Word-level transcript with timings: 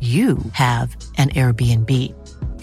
you 0.00 0.38
have 0.52 0.96
an 1.16 1.30
Airbnb. 1.30 1.92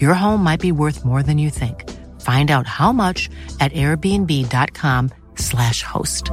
Your 0.00 0.14
home 0.14 0.42
might 0.42 0.60
be 0.60 0.72
worth 0.72 1.04
more 1.04 1.22
than 1.22 1.36
you 1.36 1.50
think. 1.50 1.84
Find 2.22 2.50
out 2.50 2.66
how 2.66 2.92
much 2.92 3.28
at 3.60 3.72
airbnb.com/slash 3.72 5.82
host. 5.82 6.30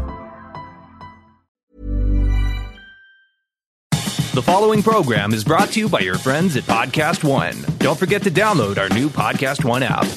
The 4.34 4.42
following 4.42 4.82
program 4.82 5.34
is 5.34 5.44
brought 5.44 5.70
to 5.74 5.82
you 5.82 5.90
by 5.90 6.00
your 6.00 6.18
friends 6.18 6.56
at 6.56 6.64
Podcast 6.64 7.24
One. 7.24 7.56
Don't 7.78 8.00
forget 8.00 8.24
to 8.24 8.32
download 8.32 8.80
our 8.80 8.90
new 8.90 9.08
Podcast 9.10 9.64
One 9.64 9.84
app. 9.84 10.08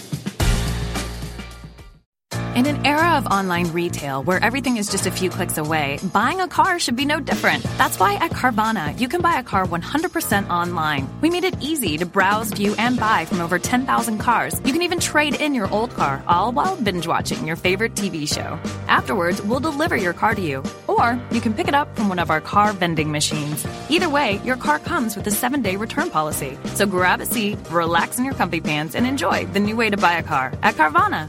In 2.57 2.65
an 2.65 2.87
era 2.87 3.19
of 3.19 3.27
online 3.27 3.71
retail 3.75 4.23
where 4.23 4.43
everything 4.43 4.79
is 4.79 4.89
just 4.89 5.05
a 5.05 5.11
few 5.11 5.29
clicks 5.29 5.59
away, 5.59 5.99
buying 6.15 6.41
a 6.41 6.49
car 6.49 6.79
should 6.79 6.97
be 6.97 7.05
no 7.05 7.21
different. 7.21 7.62
That's 7.77 7.99
why 7.99 8.15
at 8.15 8.31
Carvana, 8.31 8.99
you 8.99 9.09
can 9.09 9.21
buy 9.21 9.39
a 9.39 9.43
car 9.43 9.67
100% 9.67 10.49
online. 10.49 11.07
We 11.21 11.29
made 11.29 11.45
it 11.45 11.61
easy 11.61 11.99
to 11.99 12.07
browse, 12.07 12.51
view, 12.53 12.75
and 12.79 12.99
buy 12.99 13.27
from 13.27 13.43
over 13.43 13.59
10,000 13.59 14.17
cars. 14.17 14.59
You 14.65 14.73
can 14.73 14.81
even 14.81 15.01
trade 15.01 15.39
in 15.39 15.55
your 15.55 15.71
old 15.71 15.93
car, 15.93 16.25
all 16.27 16.51
while 16.51 16.77
binge 16.77 17.07
watching 17.07 17.47
your 17.47 17.57
favorite 17.57 17.93
TV 17.93 18.27
show. 18.27 18.59
Afterwards, 18.88 19.43
we'll 19.43 19.61
deliver 19.61 19.94
your 19.94 20.15
car 20.15 20.34
to 20.34 20.41
you. 20.41 20.65
Or 20.87 21.21
you 21.31 21.43
can 21.43 21.53
pick 21.53 21.69
it 21.69 21.75
up 21.75 21.94
from 21.94 22.09
one 22.09 22.19
of 22.19 22.31
our 22.31 22.41
car 22.41 22.73
vending 22.73 23.12
machines. 23.12 23.67
Either 23.91 24.09
way, 24.09 24.41
your 24.44 24.56
car 24.56 24.78
comes 24.78 25.15
with 25.15 25.27
a 25.27 25.31
seven 25.31 25.61
day 25.61 25.77
return 25.77 26.09
policy. 26.09 26.56
So 26.73 26.87
grab 26.87 27.21
a 27.21 27.27
seat, 27.27 27.59
relax 27.71 28.17
in 28.19 28.25
your 28.25 28.33
comfy 28.33 28.62
pants, 28.62 28.94
and 28.94 29.06
enjoy 29.06 29.44
the 29.44 29.61
new 29.61 29.77
way 29.77 29.91
to 29.91 29.99
buy 29.99 30.15
a 30.15 30.23
car 30.23 30.55
at 30.62 30.77
Carvana. 30.77 31.28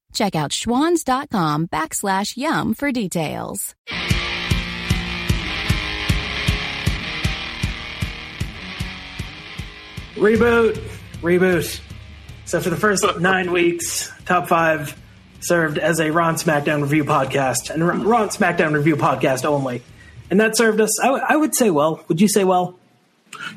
Check 0.13 0.35
out 0.35 0.51
schwans.com 0.51 1.67
backslash 1.67 2.37
yum 2.37 2.73
for 2.73 2.91
details. 2.91 3.75
Reboot, 10.15 10.73
reboot. 11.21 11.79
So 12.45 12.59
for 12.59 12.69
the 12.69 12.75
first 12.75 13.05
nine 13.19 13.51
weeks, 13.51 14.11
top 14.25 14.47
five 14.47 14.97
served 15.39 15.77
as 15.77 15.99
a 15.99 16.11
Raw 16.11 16.29
and 16.29 16.37
SmackDown 16.37 16.81
review 16.81 17.05
podcast 17.05 17.69
and 17.69 17.83
Raw 18.05 18.23
and 18.23 18.31
SmackDown 18.31 18.73
review 18.73 18.97
podcast 18.97 19.45
only, 19.45 19.81
and 20.29 20.39
that 20.41 20.57
served 20.57 20.81
us. 20.81 20.99
I, 20.99 21.05
w- 21.05 21.23
I 21.27 21.35
would 21.37 21.55
say 21.55 21.69
well. 21.69 22.03
Would 22.09 22.19
you 22.19 22.27
say 22.27 22.43
well? 22.43 22.77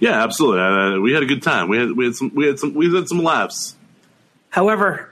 Yeah, 0.00 0.22
absolutely. 0.22 0.60
Uh, 0.60 1.00
we 1.00 1.12
had 1.12 1.22
a 1.22 1.26
good 1.26 1.43
time. 1.43 1.69
We 1.69 1.78
had 1.78 1.93
we 1.93 2.04
had 2.06 2.14
some 2.14 2.32
we 2.34 2.47
had 2.47 2.59
some 2.59 2.72
we 2.75 2.94
had 2.94 3.09
some 3.09 3.19
laughs. 3.22 3.76
However, 4.48 5.10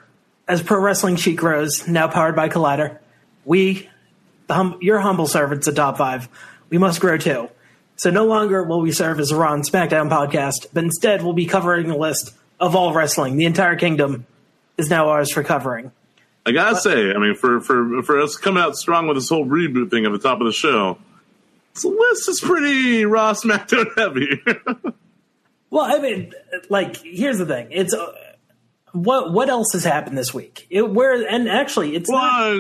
as 0.48 0.62
Pro 0.62 0.80
Wrestling 0.80 1.16
Sheet 1.16 1.36
grows, 1.36 1.86
now 1.86 2.08
powered 2.08 2.36
by 2.36 2.48
Collider, 2.48 2.98
we, 3.44 3.88
the 4.46 4.54
hum- 4.54 4.78
your 4.80 5.00
humble 5.00 5.26
servants 5.26 5.68
at 5.68 5.76
Top 5.76 5.98
Five, 5.98 6.28
we 6.70 6.78
must 6.78 7.00
grow 7.00 7.18
too. 7.18 7.48
So 7.96 8.10
no 8.10 8.26
longer 8.26 8.62
will 8.64 8.80
we 8.80 8.92
serve 8.92 9.20
as 9.20 9.30
a 9.30 9.36
Raw 9.36 9.52
and 9.52 9.64
SmackDown 9.64 10.10
podcast, 10.10 10.66
but 10.72 10.84
instead 10.84 11.22
we'll 11.22 11.34
be 11.34 11.46
covering 11.46 11.90
a 11.90 11.96
list 11.96 12.34
of 12.58 12.74
all 12.74 12.92
wrestling. 12.92 13.36
The 13.36 13.44
entire 13.44 13.76
kingdom 13.76 14.26
is 14.76 14.90
now 14.90 15.08
ours 15.08 15.30
for 15.30 15.42
covering. 15.42 15.92
I 16.44 16.52
gotta 16.52 16.76
say, 16.76 17.12
I 17.12 17.18
mean, 17.18 17.36
for 17.36 17.60
for 17.60 18.02
for 18.02 18.20
us 18.20 18.36
coming 18.36 18.62
out 18.62 18.74
strong 18.74 19.06
with 19.06 19.16
this 19.16 19.28
whole 19.28 19.46
reboot 19.46 19.90
thing 19.90 20.06
at 20.06 20.12
the 20.12 20.18
top 20.18 20.40
of 20.40 20.46
the 20.46 20.52
show, 20.52 20.98
this 21.74 21.84
list 21.84 22.28
is 22.28 22.40
pretty 22.40 23.04
Raw 23.04 23.32
SmackDown 23.34 23.86
heavy. 23.96 24.42
Well, 25.72 25.86
I 25.86 26.00
mean, 26.00 26.34
like, 26.68 26.98
here's 26.98 27.38
the 27.38 27.46
thing: 27.46 27.68
it's 27.70 27.94
uh, 27.94 28.12
what 28.92 29.32
what 29.32 29.48
else 29.48 29.72
has 29.72 29.84
happened 29.84 30.16
this 30.18 30.32
week? 30.34 30.66
It, 30.70 30.82
where 30.90 31.26
and 31.26 31.48
actually, 31.48 31.94
it's 31.96 32.10
not. 32.10 32.52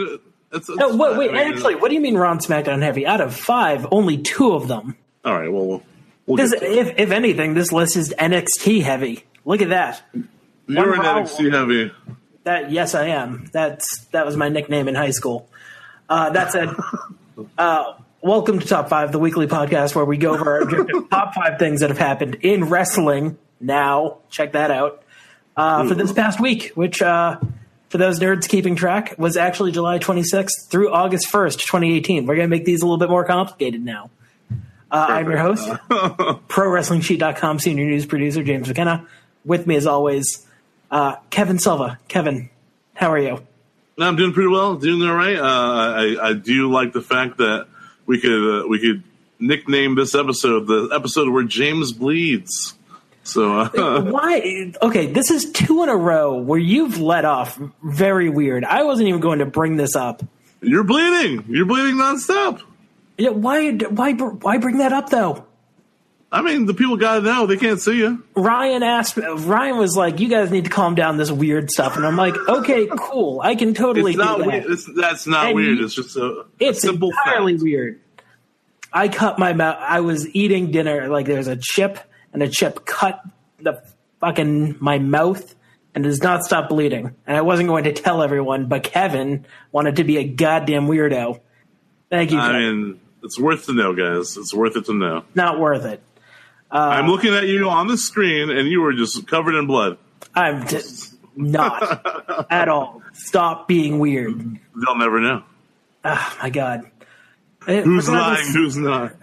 it's, 0.52 0.68
it's 0.68 0.68
No, 0.70 0.96
wait, 0.96 1.16
wait, 1.18 1.30
I 1.30 1.44
mean, 1.44 1.52
actually, 1.54 1.74
what 1.76 1.88
do 1.88 1.94
you 1.94 2.00
mean 2.00 2.16
Raw 2.16 2.32
and 2.32 2.40
SmackDown 2.40 2.82
heavy? 2.82 3.06
Out 3.06 3.20
of 3.20 3.34
five, 3.34 3.86
only 3.90 4.18
two 4.18 4.52
of 4.54 4.68
them. 4.68 4.96
all 5.24 5.34
right. 5.38 5.52
Well, 5.52 5.66
we'll, 5.66 5.82
we'll 6.26 6.36
Because 6.36 6.52
get 6.52 6.60
to 6.60 6.66
it. 6.66 6.86
if 6.88 6.98
if 6.98 7.10
anything, 7.10 7.54
this 7.54 7.72
list 7.72 7.96
is 7.96 8.14
NXT 8.18 8.82
heavy. 8.82 9.24
Look 9.44 9.62
at 9.62 9.70
that. 9.70 10.02
You're 10.66 10.94
an 10.94 11.00
Raw- 11.00 11.22
NXT 11.22 11.52
heavy. 11.52 11.92
That 12.44 12.70
yes, 12.70 12.94
I 12.94 13.08
am. 13.08 13.48
That's 13.52 14.04
that 14.12 14.26
was 14.26 14.36
my 14.36 14.48
nickname 14.48 14.88
in 14.88 14.94
high 14.94 15.10
school. 15.10 15.48
Uh, 16.08 16.30
that 16.30 16.52
said, 16.52 16.68
uh, 17.58 17.94
welcome 18.20 18.58
to 18.58 18.66
Top 18.66 18.88
Five, 18.88 19.12
the 19.12 19.18
weekly 19.18 19.46
podcast 19.46 19.94
where 19.94 20.04
we 20.04 20.16
go 20.16 20.34
over 20.34 20.60
our 20.62 21.02
top 21.10 21.34
five 21.34 21.58
things 21.58 21.80
that 21.80 21.90
have 21.90 21.98
happened 21.98 22.36
in 22.42 22.64
wrestling. 22.64 23.38
Now, 23.60 24.18
check 24.28 24.52
that 24.52 24.70
out 24.72 25.01
uh, 25.56 25.88
for 25.88 25.94
this 25.94 26.12
past 26.12 26.40
week, 26.40 26.72
which 26.74 27.02
uh, 27.02 27.38
for 27.88 27.98
those 27.98 28.20
nerds 28.20 28.48
keeping 28.48 28.76
track 28.76 29.14
was 29.18 29.36
actually 29.36 29.72
July 29.72 29.98
26th 29.98 30.68
through 30.68 30.92
August 30.92 31.30
1st, 31.30 31.58
2018. 31.58 32.26
We're 32.26 32.36
gonna 32.36 32.48
make 32.48 32.64
these 32.64 32.82
a 32.82 32.86
little 32.86 32.98
bit 32.98 33.10
more 33.10 33.24
complicated 33.24 33.84
now. 33.84 34.10
Uh, 34.90 35.06
I'm 35.08 35.28
your 35.28 35.38
host, 35.38 35.66
ProWrestlingSheet.com 35.88 37.58
senior 37.58 37.84
news 37.84 38.04
producer 38.04 38.42
James 38.42 38.68
McKenna. 38.68 39.06
With 39.44 39.66
me, 39.66 39.76
as 39.76 39.86
always, 39.86 40.46
uh, 40.90 41.16
Kevin 41.30 41.58
Silva. 41.58 41.98
Kevin, 42.08 42.50
how 42.94 43.10
are 43.10 43.18
you? 43.18 43.42
I'm 43.98 44.16
doing 44.16 44.32
pretty 44.32 44.48
well, 44.48 44.76
doing 44.76 45.02
all 45.08 45.14
right. 45.14 45.36
Uh, 45.36 45.42
I, 45.42 46.28
I 46.28 46.32
do 46.34 46.70
like 46.70 46.92
the 46.92 47.02
fact 47.02 47.38
that 47.38 47.66
we 48.06 48.20
could 48.20 48.64
uh, 48.64 48.68
we 48.68 48.80
could 48.80 49.02
nickname 49.38 49.94
this 49.96 50.14
episode 50.14 50.66
the 50.66 50.90
episode 50.94 51.28
where 51.30 51.44
James 51.44 51.92
bleeds. 51.92 52.74
So 53.24 53.60
uh, 53.60 54.02
Why? 54.02 54.72
Okay, 54.82 55.06
this 55.06 55.30
is 55.30 55.52
two 55.52 55.82
in 55.82 55.88
a 55.88 55.96
row 55.96 56.36
where 56.38 56.58
you've 56.58 56.98
let 57.00 57.24
off 57.24 57.58
very 57.82 58.28
weird. 58.28 58.64
I 58.64 58.82
wasn't 58.82 59.08
even 59.08 59.20
going 59.20 59.38
to 59.38 59.46
bring 59.46 59.76
this 59.76 59.94
up. 59.94 60.22
you're 60.60 60.84
bleeding. 60.84 61.44
You're 61.48 61.66
bleeding 61.66 61.94
nonstop. 61.96 62.62
Yeah, 63.18 63.30
why? 63.30 63.70
Why? 63.72 64.12
Why 64.14 64.58
bring 64.58 64.78
that 64.78 64.92
up 64.92 65.10
though? 65.10 65.44
I 66.34 66.40
mean, 66.40 66.64
the 66.64 66.72
people 66.72 66.96
got 66.96 67.16
to 67.16 67.20
know. 67.22 67.44
They 67.46 67.58
can't 67.58 67.78
see 67.78 67.98
you. 67.98 68.24
Ryan 68.34 68.82
asked. 68.82 69.18
Ryan 69.18 69.76
was 69.76 69.94
like, 69.96 70.18
"You 70.18 70.28
guys 70.28 70.50
need 70.50 70.64
to 70.64 70.70
calm 70.70 70.94
down 70.94 71.18
this 71.18 71.30
weird 71.30 71.70
stuff," 71.70 71.96
and 71.96 72.06
I'm 72.06 72.16
like, 72.16 72.34
"Okay, 72.48 72.88
cool. 72.96 73.40
I 73.42 73.54
can 73.54 73.74
totally 73.74 74.12
It's 74.12 74.18
not 74.18 74.38
do 74.38 74.44
that." 74.44 74.50
weird. 74.50 74.64
It's, 74.66 74.90
that's 74.96 75.26
not 75.26 75.46
And 75.48 75.54
weird. 75.56 75.78
you- 75.78 75.84
It's 75.84 75.94
just 75.94 76.16
a, 76.16 76.46
It's 76.58 76.78
a 76.78 76.88
simple 76.88 77.10
entirely 77.10 77.52
fact. 77.52 77.62
weird. 77.64 78.00
I 78.92 79.08
cut 79.08 79.38
my 79.38 79.52
mouth. 79.52 79.76
I 79.78 80.00
was 80.00 80.26
eating 80.34 80.70
dinner. 80.70 81.08
Like 81.08 81.26
there's 81.26 81.48
a 81.48 81.56
chip, 81.60 81.98
and 82.32 82.42
a 82.42 82.48
chip 82.48 82.84
cut 82.84 83.22
the 83.60 83.82
fucking 84.20 84.76
my 84.80 84.98
mouth, 84.98 85.54
and 85.94 86.04
does 86.04 86.22
not 86.22 86.44
stop 86.44 86.68
bleeding. 86.68 87.14
And 87.26 87.36
I 87.36 87.42
wasn't 87.42 87.68
going 87.68 87.84
to 87.84 87.92
tell 87.92 88.22
everyone, 88.22 88.66
but 88.66 88.82
Kevin 88.82 89.46
wanted 89.70 89.96
to 89.96 90.04
be 90.04 90.16
a 90.18 90.24
goddamn 90.24 90.86
weirdo. 90.86 91.40
Thank 92.10 92.30
you. 92.30 92.38
I 92.38 92.52
mean, 92.58 93.00
it's 93.22 93.38
worth 93.38 93.66
to 93.66 93.72
know, 93.72 93.94
guys. 93.94 94.36
It's 94.36 94.54
worth 94.54 94.76
it 94.76 94.86
to 94.86 94.94
know. 94.94 95.24
not 95.34 95.58
worth 95.60 95.84
it. 95.84 96.02
Uh, 96.70 96.78
I'm 96.78 97.06
looking 97.06 97.34
at 97.34 97.46
you 97.46 97.68
on 97.68 97.86
the 97.86 97.98
screen, 97.98 98.50
and 98.50 98.66
you 98.68 98.80
were 98.80 98.94
just 98.94 99.26
covered 99.26 99.54
in 99.54 99.66
blood. 99.66 99.98
I'm 100.34 100.66
just 100.66 101.14
not 101.36 102.46
at 102.50 102.68
all. 102.68 103.02
Stop 103.12 103.68
being 103.68 103.98
weird. 103.98 104.58
They'll 104.74 104.96
never 104.96 105.20
know 105.20 105.44
Oh 106.04 106.36
my 106.42 106.50
god. 106.50 106.90
Who's 107.60 108.08
lying, 108.08 108.52
who's 108.52 108.76
not. 108.76 109.12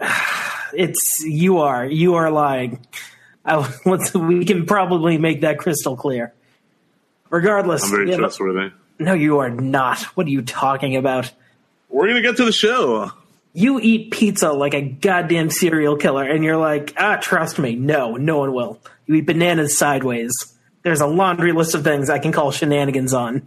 It's 0.74 1.22
you 1.24 1.58
are. 1.58 1.84
You 1.86 2.14
are 2.14 2.30
lying. 2.30 2.84
I, 3.44 3.56
we 4.14 4.44
can 4.44 4.66
probably 4.66 5.18
make 5.18 5.40
that 5.42 5.58
crystal 5.58 5.96
clear. 5.96 6.32
Regardless, 7.30 7.84
I'm 7.84 7.90
very 7.90 8.04
we 8.06 8.10
have 8.12 8.20
a- 8.20 8.22
trustworthy. 8.22 8.72
no, 8.98 9.14
you 9.14 9.38
are 9.38 9.50
not. 9.50 10.00
What 10.16 10.26
are 10.26 10.30
you 10.30 10.42
talking 10.42 10.96
about? 10.96 11.30
We're 11.88 12.08
gonna 12.08 12.22
get 12.22 12.36
to 12.36 12.44
the 12.44 12.52
show. 12.52 13.12
You 13.52 13.80
eat 13.80 14.12
pizza 14.12 14.52
like 14.52 14.74
a 14.74 14.80
goddamn 14.80 15.50
serial 15.50 15.96
killer, 15.96 16.24
and 16.24 16.44
you're 16.44 16.56
like, 16.56 16.94
ah, 16.96 17.16
trust 17.16 17.58
me. 17.58 17.74
No, 17.74 18.14
no 18.16 18.38
one 18.38 18.52
will. 18.52 18.78
You 19.06 19.16
eat 19.16 19.26
bananas 19.26 19.76
sideways. 19.76 20.30
There's 20.82 21.00
a 21.00 21.06
laundry 21.06 21.52
list 21.52 21.74
of 21.74 21.82
things 21.84 22.08
I 22.10 22.20
can 22.20 22.30
call 22.32 22.52
shenanigans 22.52 23.12
on. 23.12 23.42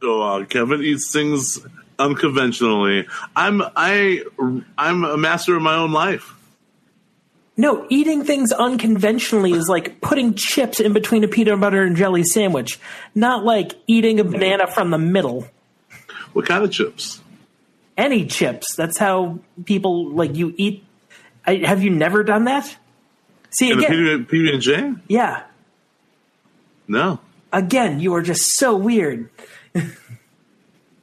So 0.00 0.22
uh, 0.22 0.44
Kevin 0.46 0.82
eats 0.82 1.12
things 1.12 1.58
unconventionally. 1.98 3.06
I'm 3.36 3.62
I 3.76 4.22
I'm 4.78 5.04
a 5.04 5.16
master 5.16 5.56
of 5.56 5.62
my 5.62 5.74
own 5.76 5.92
life. 5.92 6.33
No, 7.56 7.86
eating 7.88 8.24
things 8.24 8.50
unconventionally 8.50 9.52
is 9.52 9.68
like 9.68 10.00
putting 10.00 10.34
chips 10.34 10.80
in 10.80 10.92
between 10.92 11.22
a 11.22 11.28
peanut 11.28 11.60
butter 11.60 11.82
and 11.82 11.94
jelly 11.96 12.24
sandwich, 12.24 12.80
not 13.14 13.44
like 13.44 13.74
eating 13.86 14.18
a 14.18 14.24
banana 14.24 14.66
from 14.66 14.90
the 14.90 14.98
middle. 14.98 15.46
What 16.32 16.46
kind 16.46 16.64
of 16.64 16.72
chips? 16.72 17.20
Any 17.96 18.26
chips. 18.26 18.74
That's 18.74 18.98
how 18.98 19.38
people 19.64 20.10
like 20.10 20.34
you 20.34 20.52
eat. 20.56 20.84
I, 21.46 21.56
have 21.56 21.82
you 21.84 21.90
never 21.90 22.24
done 22.24 22.46
that? 22.46 22.76
See 23.50 23.70
In 23.70 23.78
the 23.78 23.86
again, 23.86 24.24
PB, 24.24 24.30
PB 24.30 24.52
and 24.54 24.62
J? 24.62 24.92
yeah. 25.06 25.44
No. 26.88 27.20
Again, 27.52 28.00
you 28.00 28.14
are 28.14 28.22
just 28.22 28.42
so 28.56 28.74
weird. 28.74 29.30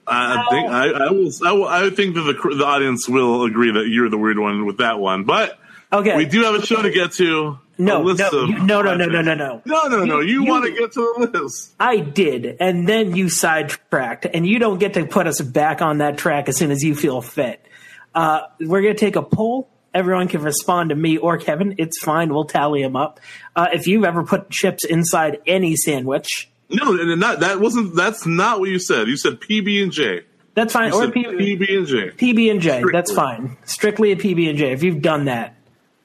I 0.05 0.45
think 0.49 0.69
I, 0.69 0.89
I 0.89 1.11
will. 1.11 1.31
I, 1.45 1.51
will, 1.53 1.67
I 1.67 1.89
think 1.91 2.15
that 2.15 2.21
the 2.23 2.55
the 2.55 2.65
audience 2.65 3.07
will 3.07 3.45
agree 3.45 3.71
that 3.71 3.87
you're 3.87 4.09
the 4.09 4.17
weird 4.17 4.37
one 4.37 4.65
with 4.65 4.77
that 4.79 4.99
one. 4.99 5.23
But 5.23 5.57
Okay. 5.93 6.15
we 6.15 6.25
do 6.25 6.43
have 6.43 6.55
a 6.55 6.65
show 6.65 6.81
to 6.81 6.89
get 6.89 7.11
to. 7.13 7.59
No, 7.77 8.03
no, 8.03 8.45
you- 8.45 8.59
no, 8.63 8.81
no, 8.81 8.95
no, 8.95 9.05
no, 9.07 9.21
no, 9.21 9.33
no. 9.33 9.61
no, 9.65 9.87
no, 9.87 10.05
no. 10.05 10.19
You, 10.19 10.43
You- 10.43 10.45
want 10.45 10.65
to 10.65 10.71
get 10.71 10.91
to 10.93 11.13
the 11.17 11.39
list? 11.41 11.73
I 11.79 11.97
did, 11.97 12.57
and 12.59 12.87
then 12.87 13.15
you 13.15 13.27
sidetracked, 13.29 14.25
and 14.31 14.45
you 14.45 14.59
don't 14.59 14.77
get 14.79 14.93
to 14.93 15.05
put 15.05 15.25
us 15.27 15.41
back 15.41 15.81
on 15.81 15.97
that 15.97 16.17
track 16.17 16.47
as 16.47 16.57
soon 16.57 16.69
as 16.71 16.83
you 16.83 16.93
feel 16.95 17.21
fit. 17.21 17.65
Uh, 18.13 18.41
we're 18.59 18.81
going 18.81 18.93
to 18.93 18.99
take 18.99 19.15
a 19.15 19.21
poll. 19.23 19.69
Everyone 19.93 20.27
can 20.27 20.41
respond 20.41 20.89
to 20.91 20.95
me 20.95 21.17
or 21.17 21.37
Kevin. 21.37 21.75
It's 21.77 21.99
fine. 21.99 22.29
We'll 22.33 22.45
tally 22.45 22.81
them 22.83 22.95
up. 22.95 23.19
Uh, 23.55 23.67
if 23.73 23.87
you've 23.87 24.05
ever 24.05 24.23
put 24.23 24.49
chips 24.49 24.85
inside 24.85 25.39
any 25.47 25.75
sandwich, 25.75 26.49
No, 26.69 26.97
and 26.97 27.19
not 27.19 27.39
that 27.41 27.59
wasn't. 27.59 27.95
That's 27.95 28.25
not 28.25 28.59
what 28.59 28.69
you 28.69 28.79
said. 28.79 29.07
You 29.07 29.17
said 29.17 29.41
PB 29.41 29.83
and 29.83 29.91
J. 29.91 30.21
that's 30.53 30.71
fine. 30.71 30.91
You 30.93 30.99
Or 31.01 31.07
PB 31.07 31.77
and 31.77 31.87
J. 31.87 32.09
PB 32.11 32.51
and 32.51 32.61
J. 32.61 32.83
That's 32.93 33.11
fine. 33.11 33.57
Strictly 33.65 34.11
a 34.11 34.15
PB 34.15 34.49
and 34.49 34.57
J. 34.57 34.71
If 34.71 34.83
you've 34.83 35.01
done 35.01 35.25
that, 35.25 35.55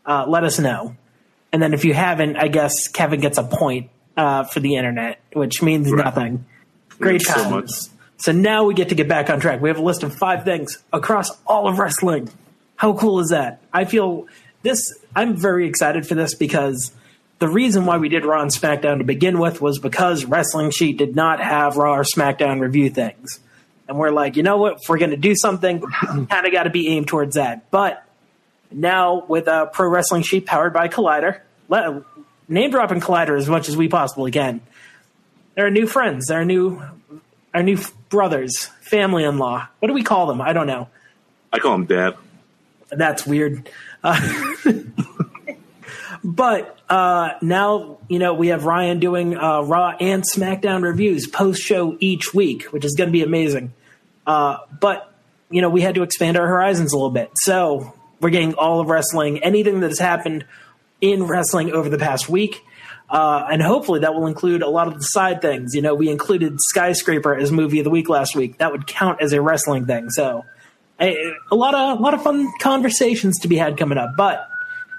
uh, 0.06 0.24
let 0.28 0.44
us 0.44 0.58
know. 0.58 0.96
And 1.52 1.62
then 1.62 1.74
if 1.74 1.84
you 1.84 1.94
haven't, 1.94 2.36
I 2.36 2.48
guess 2.48 2.88
Kevin 2.88 3.20
gets 3.20 3.38
a 3.38 3.44
point 3.44 3.90
uh, 4.16 4.44
for 4.44 4.60
the 4.60 4.76
internet, 4.76 5.20
which 5.32 5.62
means 5.62 5.90
Right. 5.90 6.04
nothing. 6.04 6.44
Great 6.98 7.22
Thanks 7.22 7.42
so 7.42 7.50
times. 7.50 7.90
So 8.18 8.32
now 8.32 8.64
we 8.64 8.74
get 8.74 8.88
to 8.88 8.94
get 8.94 9.08
back 9.08 9.28
on 9.28 9.40
track. 9.40 9.60
We 9.60 9.68
have 9.68 9.78
a 9.78 9.82
list 9.82 10.02
of 10.02 10.14
five 10.14 10.44
things 10.44 10.78
across 10.92 11.30
all 11.46 11.68
of 11.68 11.78
wrestling. 11.78 12.30
How 12.76 12.94
cool 12.94 13.20
is 13.20 13.28
that? 13.30 13.60
I 13.72 13.84
feel 13.84 14.26
this. 14.62 14.92
I'm 15.14 15.36
very 15.36 15.66
excited 15.68 16.06
for 16.06 16.14
this 16.14 16.34
because 16.34 16.92
the 17.38 17.48
reason 17.48 17.84
why 17.84 17.98
we 17.98 18.08
did 18.08 18.24
Raw 18.24 18.40
and 18.40 18.50
SmackDown 18.50 18.98
to 18.98 19.04
begin 19.04 19.38
with 19.38 19.60
was 19.60 19.78
because 19.78 20.24
Wrestling 20.24 20.70
Sheet 20.70 20.96
did 20.96 21.14
not 21.14 21.40
have 21.40 21.76
Raw 21.76 21.94
or 21.96 22.02
SmackDown 22.04 22.60
review 22.60 22.88
things. 22.88 23.40
And 23.88 23.98
we're 23.98 24.10
like, 24.10 24.36
you 24.36 24.42
know 24.42 24.56
what? 24.56 24.78
If 24.82 24.88
we're 24.88 24.98
going 24.98 25.10
to 25.10 25.16
do 25.18 25.34
something, 25.36 25.80
kind 26.00 26.46
of 26.46 26.52
got 26.52 26.62
to 26.64 26.70
be 26.70 26.88
aimed 26.88 27.08
towards 27.08 27.36
that. 27.36 27.70
But 27.70 28.02
now 28.76 29.24
with 29.26 29.48
uh, 29.48 29.66
Pro 29.66 29.88
Wrestling 29.88 30.22
Sheet 30.22 30.46
powered 30.46 30.72
by 30.72 30.88
Collider, 30.88 31.40
let, 31.68 32.02
name 32.46 32.70
dropping 32.70 33.00
Collider 33.00 33.36
as 33.36 33.48
much 33.48 33.68
as 33.68 33.76
we 33.76 33.88
possibly 33.88 34.30
can. 34.30 34.60
They're 35.54 35.70
new 35.70 35.86
friends. 35.86 36.26
They're 36.26 36.44
new, 36.44 36.82
our 37.54 37.62
new 37.62 37.78
brothers, 38.10 38.66
family 38.82 39.24
in 39.24 39.38
law. 39.38 39.66
What 39.78 39.88
do 39.88 39.94
we 39.94 40.02
call 40.02 40.26
them? 40.26 40.40
I 40.40 40.52
don't 40.52 40.66
know. 40.66 40.88
I 41.52 41.58
call 41.58 41.72
them 41.72 41.86
Dad. 41.86 42.16
That's 42.90 43.26
weird. 43.26 43.68
Uh, 44.04 44.52
but 46.24 46.78
uh, 46.90 47.30
now, 47.40 47.98
you 48.08 48.18
know, 48.18 48.34
we 48.34 48.48
have 48.48 48.64
Ryan 48.64 49.00
doing 49.00 49.36
uh, 49.36 49.62
Raw 49.62 49.96
and 49.98 50.22
SmackDown 50.22 50.82
reviews 50.82 51.26
post 51.26 51.62
show 51.62 51.96
each 51.98 52.34
week, 52.34 52.64
which 52.64 52.84
is 52.84 52.94
going 52.94 53.08
to 53.08 53.12
be 53.12 53.22
amazing. 53.22 53.72
Uh, 54.26 54.58
but, 54.80 55.10
you 55.50 55.62
know, 55.62 55.70
we 55.70 55.80
had 55.80 55.94
to 55.94 56.02
expand 56.02 56.36
our 56.36 56.46
horizons 56.46 56.92
a 56.92 56.96
little 56.96 57.10
bit. 57.10 57.30
So 57.36 57.94
we're 58.26 58.30
getting 58.30 58.54
all 58.54 58.80
of 58.80 58.88
wrestling, 58.88 59.38
anything 59.44 59.78
that 59.78 59.88
has 59.88 60.00
happened 60.00 60.44
in 61.00 61.22
wrestling 61.22 61.70
over 61.70 61.88
the 61.88 61.96
past 61.96 62.28
week. 62.28 62.60
Uh, 63.08 63.46
and 63.48 63.62
hopefully 63.62 64.00
that 64.00 64.14
will 64.14 64.26
include 64.26 64.62
a 64.62 64.68
lot 64.68 64.88
of 64.88 64.94
the 64.94 65.02
side 65.04 65.40
things. 65.40 65.76
You 65.76 65.82
know, 65.82 65.94
we 65.94 66.10
included 66.10 66.60
Skyscraper 66.60 67.36
as 67.36 67.52
movie 67.52 67.78
of 67.78 67.84
the 67.84 67.90
week 67.90 68.08
last 68.08 68.34
week. 68.34 68.58
That 68.58 68.72
would 68.72 68.88
count 68.88 69.22
as 69.22 69.32
a 69.32 69.40
wrestling 69.40 69.86
thing. 69.86 70.10
So 70.10 70.44
a, 70.98 71.34
a 71.52 71.54
lot 71.54 71.76
of 71.76 72.00
a 72.00 72.02
lot 72.02 72.14
of 72.14 72.22
fun 72.24 72.48
conversations 72.60 73.38
to 73.42 73.48
be 73.48 73.56
had 73.58 73.76
coming 73.76 73.96
up. 73.96 74.14
But 74.16 74.44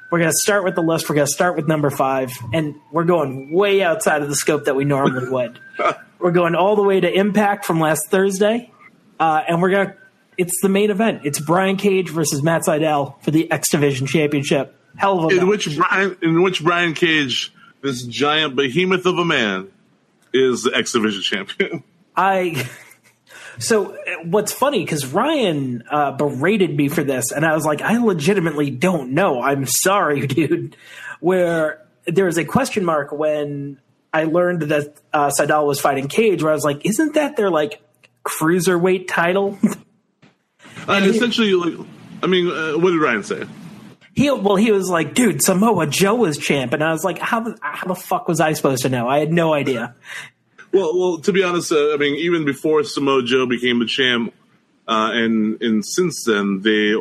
we're 0.10 0.20
going 0.20 0.32
to 0.32 0.38
start 0.38 0.64
with 0.64 0.76
the 0.76 0.82
list. 0.82 1.10
We're 1.10 1.16
going 1.16 1.28
to 1.28 1.34
start 1.34 1.58
with 1.58 1.68
number 1.68 1.90
five, 1.90 2.32
and 2.54 2.76
we're 2.94 3.04
going 3.04 3.52
way 3.52 3.84
outside 3.84 4.22
of 4.22 4.30
the 4.30 4.38
scope 4.38 4.64
that 4.66 4.78
we 4.78 4.86
normally 4.86 5.30
would. 5.30 5.60
we're 6.20 6.32
going 6.32 6.56
all 6.56 6.78
the 6.78 6.84
way 6.84 7.02
to 7.02 7.12
Impact 7.12 7.66
from 7.66 7.82
last 7.82 8.08
Thursday, 8.08 8.72
uh, 9.20 9.42
and 9.50 9.62
we're 9.62 9.72
going 9.72 9.88
to. 9.88 9.96
It's 10.38 10.62
the 10.62 10.70
main 10.70 10.92
event. 10.92 11.22
It's 11.24 11.40
Brian 11.40 11.78
Cage 11.78 12.10
versus 12.10 12.44
Matt 12.44 12.62
Sydal 12.64 13.20
for 13.22 13.32
the 13.32 13.50
X 13.52 13.70
Division 13.70 14.06
Championship. 14.08 14.76
Hell 14.96 15.20
of 15.26 15.32
a 15.32 15.36
In 15.36 15.38
match. 15.38 15.66
which 15.66 15.78
Brian, 15.78 16.18
in 16.22 16.42
which 16.44 16.64
Brian 16.64 16.94
Cage, 16.94 17.54
this 17.82 18.04
giant 18.04 18.56
behemoth 18.56 19.06
of 19.06 19.18
a 19.18 19.26
man, 19.26 19.70
is 20.34 20.64
the 20.64 20.76
X 20.76 20.92
Division 20.94 21.22
champion. 21.22 21.84
I. 22.16 22.68
So 23.60 23.98
what's 24.24 24.52
funny 24.54 24.84
because 24.84 25.08
Ryan 25.08 25.84
uh, 25.90 26.12
berated 26.12 26.76
me 26.76 26.90
for 26.90 27.04
this, 27.04 27.32
and 27.32 27.44
I 27.44 27.56
was 27.56 27.66
like, 27.66 27.82
I 27.82 27.98
legitimately 27.98 28.70
don't 28.70 29.14
know. 29.14 29.42
I'm 29.42 29.66
sorry, 29.66 30.28
dude. 30.28 30.76
Where 31.20 31.84
there 32.06 32.26
was 32.26 32.38
a 32.38 32.46
question 32.46 32.86
mark 32.86 33.12
when 33.12 33.80
I 34.14 34.26
learned 34.26 34.64
that 34.64 35.00
uh, 35.12 35.32
Sydal 35.38 35.66
was 35.66 35.80
fighting 35.80 36.08
Cage, 36.08 36.44
where 36.44 36.52
I 36.52 36.56
was 36.56 36.64
like, 36.64 36.86
isn't 36.86 37.16
that 37.16 37.36
their 37.36 37.50
like 37.50 37.82
cruiserweight 38.24 39.08
title? 39.08 39.58
Uh, 40.88 41.02
essentially, 41.04 41.54
like, 41.54 41.88
I 42.24 42.28
mean, 42.28 42.48
uh, 42.48 42.78
what 42.78 42.92
did 42.92 43.02
Ryan 43.02 43.24
say? 43.24 43.46
he 44.18 44.32
well, 44.32 44.56
he 44.56 44.72
was 44.72 44.90
like, 44.90 45.14
dude, 45.14 45.44
Samoa 45.44 45.86
Joe 45.86 46.16
was 46.16 46.40
champ, 46.40 46.74
and 46.74 46.84
I 46.84 46.92
was 46.92 47.04
like, 47.04 47.20
how 47.20 47.40
the 47.42 47.56
how 47.62 47.88
the 47.88 47.96
fuck 47.96 48.28
was 48.28 48.40
I 48.40 48.54
supposed 48.54 48.82
to 48.82 48.90
know? 48.90 49.08
I 49.08 49.20
had 49.20 49.32
no 49.32 49.54
idea. 49.54 49.96
Well, 50.74 51.00
well, 51.00 51.18
to 51.20 51.32
be 51.32 51.44
honest, 51.44 51.72
uh, 51.72 51.94
I 51.94 51.98
mean, 51.98 52.16
even 52.18 52.44
before 52.44 52.84
Samoa 52.84 53.24
Joe 53.24 53.46
became 53.48 53.80
the 53.80 53.86
champ, 53.86 54.34
uh, 54.86 55.12
and 55.14 55.62
and 55.62 55.84
since 55.84 56.26
then, 56.26 56.60
they 56.62 56.94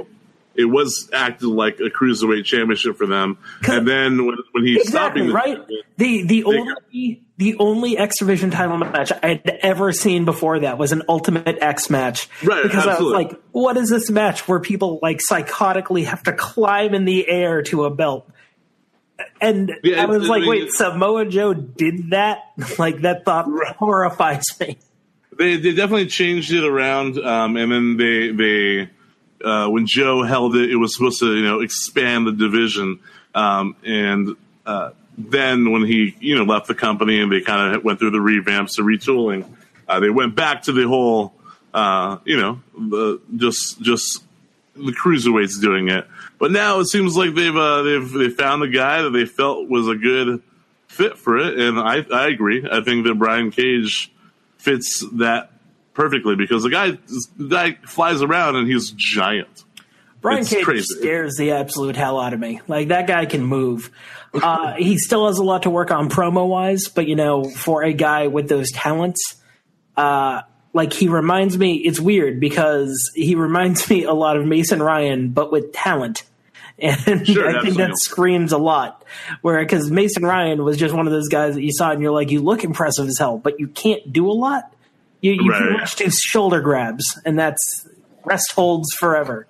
it 0.57 0.65
was 0.67 1.09
acted 1.13 1.47
like 1.49 1.79
a 1.81 1.91
cruiserweight 1.91 2.45
championship 2.45 2.97
for 2.97 3.07
them. 3.07 3.39
And 3.69 3.87
then 3.87 4.25
when, 4.27 4.37
when 4.53 4.65
he 4.65 4.79
stopped 4.85 5.17
Exactly 5.17 5.27
the 5.27 5.33
right. 5.33 5.59
The 5.97 6.23
the 6.27 6.45
only 6.45 7.23
the 7.39 7.57
only 7.59 7.99
X 7.99 8.19
Division 8.19 8.51
title 8.51 8.79
match 8.79 9.13
I 9.23 9.29
had 9.29 9.59
ever 9.63 9.93
seen 9.93 10.25
before 10.25 10.61
that 10.61 10.79
was 10.79 10.93
an 10.93 11.03
Ultimate 11.09 11.59
X 11.61 11.91
match. 11.91 12.29
Right, 12.43 12.63
Because 12.63 12.87
absolutely. 12.87 13.15
I 13.15 13.19
was 13.27 13.33
like, 13.33 13.43
what 13.53 13.77
is 13.77 13.91
this 13.91 14.11
match 14.11 14.49
where 14.49 14.59
people 14.61 14.99
like 15.03 15.21
psychotically 15.31 16.05
have 16.07 16.23
to 16.25 16.33
climb 16.33 16.95
in 16.95 17.05
the 17.05 17.29
air 17.29 17.63
to 17.65 17.85
a 17.85 17.91
belt? 17.91 18.31
And 19.41 19.73
Yeah, 19.83 20.03
I 20.03 20.07
was 20.07 20.25
I 20.27 20.29
like, 20.29 20.41
mean, 20.43 20.51
wait, 20.51 20.63
it- 20.65 20.73
Samoa 20.73 21.27
Joe 21.27 21.55
did 21.55 22.11
that? 22.11 22.39
like 22.79 23.01
that 23.03 23.25
thought 23.25 23.47
horrifies 23.79 24.45
me. 24.61 24.79
they 25.39 25.57
they 25.57 25.73
definitely 25.75 26.07
changed 26.07 26.53
it 26.53 26.65
around, 26.65 27.19
um, 27.19 27.57
and 27.57 27.71
then 27.73 27.97
they 27.97 28.31
they 28.33 28.91
uh, 29.47 29.69
when 29.69 29.87
Joe 29.87 30.23
held 30.23 30.57
it, 30.57 30.71
it 30.71 30.77
was 30.77 30.95
supposed 30.95 31.21
to 31.21 31.35
you 31.35 31.45
know 31.45 31.61
expand 31.61 32.27
the 32.27 32.33
division. 32.33 33.01
Um, 33.35 33.77
and 33.85 34.37
uh, 34.65 34.91
then 35.17 35.71
when 35.71 35.85
he 35.87 36.17
you 36.21 36.37
know 36.37 36.45
left 36.45 36.67
the 36.67 36.75
company 36.75 37.21
and 37.21 37.31
they 37.31 37.41
kind 37.41 37.75
of 37.75 37.85
went 37.85 37.99
through 37.99 38.11
the 38.11 38.19
revamps, 38.19 38.77
the 38.77 38.83
retooling, 38.83 39.47
uh, 39.89 40.01
they 40.01 40.11
went 40.11 40.35
back 40.35 40.63
to 40.63 40.73
the 40.73 40.87
whole 40.87 41.33
uh, 41.73 42.19
you 42.25 42.37
know 42.37 42.61
the 42.77 43.21
just 43.37 43.81
just 43.81 44.25
the 44.75 44.93
cruiserweights 44.93 45.61
doing 45.61 45.89
it. 45.89 46.07
But 46.39 46.51
now 46.51 46.81
it 46.81 46.87
seems 46.87 47.17
like 47.17 47.35
they've 47.35 47.57
uh, 47.57 47.83
they've 47.83 48.11
they 48.13 48.31
found 48.31 48.63
the 48.63 48.69
guy 48.69 49.03
that 49.03 49.11
they 49.11 49.27
felt 49.27 49.69
was 49.69 49.89
a 49.89 49.95
good 49.95 50.43
fit 50.89 51.19
for 51.19 51.39
it, 51.39 51.59
and 51.59 51.79
I 51.79 52.05
I 52.13 52.29
agree. 52.29 52.67
I 52.71 52.81
think 52.81 53.07
that 53.07 53.15
Brian 53.15 53.51
Cage 53.51 54.13
fits 54.59 55.05
that 55.13 55.51
perfectly 55.97 56.37
because 56.37 56.63
the 56.63 56.71
guy 56.71 56.93
the 57.37 57.49
guy 57.49 57.79
flies 57.87 58.23
around 58.23 58.55
and 58.57 58.69
he's 58.69 58.91
giant. 58.93 59.65
Brian 60.21 60.41
It's 60.41 60.51
Cage 60.51 60.65
crazy. 60.65 60.85
scares 61.01 61.37
the 61.37 61.53
absolute 61.53 61.97
hell 61.97 62.21
out 62.21 62.33
of 62.33 62.41
me. 62.41 62.61
Like 62.69 62.89
that 62.89 63.07
guy 63.07 63.27
can 63.27 63.43
move. 63.43 63.91
Uh, 64.35 64.75
he 64.75 64.99
still 64.99 65.27
has 65.29 65.39
a 65.39 65.43
lot 65.45 65.63
to 65.63 65.71
work 65.71 65.91
on 65.91 66.09
promo 66.11 66.47
wise, 66.49 66.89
but 66.89 67.07
you 67.09 67.17
know, 67.17 67.45
for 67.45 67.83
a 67.83 67.93
guy 67.93 68.27
with 68.27 68.49
those 68.49 68.71
talents, 68.73 69.37
uh, 69.97 70.43
like 70.73 70.93
he 70.93 71.09
reminds 71.09 71.57
me. 71.57 71.77
It's 71.77 71.99
weird 71.99 72.39
because 72.41 73.11
he 73.15 73.35
reminds 73.35 73.89
me 73.91 74.05
a 74.05 74.13
lot 74.13 74.37
of 74.37 74.45
Mason 74.45 74.83
Ryan, 74.83 75.31
but 75.31 75.51
with 75.51 75.73
talent. 75.73 76.23
And 76.79 77.27
Sure, 77.27 77.49
I 77.59 77.63
think 77.63 77.79
that 77.79 77.97
screams 77.97 78.53
a 78.53 78.59
lot. 78.59 79.03
Where 79.41 79.59
because 79.65 79.91
Mason 79.91 80.27
Ryan 80.27 80.63
was 80.63 80.77
just 80.77 80.95
one 80.95 81.07
of 81.07 81.13
those 81.15 81.29
guys 81.29 81.55
that 81.55 81.63
you 81.63 81.73
saw 81.73 81.91
and 81.93 82.03
you're 82.03 82.13
like, 82.13 82.31
you 82.31 82.43
look 82.43 82.65
impressive 82.65 83.07
as 83.07 83.17
hell, 83.19 83.39
but 83.39 83.59
you 83.59 83.67
can't 83.69 84.13
do 84.13 84.31
a 84.31 84.35
lot. 84.35 84.75
You, 85.27 85.43
you 85.45 85.51
Right. 85.51 85.61
pretty 85.63 85.79
much 85.79 85.97
do 85.97 86.11
shoulder 86.11 86.61
grabs, 86.61 87.05
and 87.25 87.39
that's 87.39 87.89
rest 88.25 88.53
holds 88.53 88.93
forever. 88.95 89.47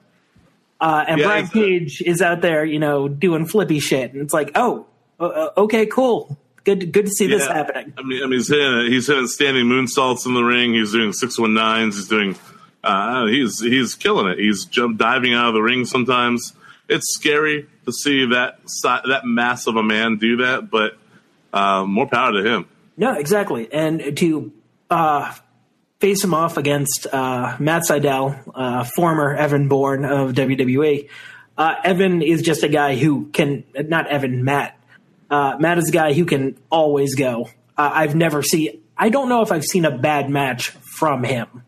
Uh, 0.80 1.04
and 1.08 1.20
Yeah, 1.20 1.26
Brian 1.26 1.44
uh, 1.46 1.48
Cage 1.48 2.02
is 2.04 2.20
out 2.20 2.40
there, 2.42 2.64
you 2.64 2.78
know, 2.78 3.08
doing 3.08 3.46
flippy 3.46 3.80
shit, 3.80 4.12
and 4.12 4.20
it's 4.22 4.34
like, 4.34 4.50
oh, 4.54 4.86
uh, 5.18 5.24
uh, 5.24 5.50
okay, 5.58 5.86
cool, 5.86 6.36
good, 6.64 6.92
good 6.92 7.06
to 7.06 7.10
see 7.10 7.26
this 7.26 7.44
Yeah. 7.46 7.54
happening. 7.54 7.92
I 7.96 8.02
mean, 8.02 8.22
I 8.22 8.26
mean, 8.26 8.32
he's 8.38 8.48
hitting 8.48 8.90
he's 8.92 9.06
hitting 9.06 9.26
standing 9.26 9.66
moonsaults 9.66 10.26
in 10.26 10.34
the 10.34 10.42
ring. 10.44 10.74
He's 10.74 10.92
doing 10.92 11.12
six 11.12 11.38
one 11.38 11.54
nines. 11.54 11.96
He's 11.96 12.08
doing 12.08 12.36
uh, 12.84 13.26
he's 13.26 13.60
he's 13.60 13.94
killing 13.94 14.26
it. 14.28 14.38
He's 14.38 14.64
jump 14.66 14.98
diving 14.98 15.32
out 15.34 15.48
of 15.48 15.54
the 15.54 15.62
ring 15.62 15.84
sometimes. 15.86 16.52
It's 16.88 17.14
scary 17.14 17.66
to 17.86 17.92
see 17.92 18.26
that 18.26 18.58
si- 18.66 19.08
that 19.08 19.22
mass 19.24 19.66
of 19.66 19.76
a 19.76 19.82
man 19.82 20.18
do 20.18 20.36
that, 20.38 20.70
but 20.70 20.98
uh, 21.52 21.84
more 21.86 22.06
power 22.06 22.32
to 22.32 22.42
him. 22.44 22.66
No, 22.98 23.14
exactly. 23.14 23.68
And 23.72 24.16
to 24.18 24.52
uh, 24.90 25.32
face 26.00 26.22
him 26.22 26.34
off 26.34 26.56
against 26.56 27.06
uh, 27.12 27.56
Matt 27.58 27.82
Sydal, 27.88 28.38
uh, 28.54 28.84
former 28.84 29.34
Evan 29.34 29.68
Bourne 29.68 30.04
of 30.04 30.32
WWE. 30.32 31.08
Uh, 31.56 31.74
Evan 31.84 32.22
is 32.22 32.42
just 32.42 32.62
a 32.62 32.68
guy 32.68 32.96
who 32.96 33.26
can, 33.26 33.64
not 33.74 34.06
Evan, 34.08 34.44
Matt. 34.44 34.78
Uh, 35.30 35.56
Matt 35.58 35.78
is 35.78 35.88
a 35.88 35.92
guy 35.92 36.12
who 36.12 36.24
can 36.24 36.56
always 36.70 37.14
go. 37.14 37.48
Uh, 37.76 37.90
I've 37.94 38.14
never 38.14 38.42
seen, 38.42 38.80
I 38.96 39.08
don't 39.08 39.28
know 39.28 39.42
if 39.42 39.50
I've 39.50 39.64
seen 39.64 39.84
a 39.84 39.96
bad 39.96 40.28
match 40.28 40.70
from 40.70 41.24
him. 41.24 41.62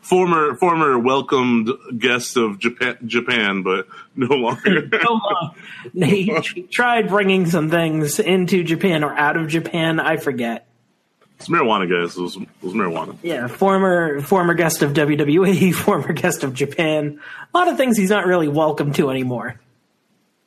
Former 0.00 0.54
former 0.56 0.98
welcomed 0.98 1.70
guest 1.96 2.36
of 2.36 2.58
Japan, 2.58 2.98
Japan 3.06 3.62
but 3.62 3.88
no 4.14 4.34
longer. 4.34 4.88
So 5.02 5.12
long. 5.12 5.54
He 5.94 6.62
tried 6.70 7.08
bringing 7.08 7.46
some 7.46 7.70
things 7.70 8.18
into 8.18 8.64
Japan 8.64 9.02
or 9.04 9.16
out 9.16 9.36
of 9.36 9.48
Japan. 9.48 10.00
I 10.00 10.16
forget. 10.16 10.67
It's 11.38 11.48
marijuana, 11.48 11.88
guys. 11.88 12.16
It 12.16 12.20
was, 12.20 12.36
it 12.36 12.48
was 12.60 12.72
marijuana. 12.72 13.16
Yeah, 13.22 13.46
former 13.46 14.20
former 14.20 14.54
guest 14.54 14.82
of 14.82 14.92
WWE, 14.92 15.72
former 15.74 16.12
guest 16.12 16.42
of 16.42 16.52
Japan. 16.52 17.20
A 17.54 17.56
lot 17.56 17.68
of 17.68 17.76
things 17.76 17.96
he's 17.96 18.10
not 18.10 18.26
really 18.26 18.48
welcome 18.48 18.92
to 18.94 19.08
anymore. 19.10 19.60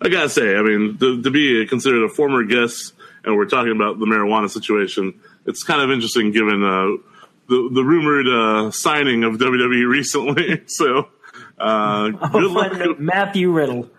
I 0.01 0.10
gotta 0.10 0.29
say, 0.29 0.55
I 0.57 0.62
mean, 0.62 0.98
to, 0.98 1.21
to 1.21 1.31
be 1.31 1.65
considered 1.65 2.03
a 2.03 2.10
former 2.10 2.43
guest, 2.43 2.93
and 3.24 3.38
we're 3.38 3.45
talking 3.45 3.71
about 3.71 4.00
the 4.00 4.05
marijuana 4.05 4.50
situation, 4.50 5.19
it's 5.45 5.63
kind 5.63 5.81
of 5.81 5.91
interesting 5.91 6.31
given 6.31 6.62
uh, 6.62 6.98
the 7.48 7.69
the 7.71 7.83
rumored 7.83 8.27
uh, 8.27 8.71
signing 8.71 9.24
of 9.24 9.36
WWE 9.36 9.88
recently. 9.89 10.63
so, 10.65 11.07
uh, 11.57 12.10
good 12.31 12.51
luck. 12.51 13.00
Matthew 13.00 13.50
Riddle. 13.51 13.89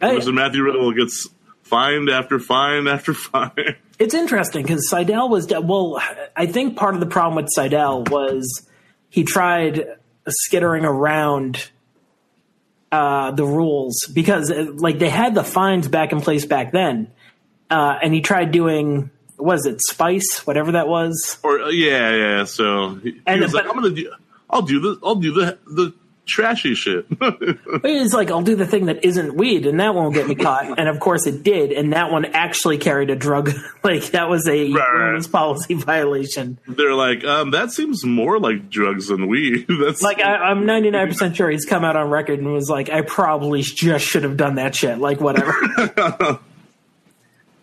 Hey, 0.00 0.16
Mr. 0.18 0.34
Matthew 0.34 0.64
Riddle 0.64 0.92
gets 0.92 1.28
fined 1.68 2.08
after 2.10 2.38
fine 2.38 2.88
after 2.88 3.14
fine. 3.28 3.76
it's 3.98 4.14
interesting 4.14 4.62
because 4.62 4.88
Sydal 4.90 5.28
was 5.30 5.46
well. 5.48 6.00
I 6.36 6.46
think 6.46 6.76
part 6.76 6.94
of 6.94 7.00
the 7.00 7.06
problem 7.06 7.36
with 7.36 7.50
Sydal 7.56 8.08
was 8.10 8.66
he 9.10 9.24
tried 9.24 9.84
skittering 10.28 10.84
around 10.84 11.70
uh, 12.90 13.30
the 13.32 13.44
rules 13.44 13.96
because 14.14 14.50
uh, 14.50 14.66
like 14.74 14.98
they 14.98 15.10
had 15.10 15.34
the 15.34 15.44
fines 15.44 15.88
back 15.88 16.12
in 16.12 16.20
place 16.20 16.46
back 16.46 16.72
then, 16.72 17.10
uh, 17.70 17.98
and 18.02 18.14
he 18.14 18.20
tried 18.20 18.50
doing 18.50 19.10
was 19.38 19.66
it 19.66 19.80
spice 19.82 20.46
whatever 20.46 20.72
that 20.72 20.88
was. 20.88 21.38
or 21.44 21.60
uh, 21.60 21.68
yeah, 21.68 22.14
yeah. 22.14 22.44
So 22.44 22.94
he, 22.96 23.12
he 23.12 23.20
And- 23.26 23.40
was 23.42 23.54
like, 23.54 23.66
"I'm 23.66 23.74
gonna 23.74 23.90
do, 23.90 24.12
I'll 24.50 24.62
do 24.62 24.80
the, 24.80 24.98
I'll 25.04 25.14
do 25.16 25.32
the 25.32 25.58
the 25.66 25.94
trashy 26.28 26.74
shit." 26.74 27.06
It's 27.84 28.14
like 28.14 28.30
I'll 28.30 28.42
do 28.42 28.56
the 28.56 28.66
thing 28.66 28.86
that 28.86 29.04
isn't 29.04 29.34
weed, 29.34 29.66
and 29.66 29.80
that 29.80 29.94
won't 29.94 30.14
get 30.14 30.26
me 30.26 30.34
caught. 30.34 30.78
And 30.78 30.88
of 30.88 31.00
course, 31.00 31.26
it 31.26 31.42
did. 31.42 31.72
And 31.72 31.92
that 31.92 32.10
one 32.10 32.24
actually 32.26 32.78
carried 32.78 33.10
a 33.10 33.16
drug. 33.16 33.50
like 33.82 34.06
that 34.12 34.28
was 34.28 34.46
a 34.48 34.72
Right, 34.72 35.30
policy 35.30 35.74
violation. 35.74 36.58
They're 36.66 36.94
like, 36.94 37.24
um, 37.24 37.50
"That 37.50 37.70
seems 37.70 38.04
more 38.04 38.38
like 38.38 38.70
drugs 38.70 39.08
than 39.08 39.26
weed." 39.28 39.66
That's 39.84 40.02
Like 40.02 40.20
I, 40.22 40.36
I'm 40.36 40.66
99 40.66 41.08
percent 41.08 41.36
sure 41.36 41.50
he's 41.50 41.64
come 41.64 41.84
out 41.84 41.96
on 41.96 42.10
record 42.10 42.38
and 42.38 42.52
was 42.52 42.68
like, 42.70 42.88
I 42.90 43.02
probably 43.02 43.62
just 43.62 44.04
should 44.04 44.22
have 44.22 44.36
done 44.36 44.56
that 44.56 44.74
shit. 44.74 44.98
Like 44.98 45.20
whatever. 45.20 45.52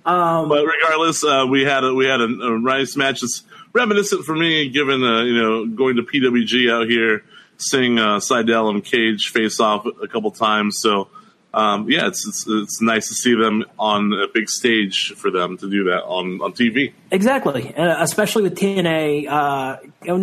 but 0.05 0.65
regardless, 0.65 1.24
uh, 1.24 1.45
we 1.50 1.63
had 1.63 1.84
a, 1.84 1.93
we 1.93 2.05
had 2.05 2.22
a, 2.22 2.25
a 2.25 2.60
nice 2.60 2.95
match. 2.95 3.24
It's 3.24 3.43
reminiscent 3.74 4.25
for 4.25 4.36
me, 4.36 4.69
given 4.69 5.03
uh, 5.03 5.24
you 5.24 5.36
know 5.36 5.65
going 5.67 5.98
to 5.98 6.03
PWG 6.03 6.72
out 6.72 6.88
here, 6.88 7.24
seeing 7.57 8.00
uh, 8.00 8.17
Sydal 8.17 8.69
and 8.69 8.83
Cage 8.83 9.29
face 9.29 9.59
off 9.59 9.85
a 9.85 10.07
couple 10.07 10.31
times. 10.31 10.77
So 10.79 11.09
um, 11.55 11.89
yeah, 11.89 12.07
it's, 12.07 12.27
it's 12.27 12.45
it's 12.47 12.81
nice 12.81 13.07
to 13.07 13.13
see 13.13 13.33
them 13.33 13.63
on 13.79 14.12
a 14.12 14.27
big 14.27 14.50
stage 14.50 15.13
for 15.13 15.31
them 15.31 15.57
to 15.57 15.69
do 15.69 15.85
that 15.85 16.03
on 16.03 16.41
on 16.41 16.51
TV. 16.51 16.91
exactly, 17.12 17.74
uh, 17.74 18.03
especially 18.03 18.43
with 18.43 18.57
TNA. 18.57 19.27
Uh, 19.27 19.77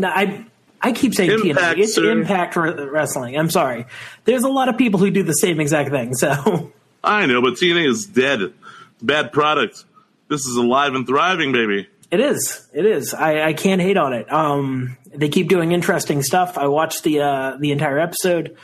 I 0.07 0.45
I 0.83 0.93
keep 0.93 1.15
saying 1.15 1.31
Impact, 1.31 1.79
TNA. 1.79 1.83
It's 1.83 1.95
sir. 1.95 2.11
Impact 2.11 2.57
Wrestling. 2.57 3.39
I'm 3.39 3.49
sorry. 3.49 3.87
There's 4.25 4.43
a 4.43 4.51
lot 4.51 4.69
of 4.69 4.77
people 4.77 5.01
who 5.01 5.11
do 5.11 5.23
the 5.23 5.33
same 5.33 5.59
exact 5.59 5.91
thing. 5.91 6.15
So. 6.15 6.71
I 7.05 7.27
know, 7.27 7.41
but 7.41 7.55
TNA 7.55 7.89
is 7.89 8.07
dead. 8.07 8.53
Bad 9.01 9.33
product. 9.33 9.85
This 10.29 10.47
is 10.47 10.57
alive 10.57 10.95
and 10.95 11.07
thriving, 11.07 11.53
baby. 11.53 11.89
It 12.13 12.21
is. 12.21 12.69
It 12.75 12.85
is. 12.85 13.15
I, 13.15 13.41
I 13.41 13.53
can't 13.55 13.81
hate 13.81 13.97
on 13.97 14.13
it. 14.13 14.31
Um, 14.31 14.99
they 15.15 15.31
keep 15.31 15.49
doing 15.49 15.73
interesting 15.73 16.23
stuff. 16.23 16.59
I 16.59 16.67
watched 16.67 17.05
the 17.05 17.21
uh, 17.21 17.57
the 17.59 17.73
entire 17.73 17.99
episode. 17.99 18.55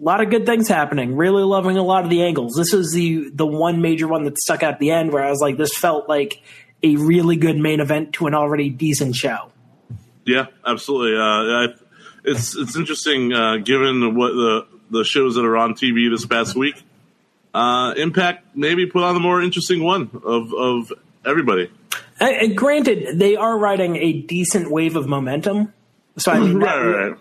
A 0.00 0.02
lot 0.02 0.20
of 0.20 0.30
good 0.30 0.46
things 0.46 0.66
happening. 0.66 1.16
Really 1.16 1.44
loving 1.44 1.76
a 1.76 1.82
lot 1.84 2.02
of 2.02 2.10
the 2.10 2.24
angles. 2.24 2.54
This 2.56 2.74
is 2.74 2.92
the 2.92 3.30
the 3.32 3.46
one 3.46 3.80
major 3.80 4.08
one 4.08 4.24
that 4.24 4.36
stuck 4.36 4.64
out 4.64 4.74
at 4.74 4.80
the 4.80 4.90
end 4.90 5.12
where 5.12 5.24
I 5.24 5.30
was 5.30 5.40
like, 5.40 5.56
this 5.56 5.78
felt 5.78 6.08
like 6.08 6.42
a 6.82 6.96
really 6.96 7.36
good 7.36 7.56
main 7.56 7.78
event 7.78 8.14
to 8.14 8.26
an 8.26 8.34
already 8.34 8.68
decent 8.68 9.14
show. 9.14 9.52
Yeah, 10.24 10.46
absolutely. 10.66 11.16
Uh, 11.16 11.22
I, 11.22 11.66
it's 12.24 12.56
it's 12.56 12.74
interesting 12.74 13.32
uh, 13.32 13.58
given 13.58 14.16
what 14.16 14.32
the 14.32 14.66
the 14.90 15.04
shows 15.04 15.36
that 15.36 15.44
are 15.44 15.56
on 15.56 15.74
TV 15.74 16.10
this 16.10 16.26
past 16.26 16.56
week. 16.56 16.82
Uh, 17.54 17.94
Impact 17.96 18.56
maybe 18.56 18.86
put 18.86 19.04
on 19.04 19.14
the 19.14 19.20
more 19.20 19.40
interesting 19.40 19.84
one 19.84 20.10
of 20.24 20.52
of 20.52 20.92
everybody. 21.24 21.70
And, 22.20 22.36
and 22.36 22.56
granted, 22.56 23.18
they 23.18 23.36
are 23.36 23.56
riding 23.58 23.96
a 23.96 24.12
decent 24.22 24.70
wave 24.70 24.96
of 24.96 25.06
momentum. 25.06 25.72
So 26.18 26.32
I 26.32 26.40
mean, 26.40 26.58
Right, 26.58 26.76
right, 26.80 27.08
right. 27.10 27.18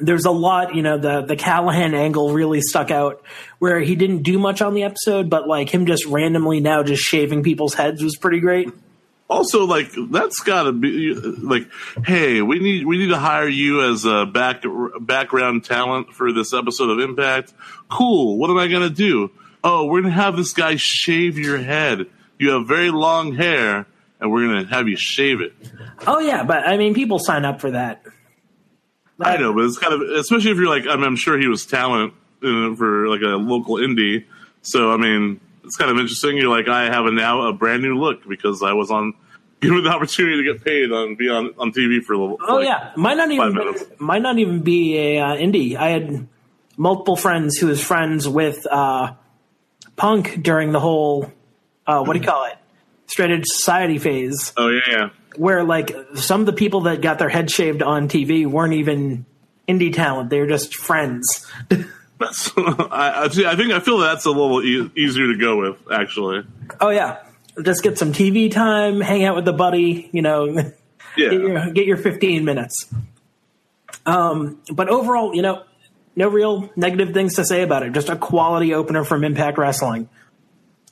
there's 0.00 0.24
a 0.24 0.30
lot, 0.30 0.74
you 0.74 0.82
know, 0.82 0.98
the 0.98 1.22
the 1.22 1.36
Callihan 1.36 1.94
angle 1.94 2.32
really 2.32 2.60
stuck 2.60 2.90
out 2.90 3.24
where 3.58 3.80
he 3.80 3.96
didn't 3.96 4.22
do 4.22 4.38
much 4.38 4.62
on 4.62 4.74
the 4.74 4.84
episode, 4.84 5.28
but 5.28 5.48
like 5.48 5.68
him 5.72 5.86
just 5.86 6.06
randomly 6.06 6.60
now 6.60 6.82
just 6.82 7.02
shaving 7.02 7.42
people's 7.42 7.74
heads 7.74 8.02
was 8.02 8.16
pretty 8.16 8.40
great. 8.40 8.68
Also, 9.28 9.64
like 9.64 9.90
that's 10.10 10.40
got 10.40 10.64
to 10.64 10.72
be 10.72 11.14
like, 11.14 11.68
hey, 12.04 12.42
we 12.42 12.58
need 12.58 12.84
we 12.86 12.98
need 12.98 13.08
to 13.08 13.16
hire 13.18 13.46
you 13.48 13.82
as 13.88 14.04
a 14.04 14.26
back 14.26 14.62
background 15.00 15.64
talent 15.64 16.12
for 16.14 16.32
this 16.32 16.52
episode 16.52 16.90
of 16.90 16.98
Impact. 17.00 17.52
Cool. 17.88 18.38
What 18.38 18.50
am 18.50 18.58
I 18.58 18.66
gonna 18.68 18.90
do? 18.90 19.30
Oh, 19.62 19.86
we're 19.86 20.02
gonna 20.02 20.14
have 20.14 20.36
this 20.36 20.52
guy 20.52 20.76
shave 20.76 21.38
your 21.38 21.58
head. 21.58 22.06
You 22.38 22.50
have 22.52 22.66
very 22.66 22.90
long 22.90 23.34
hair, 23.34 23.86
and 24.20 24.30
we're 24.30 24.46
gonna 24.46 24.66
have 24.66 24.88
you 24.88 24.96
shave 24.96 25.40
it. 25.40 25.52
Oh 26.06 26.18
yeah, 26.18 26.44
but 26.44 26.66
I 26.66 26.76
mean 26.76 26.94
people 26.94 27.18
sign 27.18 27.44
up 27.44 27.60
for 27.60 27.70
that. 27.70 28.02
I 29.20 29.36
know, 29.36 29.52
but 29.52 29.64
it's 29.64 29.78
kind 29.78 29.92
of 29.92 30.00
especially 30.18 30.50
if 30.50 30.56
you're 30.56 30.68
like 30.68 30.86
I'm, 30.86 31.02
I'm 31.02 31.16
sure 31.16 31.38
he 31.38 31.46
was 31.46 31.66
talent 31.66 32.14
uh, 32.42 32.74
for 32.74 33.08
like 33.08 33.20
a 33.22 33.36
local 33.36 33.76
indie. 33.76 34.24
So 34.62 34.92
I 34.92 34.96
mean, 34.96 35.40
it's 35.64 35.76
kind 35.76 35.90
of 35.90 35.98
interesting. 35.98 36.36
You're 36.36 36.54
like 36.54 36.68
I 36.68 36.84
have 36.84 37.06
a 37.06 37.10
now 37.10 37.48
a 37.48 37.52
brand 37.52 37.82
new 37.82 37.98
look 37.98 38.26
because 38.28 38.62
I 38.62 38.72
was 38.72 38.90
on 38.90 39.14
given 39.60 39.84
the 39.84 39.90
opportunity 39.90 40.42
to 40.42 40.52
get 40.52 40.64
paid 40.64 40.90
on 40.90 41.16
be 41.16 41.28
on 41.28 41.54
on 41.58 41.72
TV 41.72 42.02
for 42.02 42.14
a 42.14 42.18
little. 42.18 42.38
Oh 42.46 42.56
like, 42.56 42.66
yeah, 42.66 42.92
might 42.96 43.16
not 43.16 43.30
even 43.30 43.54
minutes. 43.54 43.84
might 43.98 44.22
not 44.22 44.38
even 44.38 44.62
be 44.62 44.96
a 44.96 45.20
uh, 45.20 45.36
indie. 45.36 45.76
I 45.76 45.90
had 45.90 46.28
multiple 46.76 47.16
friends 47.16 47.58
who 47.58 47.66
was 47.66 47.82
friends 47.82 48.26
with 48.26 48.66
uh, 48.70 49.14
Punk 49.96 50.42
during 50.42 50.72
the 50.72 50.80
whole 50.80 51.30
uh, 51.86 52.02
what 52.02 52.14
do 52.14 52.20
you 52.20 52.26
call 52.26 52.46
it? 52.46 52.56
Straight 53.10 53.44
Society 53.46 53.98
phase, 53.98 54.52
Oh 54.56 54.68
yeah, 54.68 54.80
yeah. 54.88 55.08
where 55.36 55.64
like 55.64 55.92
some 56.14 56.40
of 56.40 56.46
the 56.46 56.52
people 56.52 56.82
that 56.82 57.00
got 57.02 57.18
their 57.18 57.28
head 57.28 57.50
shaved 57.50 57.82
on 57.82 58.08
TV 58.08 58.46
weren't 58.46 58.74
even 58.74 59.26
indie 59.68 59.92
talent; 59.92 60.30
they 60.30 60.40
were 60.40 60.46
just 60.46 60.74
friends. 60.76 61.46
That's, 62.18 62.52
I, 62.56 63.24
I 63.24 63.28
think 63.28 63.72
I 63.72 63.80
feel 63.80 63.96
that's 63.96 64.26
a 64.26 64.30
little 64.30 64.62
e- 64.62 64.90
easier 64.94 65.28
to 65.28 65.38
go 65.38 65.56
with, 65.56 65.76
actually. 65.90 66.44
Oh 66.78 66.90
yeah, 66.90 67.16
just 67.64 67.82
get 67.82 67.96
some 67.96 68.12
TV 68.12 68.50
time, 68.52 69.00
hang 69.00 69.24
out 69.24 69.36
with 69.36 69.46
the 69.46 69.54
buddy, 69.54 70.10
you 70.12 70.20
know, 70.20 70.52
Yeah. 71.16 71.30
get, 71.30 71.32
your, 71.40 71.70
get 71.72 71.86
your 71.86 71.96
15 71.96 72.44
minutes. 72.44 72.92
Um, 74.06 74.60
but 74.70 74.88
overall, 74.90 75.34
you 75.34 75.40
know, 75.42 75.62
no 76.14 76.28
real 76.28 76.70
negative 76.76 77.14
things 77.14 77.36
to 77.36 77.44
say 77.44 77.62
about 77.62 77.82
it. 77.84 77.92
Just 77.94 78.10
a 78.10 78.16
quality 78.16 78.74
opener 78.74 79.02
from 79.04 79.24
Impact 79.24 79.56
Wrestling. 79.56 80.08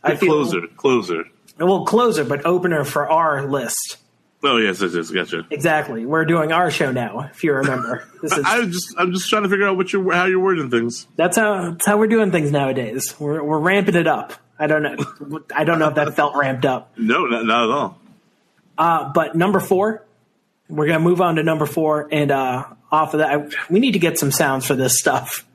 I 0.02 0.16
feel 0.16 0.32
closer, 0.44 0.60
closer. 0.76 1.24
Well 1.58 1.84
closer, 1.84 2.24
but 2.24 2.46
opener 2.46 2.84
for 2.84 3.08
our 3.08 3.46
list. 3.46 3.98
Oh 4.42 4.56
yes, 4.58 4.80
yes, 4.80 4.94
yes. 4.94 5.10
Gotcha. 5.10 5.46
Exactly. 5.50 6.06
We're 6.06 6.24
doing 6.24 6.52
our 6.52 6.70
show 6.70 6.92
now, 6.92 7.28
if 7.32 7.42
you 7.42 7.52
remember. 7.54 8.04
This 8.22 8.36
is 8.36 8.44
I 8.44 8.64
just, 8.64 8.94
I'm 8.98 9.12
just 9.12 9.30
trying 9.30 9.44
to 9.44 9.48
figure 9.48 9.68
out 9.68 9.76
what 9.76 9.92
you, 9.92 10.10
how 10.10 10.24
you're 10.24 10.40
wording 10.40 10.70
things. 10.70 11.06
that's 11.14 11.36
how 11.36 11.70
that's 11.70 11.86
how 11.86 11.98
we're 11.98 12.08
doing 12.08 12.32
things 12.32 12.50
nowadays. 12.50 13.14
We're 13.20 13.42
we're 13.44 13.60
ramping 13.60 13.94
it 13.94 14.08
up. 14.08 14.32
I 14.58 14.66
don't 14.66 14.82
know. 14.82 15.40
I 15.54 15.62
don't 15.62 15.78
know 15.78 15.88
if 15.88 15.94
that 15.94 16.14
felt 16.14 16.34
ramped 16.34 16.64
up. 16.64 16.98
No, 16.98 17.26
not, 17.26 17.46
not 17.46 17.64
at 17.64 17.70
all. 17.70 17.98
Uh, 18.76 19.12
but 19.12 19.36
number 19.36 19.60
four, 19.60 20.04
we're 20.68 20.86
gonna 20.86 20.98
move 20.98 21.20
on 21.20 21.36
to 21.36 21.44
number 21.44 21.64
four, 21.64 22.08
and 22.10 22.32
uh, 22.32 22.64
off 22.90 23.14
of 23.14 23.18
that, 23.18 23.30
I, 23.30 23.48
we 23.70 23.78
need 23.78 23.92
to 23.92 24.00
get 24.00 24.18
some 24.18 24.32
sounds 24.32 24.66
for 24.66 24.74
this 24.74 24.98
stuff. 24.98 25.46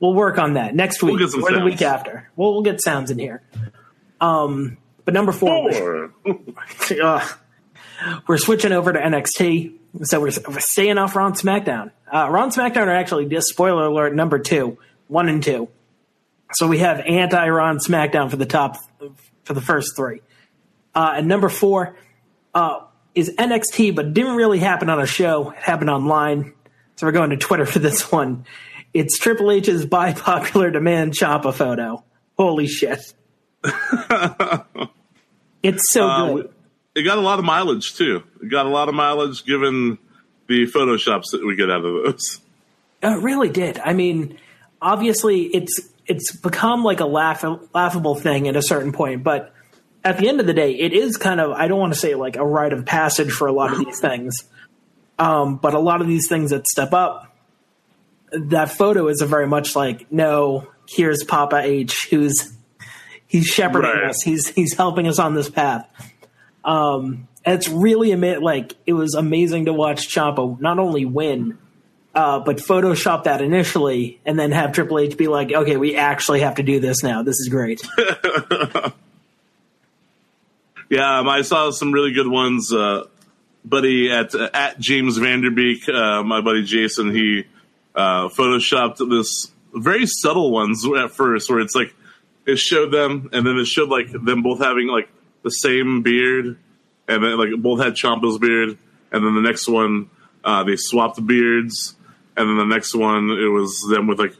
We'll 0.00 0.14
work 0.14 0.38
on 0.38 0.54
that 0.54 0.74
next 0.74 1.02
week 1.02 1.18
We'll 1.18 1.44
or 1.44 1.52
the 1.52 1.64
week 1.64 1.82
after. 1.82 2.30
We'll, 2.36 2.52
we'll 2.52 2.62
get 2.62 2.80
sounds 2.80 3.10
in 3.10 3.18
here. 3.18 3.42
Um, 4.20 4.78
but 5.08 5.14
number 5.14 5.32
four, 5.32 5.72
Or- 5.74 6.12
Ugh. 7.02 7.38
we're 8.26 8.36
switching 8.36 8.72
over 8.72 8.92
to 8.92 8.98
NXT. 9.00 9.72
So 10.02 10.20
we're, 10.20 10.32
we're 10.46 10.60
staying 10.60 10.98
off 10.98 11.16
Raw 11.16 11.28
and 11.28 11.34
SmackDown. 11.34 11.92
Uh, 12.12 12.28
Raw 12.28 12.42
and 12.42 12.52
SmackDown 12.52 12.88
are 12.88 12.94
actually 12.94 13.24
just 13.24 13.46
spoiler 13.46 13.86
alert 13.86 14.14
number 14.14 14.38
two, 14.38 14.76
one 15.06 15.30
and 15.30 15.42
two. 15.42 15.70
So 16.52 16.68
we 16.68 16.80
have 16.80 17.00
anti 17.00 17.48
Raw 17.48 17.70
and 17.70 17.80
SmackDown 17.82 18.28
for 18.28 18.36
the 18.36 18.44
top 18.44 18.76
for 19.44 19.54
the 19.54 19.62
first 19.62 19.96
three. 19.96 20.20
Uh, 20.94 21.14
and 21.16 21.26
number 21.26 21.48
four 21.48 21.96
uh, 22.52 22.80
is 23.14 23.30
NXT, 23.34 23.94
but 23.94 24.12
didn't 24.12 24.36
really 24.36 24.58
happen 24.58 24.90
on 24.90 25.00
a 25.00 25.06
show. 25.06 25.52
It 25.52 25.56
happened 25.56 25.88
online. 25.88 26.52
So 26.96 27.06
we're 27.06 27.12
going 27.12 27.30
to 27.30 27.38
Twitter 27.38 27.64
for 27.64 27.78
this 27.78 28.12
one. 28.12 28.44
It's 28.92 29.16
Triple 29.18 29.52
H's 29.52 29.86
by 29.86 30.12
popular 30.12 30.70
demand 30.70 31.14
Ciampa 31.14 31.54
photo. 31.54 32.04
Holy 32.36 32.66
shit. 32.66 33.14
it's 35.68 35.92
so 35.92 36.06
Uh, 36.08 36.32
good. 36.34 36.50
it 36.94 37.02
got 37.02 37.18
a 37.18 37.22
lot 37.22 37.38
of 37.38 37.44
mileage 37.44 37.94
too. 37.94 38.22
It 38.42 38.48
got 38.50 38.66
a 38.66 38.70
lot 38.70 38.88
of 38.88 38.94
mileage 38.94 39.44
given 39.44 39.98
the 40.48 40.66
photoshops 40.66 41.30
that 41.32 41.44
we 41.46 41.56
get 41.56 41.70
out 41.70 41.84
of 41.84 42.04
those. 42.04 42.40
Oh, 43.02 43.18
It 43.18 43.22
really 43.22 43.48
did. 43.50 43.78
I 43.78 43.92
mean, 43.92 44.38
obviously, 44.82 45.42
it's 45.42 45.80
it's 46.06 46.34
become 46.34 46.82
like 46.84 47.00
a 47.00 47.06
laugh, 47.06 47.44
laughable 47.74 48.14
thing 48.14 48.48
at 48.48 48.56
a 48.56 48.62
certain 48.62 48.92
point, 48.92 49.22
but 49.22 49.52
at 50.04 50.16
the 50.18 50.26
end 50.28 50.40
of 50.40 50.46
the 50.46 50.54
day, 50.54 50.72
it 50.72 50.92
is 50.94 51.16
kind 51.16 51.38
of 51.40 51.52
I 51.52 51.68
don't 51.68 51.78
want 51.78 51.92
to 51.92 51.98
say 51.98 52.14
like 52.14 52.36
a 52.36 52.46
rite 52.46 52.72
of 52.72 52.86
passage 52.86 53.30
for 53.30 53.46
a 53.46 53.52
lot 53.52 53.72
of 53.72 53.78
these 53.78 54.00
things, 54.08 54.34
um, 55.18 55.56
but 55.58 55.74
a 55.74 55.78
lot 55.78 56.00
of 56.00 56.06
these 56.06 56.26
things 56.28 56.50
that 56.50 56.66
step 56.66 56.92
up, 56.94 57.36
that 58.32 58.70
photo 58.70 59.08
is 59.08 59.20
a 59.20 59.26
very 59.26 59.46
much 59.46 59.76
like 59.76 60.10
no, 60.10 60.66
here's 60.88 61.22
Papa 61.24 61.60
H, 61.62 62.08
who's 62.10 62.52
he's 63.28 63.46
shepherding 63.46 63.90
Right. 63.90 64.10
us, 64.10 64.22
he's 64.22 64.48
he's 64.48 64.74
helping 64.74 65.06
us 65.06 65.18
on 65.20 65.34
this 65.34 65.48
path. 65.48 65.86
Um, 66.64 67.28
it's 67.46 67.68
really 67.68 68.12
ama- 68.12 68.40
like 68.40 68.74
it 68.86 68.94
was 68.94 69.14
amazing 69.14 69.66
to 69.66 69.72
watch 69.72 70.08
Ciampa 70.08 70.60
not 70.60 70.78
only 70.80 71.04
win 71.04 71.56
uh, 72.14 72.40
but 72.40 72.56
Photoshop 72.56 73.24
that 73.24 73.40
initially 73.40 74.18
and 74.26 74.36
then 74.38 74.50
have 74.50 74.72
Triple 74.72 74.98
H 74.98 75.16
be 75.16 75.28
like, 75.28 75.52
okay, 75.52 75.76
we 75.76 75.94
actually 75.94 76.40
have 76.40 76.56
to 76.56 76.62
do 76.64 76.80
this 76.80 77.02
now. 77.04 77.22
This 77.22 77.36
is 77.36 77.48
great. 77.48 77.80
Yeah, 80.90 81.18
um, 81.18 81.28
I 81.28 81.42
saw 81.42 81.70
some 81.70 81.92
really 81.92 82.12
good 82.12 82.28
ones. 82.28 82.72
Uh, 82.72 83.04
buddy 83.64 84.10
at 84.10 84.34
uh, 84.34 84.48
at 84.54 84.78
James 84.80 85.18
Vanderbeek, 85.18 85.86
uh, 85.88 86.22
my 86.22 86.40
buddy 86.40 86.64
Jason, 86.64 87.14
he 87.14 87.44
uh, 87.94 88.28
photoshopped 88.28 88.96
this 89.10 89.50
very 89.74 90.06
subtle 90.06 90.50
ones 90.50 90.82
at 90.98 91.10
first, 91.10 91.50
where 91.50 91.60
it's 91.60 91.74
like 91.74 91.94
it 92.48 92.58
showed 92.58 92.90
them, 92.90 93.28
and 93.32 93.46
then 93.46 93.58
it 93.58 93.66
showed 93.66 93.90
like 93.90 94.10
them 94.10 94.42
both 94.42 94.58
having 94.58 94.88
like 94.88 95.08
the 95.42 95.50
same 95.50 96.02
beard, 96.02 96.58
and 97.06 97.22
then 97.22 97.36
like 97.36 97.50
both 97.58 97.80
had 97.80 97.92
Ciampa's 97.92 98.38
beard, 98.38 98.78
and 99.12 99.24
then 99.24 99.34
the 99.34 99.42
next 99.42 99.68
one 99.68 100.08
uh, 100.42 100.64
they 100.64 100.76
swapped 100.76 101.24
beards, 101.24 101.94
and 102.36 102.48
then 102.48 102.56
the 102.56 102.74
next 102.74 102.94
one 102.94 103.30
it 103.30 103.48
was 103.48 103.86
them 103.90 104.06
with 104.06 104.18
like 104.18 104.34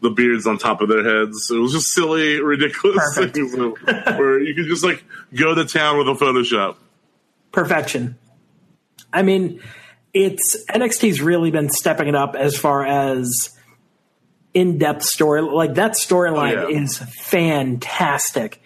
the 0.00 0.08
beards 0.10 0.46
on 0.46 0.56
top 0.56 0.80
of 0.80 0.88
their 0.88 1.04
heads. 1.04 1.50
It 1.50 1.58
was 1.58 1.72
just 1.72 1.88
silly, 1.92 2.40
ridiculous 2.42 3.14
Perfect. 3.14 3.36
things 3.36 3.54
where 3.54 4.40
you 4.40 4.54
could 4.54 4.66
just 4.66 4.82
like 4.82 5.04
go 5.34 5.54
to 5.54 5.66
town 5.66 5.98
with 5.98 6.08
a 6.08 6.14
Photoshop. 6.14 6.76
Perfection. 7.52 8.16
I 9.12 9.22
mean, 9.22 9.60
it's 10.14 10.64
NXT's 10.70 11.20
really 11.20 11.50
been 11.50 11.68
stepping 11.68 12.08
it 12.08 12.14
up 12.14 12.34
as 12.34 12.56
far 12.56 12.86
as 12.86 13.54
in 14.54 14.78
depth 14.78 15.02
story. 15.04 15.40
Like 15.42 15.74
that 15.74 15.92
storyline 15.92 16.56
Oh, 16.64 16.68
yeah. 16.68 16.82
is 16.82 16.98
fantastic. 16.98 18.60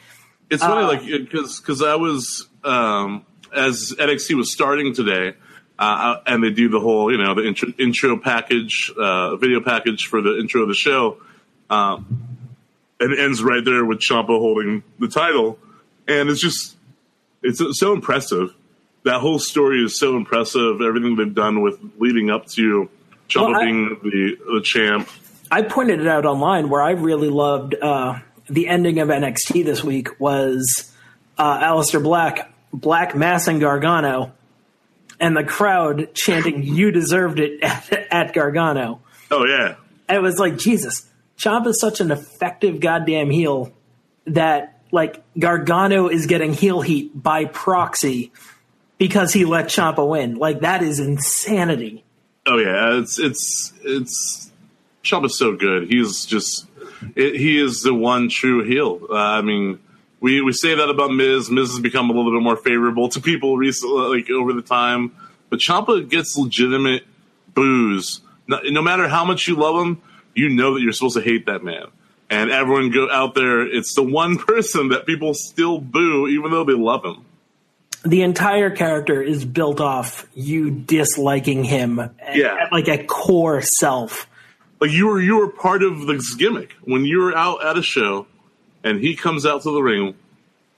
It's 0.50 0.62
funny, 0.62 0.86
like 0.86 1.04
because 1.06 1.60
because 1.60 1.82
I 1.82 1.96
was 1.96 2.46
um, 2.62 3.24
as 3.54 3.92
NXT 3.98 4.36
was 4.36 4.52
starting 4.52 4.94
today, 4.94 5.34
uh, 5.78 6.18
and 6.26 6.42
they 6.42 6.50
do 6.50 6.68
the 6.68 6.78
whole 6.80 7.10
you 7.10 7.18
know 7.18 7.34
the 7.34 7.44
intro, 7.46 7.68
intro 7.78 8.16
package, 8.16 8.92
uh, 8.96 9.36
video 9.36 9.60
package 9.60 10.06
for 10.06 10.20
the 10.22 10.38
intro 10.38 10.62
of 10.62 10.68
the 10.68 10.74
show. 10.74 11.18
Um, 11.68 12.28
and 13.00 13.12
it 13.12 13.18
ends 13.18 13.42
right 13.42 13.64
there 13.64 13.84
with 13.84 13.98
Ciampa 13.98 14.28
holding 14.28 14.82
the 15.00 15.08
title, 15.08 15.58
and 16.06 16.28
it's 16.30 16.40
just 16.40 16.76
it's 17.42 17.60
so 17.78 17.92
impressive. 17.92 18.54
That 19.02 19.20
whole 19.20 19.38
story 19.40 19.84
is 19.84 19.98
so 19.98 20.16
impressive. 20.16 20.80
Everything 20.80 21.16
they've 21.16 21.34
done 21.34 21.60
with 21.60 21.78
leading 21.98 22.30
up 22.30 22.46
to 22.50 22.88
Ciampa 23.28 23.50
Well, 23.50 23.60
being 23.64 23.88
the 24.02 24.38
the 24.54 24.60
champ. 24.62 25.08
I 25.50 25.62
pointed 25.62 26.00
it 26.00 26.06
out 26.06 26.26
online 26.26 26.68
where 26.68 26.82
I 26.82 26.92
really 26.92 27.28
loved 27.28 27.74
uh, 27.74 28.20
the 28.48 28.68
ending 28.68 28.98
of 28.98 29.08
NXT 29.08 29.64
this 29.64 29.82
week 29.82 30.20
was 30.20 30.92
uh, 31.38 31.60
Aleister 31.60 32.02
Black, 32.02 32.52
Black 32.72 33.14
and 33.14 33.60
Gargano, 33.60 34.32
and 35.20 35.36
the 35.36 35.44
crowd 35.44 36.14
chanting, 36.14 36.62
You 36.62 36.90
deserved 36.90 37.38
it 37.38 37.62
at, 37.62 37.92
at 38.10 38.34
Gargano. 38.34 39.00
Oh 39.30 39.44
yeah, 39.44 39.76
And 40.08 40.18
it 40.18 40.20
was 40.20 40.38
like, 40.38 40.56
Jesus, 40.56 41.08
Champ 41.36 41.66
is 41.66 41.80
such 41.80 42.00
an 42.00 42.10
effective 42.10 42.80
goddamn 42.80 43.30
heel 43.30 43.72
that, 44.26 44.80
like, 44.92 45.22
Gargano 45.38 46.08
is 46.08 46.26
getting 46.26 46.52
heel 46.52 46.80
heat 46.80 47.10
by 47.20 47.44
proxy 47.44 48.32
because 48.98 49.32
he 49.32 49.44
let 49.44 49.66
Ciampa 49.66 50.08
win. 50.08 50.36
Like, 50.36 50.60
that 50.60 50.82
is 50.82 51.00
insanity. 51.00 52.04
Oh 52.46 52.58
yeah, 52.58 52.98
it's 53.00 53.18
it's 53.18 53.72
it's 53.82 54.52
Ciampa's 55.06 55.38
so 55.38 55.54
good. 55.56 55.88
He's 55.88 56.24
just 56.26 56.66
it, 57.14 57.36
he 57.36 57.58
is 57.58 57.82
the 57.82 57.94
one 57.94 58.28
true 58.28 58.64
heel. 58.64 59.00
Uh, 59.10 59.14
I 59.14 59.42
mean, 59.42 59.78
we 60.20 60.40
we 60.40 60.52
say 60.52 60.74
that 60.74 60.88
about 60.88 61.10
Miz. 61.12 61.50
Miz 61.50 61.70
has 61.70 61.80
become 61.80 62.10
a 62.10 62.12
little 62.12 62.32
bit 62.32 62.42
more 62.42 62.56
favorable 62.56 63.08
to 63.10 63.20
people 63.20 63.56
recently, 63.56 64.18
like 64.20 64.30
over 64.30 64.52
the 64.52 64.62
time. 64.62 65.14
But 65.50 65.60
Ciampa 65.60 66.08
gets 66.08 66.36
legitimate 66.36 67.04
boos. 67.54 68.20
No, 68.48 68.60
no 68.64 68.82
matter 68.82 69.08
how 69.08 69.24
much 69.24 69.46
you 69.48 69.56
love 69.56 69.84
him, 69.86 70.02
you 70.34 70.48
know 70.48 70.74
that 70.74 70.80
you're 70.80 70.92
supposed 70.92 71.16
to 71.16 71.22
hate 71.22 71.46
that 71.46 71.62
man. 71.64 71.84
And 72.28 72.50
everyone 72.50 72.90
go 72.90 73.08
out 73.10 73.34
there. 73.34 73.62
It's 73.66 73.94
the 73.94 74.02
one 74.02 74.36
person 74.52 74.88
that 74.88 75.06
people 75.06 75.34
still 75.34 75.78
boo, 75.78 76.26
even 76.28 76.50
though 76.50 76.64
they 76.64 76.72
love 76.74 77.04
him. 77.04 77.24
the 78.04 78.22
entire 78.22 78.70
character 78.70 79.20
is 79.22 79.44
built 79.44 79.80
off 79.80 80.26
you 80.34 80.70
disliking 80.70 81.64
him 81.64 81.98
at- 81.98 82.14
Yeah. 82.36 82.56
at 82.62 82.72
like 82.72 82.88
a 82.88 83.04
core 83.04 83.62
self. 83.62 84.28
Like 84.80 84.90
you 84.90 85.06
were 85.06 85.20
you 85.20 85.36
were 85.38 85.48
part 85.48 85.82
of 85.82 86.06
this 86.06 86.34
gimmick 86.34 86.72
when 86.84 87.04
you 87.04 87.18
were 87.18 87.36
out 87.36 87.64
at 87.64 87.76
a 87.78 87.82
show 87.82 88.26
and 88.84 89.00
he 89.00 89.14
comes 89.16 89.44
out 89.46 89.62
to 89.62 89.70
the 89.70 89.82
ring 89.82 90.14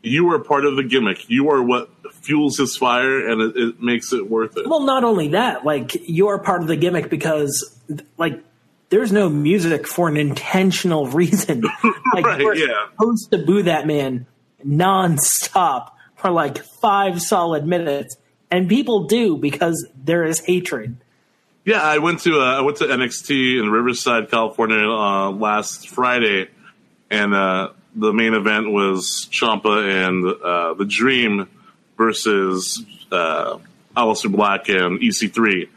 you 0.02 0.24
were 0.24 0.38
part 0.38 0.64
of 0.64 0.76
the 0.76 0.84
gimmick 0.84 1.28
you 1.28 1.50
are 1.50 1.62
what 1.62 1.90
fuels 2.12 2.56
his 2.58 2.76
fire 2.76 3.28
and 3.28 3.40
it, 3.42 3.56
it 3.56 3.82
makes 3.82 4.12
it 4.12 4.28
worth 4.28 4.56
it 4.56 4.66
Well, 4.66 4.84
not 4.84 5.02
only 5.04 5.28
that, 5.28 5.64
like 5.64 5.96
you're 6.08 6.38
part 6.38 6.62
of 6.62 6.68
the 6.68 6.76
gimmick 6.76 7.11
because 7.11 7.78
like 8.16 8.42
there's 8.90 9.12
no 9.12 9.28
music 9.28 9.87
for 9.87 10.08
an 10.08 10.16
intentional 10.16 11.06
reason. 11.06 11.62
Like 12.14 12.24
Right, 12.24 12.40
you're 12.40 12.54
yeah. 12.56 12.87
supposed 12.92 13.30
to 13.32 13.38
boo 13.38 13.62
that 13.64 13.87
man 13.87 14.26
nonstop 14.64 15.90
for 16.16 16.30
like 16.30 16.58
five 16.80 17.20
solid 17.20 17.66
minutes. 17.66 18.16
And 18.50 18.68
people 18.68 19.04
do 19.06 19.37
because 19.37 19.87
there 19.94 20.24
is 20.24 20.40
hatred. 20.40 20.96
Yeah 21.68 21.83
i 21.83 21.98
went 21.98 22.20
to 22.20 22.40
uh, 22.40 22.59
i 22.59 22.62
went 22.62 22.78
to 22.78 22.85
nxt 22.85 23.61
in 23.61 23.68
riverside 23.68 24.31
california 24.31 24.88
uh, 24.88 25.31
last 25.31 25.90
friday 25.90 26.48
and 27.11 27.35
uh, 27.35 27.72
the 27.94 28.12
main 28.12 28.33
event 28.33 28.70
was 28.70 29.28
Ciampa 29.31 30.07
and 30.07 30.24
uh, 30.24 30.74
the 30.74 30.87
Dream 30.87 31.46
versus 31.98 32.83
uh, 33.11 33.59
Aleister 33.94 34.33
Black 34.33 34.68
and 34.68 35.00
EC3, 35.00 35.68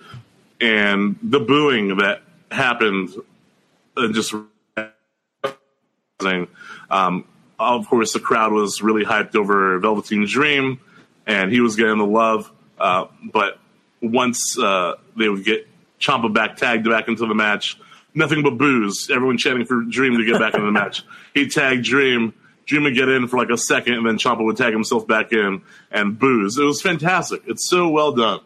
and 0.62 1.17
the 1.23 1.39
booing 1.39 1.97
that 1.97 2.21
happened, 2.51 3.10
uh, 3.97 4.08
just 4.12 4.34
um, 6.89 7.25
of 7.60 7.88
course, 7.88 8.13
the 8.13 8.19
crowd 8.19 8.51
was 8.51 8.82
really 8.82 9.04
hyped 9.04 9.36
over 9.36 9.80
Velveteen 9.80 10.25
Dream, 10.25 10.80
and 11.25 11.51
he 11.51 11.60
was 11.60 11.75
getting 11.75 11.97
the 11.97 12.06
love. 12.06 12.51
Uh, 12.77 13.08
but 13.34 13.60
once 14.01 14.58
uh, 14.60 14.95
they 15.15 15.30
would 15.30 15.43
get 15.43 15.67
Ciampa 16.02 16.34
back 16.34 16.58
tagged 16.58 16.90
back 16.90 17.08
into 17.08 17.26
the 17.26 17.36
match, 17.36 17.78
nothing 18.14 18.44
but 18.44 18.58
boos. 18.58 19.10
Everyone 19.10 19.38
chanting 19.38 19.66
for 19.66 19.82
Dream 19.84 20.18
to 20.18 20.26
get 20.26 20.40
back 20.40 20.54
into 20.54 20.66
the 20.66 20.72
match. 20.72 21.04
He 21.34 21.48
tagged 21.48 21.86
Dream. 21.86 22.34
Dream 22.66 22.84
would 22.84 22.94
get 22.94 23.08
in 23.08 23.30
for 23.30 23.38
like 23.38 23.50
a 23.50 23.58
second, 23.58 23.94
and 23.94 24.06
then 24.06 24.18
Ciampa 24.18 24.44
would 24.44 24.58
tag 24.58 24.74
himself 24.74 25.08
back 25.08 25.32
in 25.32 25.62
and 25.92 26.20
boos. 26.20 26.58
It 26.58 26.64
was 26.64 26.82
fantastic. 26.82 27.42
It's 27.48 27.70
so 27.70 27.90
well 27.90 28.12
done. 28.12 28.42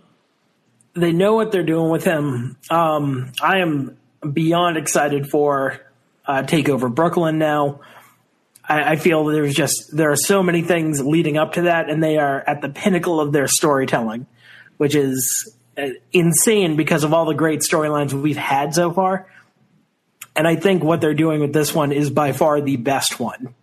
They 0.94 1.12
know 1.12 1.34
what 1.34 1.52
they're 1.52 1.64
doing 1.64 1.90
with 1.90 2.04
him. 2.04 2.58
Um, 2.70 3.32
I 3.42 3.60
am 3.60 3.98
beyond 4.32 4.78
excited 4.78 5.30
for 5.30 5.82
uh, 6.26 6.44
Takeover 6.44 6.94
Brooklyn 6.94 7.38
now. 7.38 7.82
I, 8.68 8.94
I 8.94 8.96
feel 8.96 9.26
there's 9.26 9.54
just 9.54 9.96
there 9.96 10.12
are 10.12 10.16
so 10.16 10.42
many 10.44 10.62
things 10.62 11.02
leading 11.02 11.38
up 11.38 11.54
to 11.54 11.64
that, 11.64 11.90
and 11.90 12.04
they 12.04 12.18
are 12.18 12.44
at 12.48 12.62
the 12.62 12.70
pinnacle 12.70 13.20
of 13.20 13.32
their 13.32 13.48
storytelling, 13.48 14.26
which 14.78 14.96
is 14.96 15.55
insane 16.12 16.76
because 16.76 17.04
of 17.04 17.14
all 17.14 17.26
the 17.26 17.34
great 17.34 17.60
storylines 17.60 18.14
we've 18.14 18.38
had 18.38 18.74
so 18.74 18.92
far. 18.92 19.28
And 20.36 20.48
I 20.48 20.56
think 20.56 20.84
what 20.84 21.02
they're 21.02 21.14
doing 21.14 21.40
with 21.40 21.54
this 21.54 21.74
one 21.74 21.92
is 21.92 22.10
by 22.10 22.32
far 22.32 22.62
the 22.62 22.76
best 22.78 23.20
one. 23.20 23.54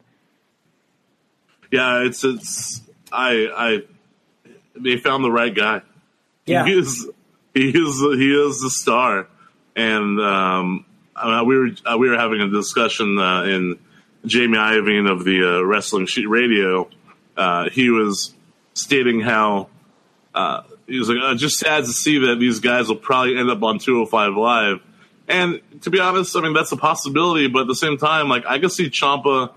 Yeah, 1.71 2.05
it's 2.05 2.25
it's 2.25 2.81
I 3.11 3.49
I 3.57 3.83
they 4.75 4.97
found 4.97 5.25
the 5.25 5.31
right 5.31 5.55
guy. 5.55 5.83
Yeah, 6.47 6.65
he 6.65 6.79
is 6.79 7.09
he 7.55 7.69
is 7.69 8.01
he 8.01 8.47
is 8.47 8.61
the 8.61 8.71
star, 8.71 9.29
and 9.77 10.21
um, 10.21 10.85
uh, 11.15 11.43
we 11.47 11.59
were 11.59 11.71
uh, 11.85 11.97
we 11.99 12.09
were 12.09 12.19
having 12.19 12.41
a 12.41 12.49
discussion 12.49 13.19
uh, 13.19 13.43
in 13.45 13.79
Jamie 14.27 14.59
Iovine 14.59 15.11
of 15.11 15.25
the 15.25 15.59
uh, 15.59 15.63
Wrestling 15.63 16.07
Sheet 16.07 16.29
Radio. 16.29 16.89
Uh, 17.37 17.71
he 17.71 17.91
was 17.91 18.35
stating 18.75 19.21
how 19.21 19.69
uh, 20.35 20.63
he 20.87 20.99
was 20.99 21.09
like, 21.09 21.19
oh, 21.21 21.35
just 21.35 21.59
sad 21.59 21.85
to 21.85 21.93
see 21.93 22.19
that 22.27 22.37
these 22.39 22.61
guys 22.61 22.89
will 22.89 22.97
probably 22.97 23.39
end 23.39 23.51
up 23.51 23.63
on 23.63 23.79
205 23.79 24.35
Live. 24.35 24.81
And 25.29 25.61
to 25.83 25.91
be 25.91 26.01
honest, 26.01 26.37
I 26.37 26.41
mean 26.41 26.53
that's 26.53 26.73
a 26.73 26.77
possibility, 26.77 27.49
but 27.49 27.63
at 27.63 27.67
the 27.69 27.77
same 27.77 27.97
time, 27.97 28.29
like 28.29 28.45
I 28.47 28.59
could 28.59 28.73
see 28.73 28.91
Ciampa 28.91 29.53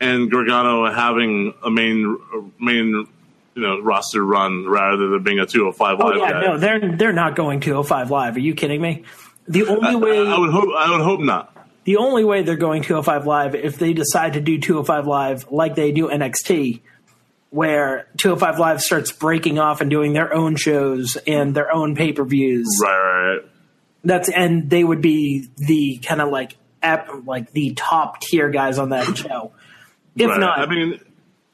and 0.00 0.30
Gargano 0.30 0.90
having 0.92 1.54
a 1.62 1.70
main 1.70 2.18
main 2.60 3.06
you 3.54 3.62
know 3.62 3.80
roster 3.80 4.24
run 4.24 4.66
rather 4.66 5.08
than 5.08 5.22
being 5.22 5.38
a 5.38 5.46
205 5.46 5.98
live. 5.98 6.12
Oh 6.12 6.16
yeah, 6.16 6.32
guy. 6.32 6.40
no, 6.40 6.58
they're 6.58 6.96
they're 6.96 7.12
not 7.12 7.36
going 7.36 7.60
205 7.60 8.10
live. 8.10 8.36
Are 8.36 8.40
you 8.40 8.54
kidding 8.54 8.80
me? 8.80 9.04
The 9.46 9.66
only 9.66 9.94
way 9.94 10.18
I, 10.18 10.34
I 10.34 10.38
would 10.38 10.50
hope 10.50 10.68
I 10.76 10.90
would 10.90 11.02
hope 11.02 11.20
not. 11.20 11.50
The 11.84 11.98
only 11.98 12.24
way 12.24 12.42
they're 12.42 12.56
going 12.56 12.82
205 12.82 13.26
live 13.26 13.54
if 13.54 13.78
they 13.78 13.92
decide 13.92 14.34
to 14.34 14.40
do 14.40 14.58
205 14.58 15.06
live 15.06 15.52
like 15.52 15.74
they 15.74 15.92
do 15.92 16.08
NXT, 16.08 16.80
where 17.54 18.08
205 18.16 18.58
live 18.58 18.80
starts 18.80 19.12
breaking 19.12 19.60
off 19.60 19.80
and 19.80 19.88
doing 19.88 20.12
their 20.12 20.34
own 20.34 20.56
shows 20.56 21.16
and 21.24 21.54
their 21.54 21.72
own 21.72 21.94
pay 21.94 22.12
per 22.12 22.24
views. 22.24 22.80
Right, 22.82 22.90
right, 22.90 23.34
right. 23.36 23.50
That's 24.02 24.28
and 24.28 24.68
they 24.68 24.82
would 24.82 25.00
be 25.00 25.48
the 25.56 25.98
kind 25.98 26.20
of 26.20 26.30
like 26.30 26.56
ep, 26.82 27.08
like 27.24 27.52
the 27.52 27.72
top 27.74 28.20
tier 28.20 28.50
guys 28.50 28.80
on 28.80 28.88
that 28.88 29.16
show. 29.16 29.52
If 30.16 30.30
right. 30.30 30.40
not, 30.40 30.58
I 30.58 30.66
mean, 30.66 31.00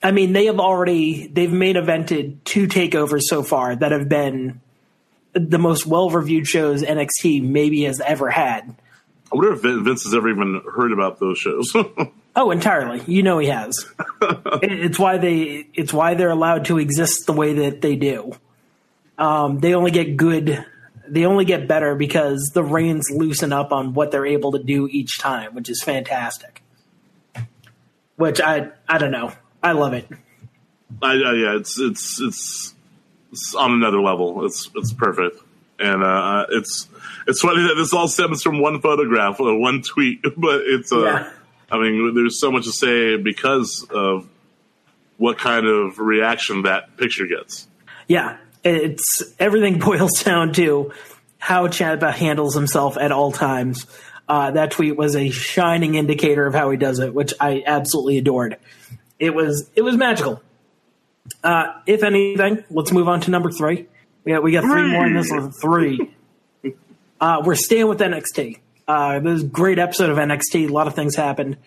I 0.03 0.11
mean 0.13 0.33
they 0.33 0.47
have 0.47 0.59
already 0.59 1.27
they've 1.27 1.53
main 1.53 1.77
evented 1.77 2.45
two 2.45 2.67
takeovers 2.67 3.25
so 3.25 3.43
far 3.43 3.77
that 3.77 3.93
have 3.93 4.09
been 4.09 4.63
the 5.35 5.59
most 5.59 5.85
well 5.85 6.09
reviewed 6.09 6.47
shows 6.47 6.83
NXT 6.83 7.43
maybe 7.43 7.83
has 7.85 8.01
ever 8.01 8.31
had. 8.31 8.75
I 9.31 9.37
wonder 9.37 9.53
if 9.53 9.61
Vince 9.61 10.05
has 10.05 10.15
ever 10.15 10.31
even 10.31 10.63
heard 10.75 10.93
about 10.93 11.21
those 11.21 11.37
shows. 11.37 11.77
oh, 12.37 12.51
entirely. 12.51 13.03
You 13.07 13.23
know 13.23 13.39
he 13.39 13.49
has. 13.49 13.87
it's 14.63 14.99
why 14.99 15.19
they. 15.19 15.67
It's 15.75 15.93
why 15.93 16.15
they're 16.15 16.31
allowed 16.31 16.67
to 16.67 16.79
exist 16.79 17.27
the 17.27 17.33
way 17.33 17.55
that 17.55 17.81
they 17.81 17.97
do. 17.97 18.33
Um, 19.19 19.61
they 19.61 19.75
only 19.75 19.91
get 19.91 20.17
good. 20.17 20.65
They 21.09 21.27
only 21.27 21.45
get 21.45 21.67
better 21.69 21.95
because 21.95 22.51
the 22.55 22.63
reins 22.63 23.11
loosen 23.11 23.53
up 23.53 23.73
on 23.73 23.95
what 23.95 24.11
they're 24.11 24.27
able 24.27 24.53
to 24.53 24.63
do 24.63 24.89
each 24.89 25.19
time, 25.19 25.55
which 25.55 25.69
is 25.69 25.83
fantastic. 25.83 26.63
Which 28.17 28.41
I 28.41 28.71
I 28.89 28.99
don't 28.99 29.11
know. 29.11 29.33
I 29.63 29.73
love 29.73 29.93
it. 29.93 30.09
I, 31.03 31.13
I, 31.13 31.33
yeah, 31.35 31.57
it's, 31.57 31.79
it's 31.79 32.21
it's 32.21 32.75
it's 33.33 33.55
on 33.55 33.73
another 33.73 34.01
level. 34.01 34.45
It's 34.45 34.71
it's 34.75 34.93
perfect, 34.93 35.37
and 35.79 36.03
uh, 36.03 36.47
it's 36.51 36.89
it's 37.27 37.41
funny 37.41 37.63
that 37.63 37.75
this 37.77 37.93
all 37.93 38.09
stems 38.09 38.43
from 38.43 38.61
one 38.61 38.81
photograph 38.81 39.41
or 39.41 39.59
one 39.59 39.83
tweet, 39.83 40.23
but 40.37 40.63
it's 40.63 40.93
uh, 40.93 41.05
yeah. 41.05 41.33
I 41.71 41.79
mean, 41.79 42.15
there's 42.15 42.41
so 42.41 42.51
much 42.51 42.65
to 42.65 42.73
say 42.73 43.17
because 43.17 43.87
of 43.91 44.29
what 45.17 45.39
kind 45.39 45.67
of 45.67 45.99
reaction 45.99 46.63
that 46.63 46.97
picture 46.97 47.27
gets. 47.27 47.69
Yeah, 48.09 48.39
it's 48.65 49.23
everything 49.39 49.79
boils 49.85 50.23
down 50.23 50.53
to 50.55 50.93
how 51.39 51.69
Ciampa 51.69 52.13
handles 52.13 52.55
himself 52.55 52.97
at 52.97 53.13
all 53.13 53.33
times. 53.33 53.87
Uh, 54.29 54.53
that 54.53 54.71
tweet 54.71 54.97
was 54.97 55.17
a 55.17 55.31
shining 55.31 55.97
indicator 55.97 56.47
of 56.47 56.55
how 56.55 56.71
he 56.71 56.77
does 56.77 57.01
it, 57.01 57.13
which 57.13 57.35
I 57.41 57.65
absolutely 57.67 58.19
adored. 58.19 58.57
It 59.19 59.35
was 59.35 59.69
it 59.75 59.83
was 59.83 59.97
magical. 59.97 60.41
Uh, 61.43 61.75
if 61.87 62.03
anything, 62.03 62.65
let's 62.71 62.93
move 62.93 63.09
on 63.09 63.21
to 63.23 63.31
number 63.31 63.51
three. 63.51 63.87
We 64.25 64.33
got 64.33 64.43
we 64.43 64.53
got 64.53 64.63
three 64.63 64.91
more 64.91 65.07
in 65.07 65.15
this 65.15 65.31
one. 65.31 65.51
Three. 65.51 66.15
Uh, 67.21 67.43
we're 67.45 67.55
staying 67.55 67.89
with 67.89 67.99
NXT. 67.99 68.59
Uh, 68.91 69.21
this 69.21 69.45
great 69.45 69.79
episode 69.79 70.11
of 70.11 70.17
NXT. 70.17 70.69
A 70.69 70.73
lot 70.73 70.89
of 70.89 70.97
things 70.97 71.15
happened. 71.15 71.59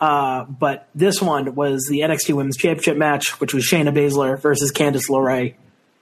Uh, 0.00 0.44
but 0.44 0.88
this 0.94 1.20
one 1.20 1.54
was 1.54 1.86
the 1.90 2.00
NXT 2.00 2.32
Women's 2.32 2.56
Championship 2.56 2.96
match, 2.96 3.38
which 3.42 3.52
was 3.52 3.62
Shayna 3.62 3.94
Baszler 3.94 4.40
versus 4.40 4.72
Candice 4.72 5.10
LeRae. 5.10 5.52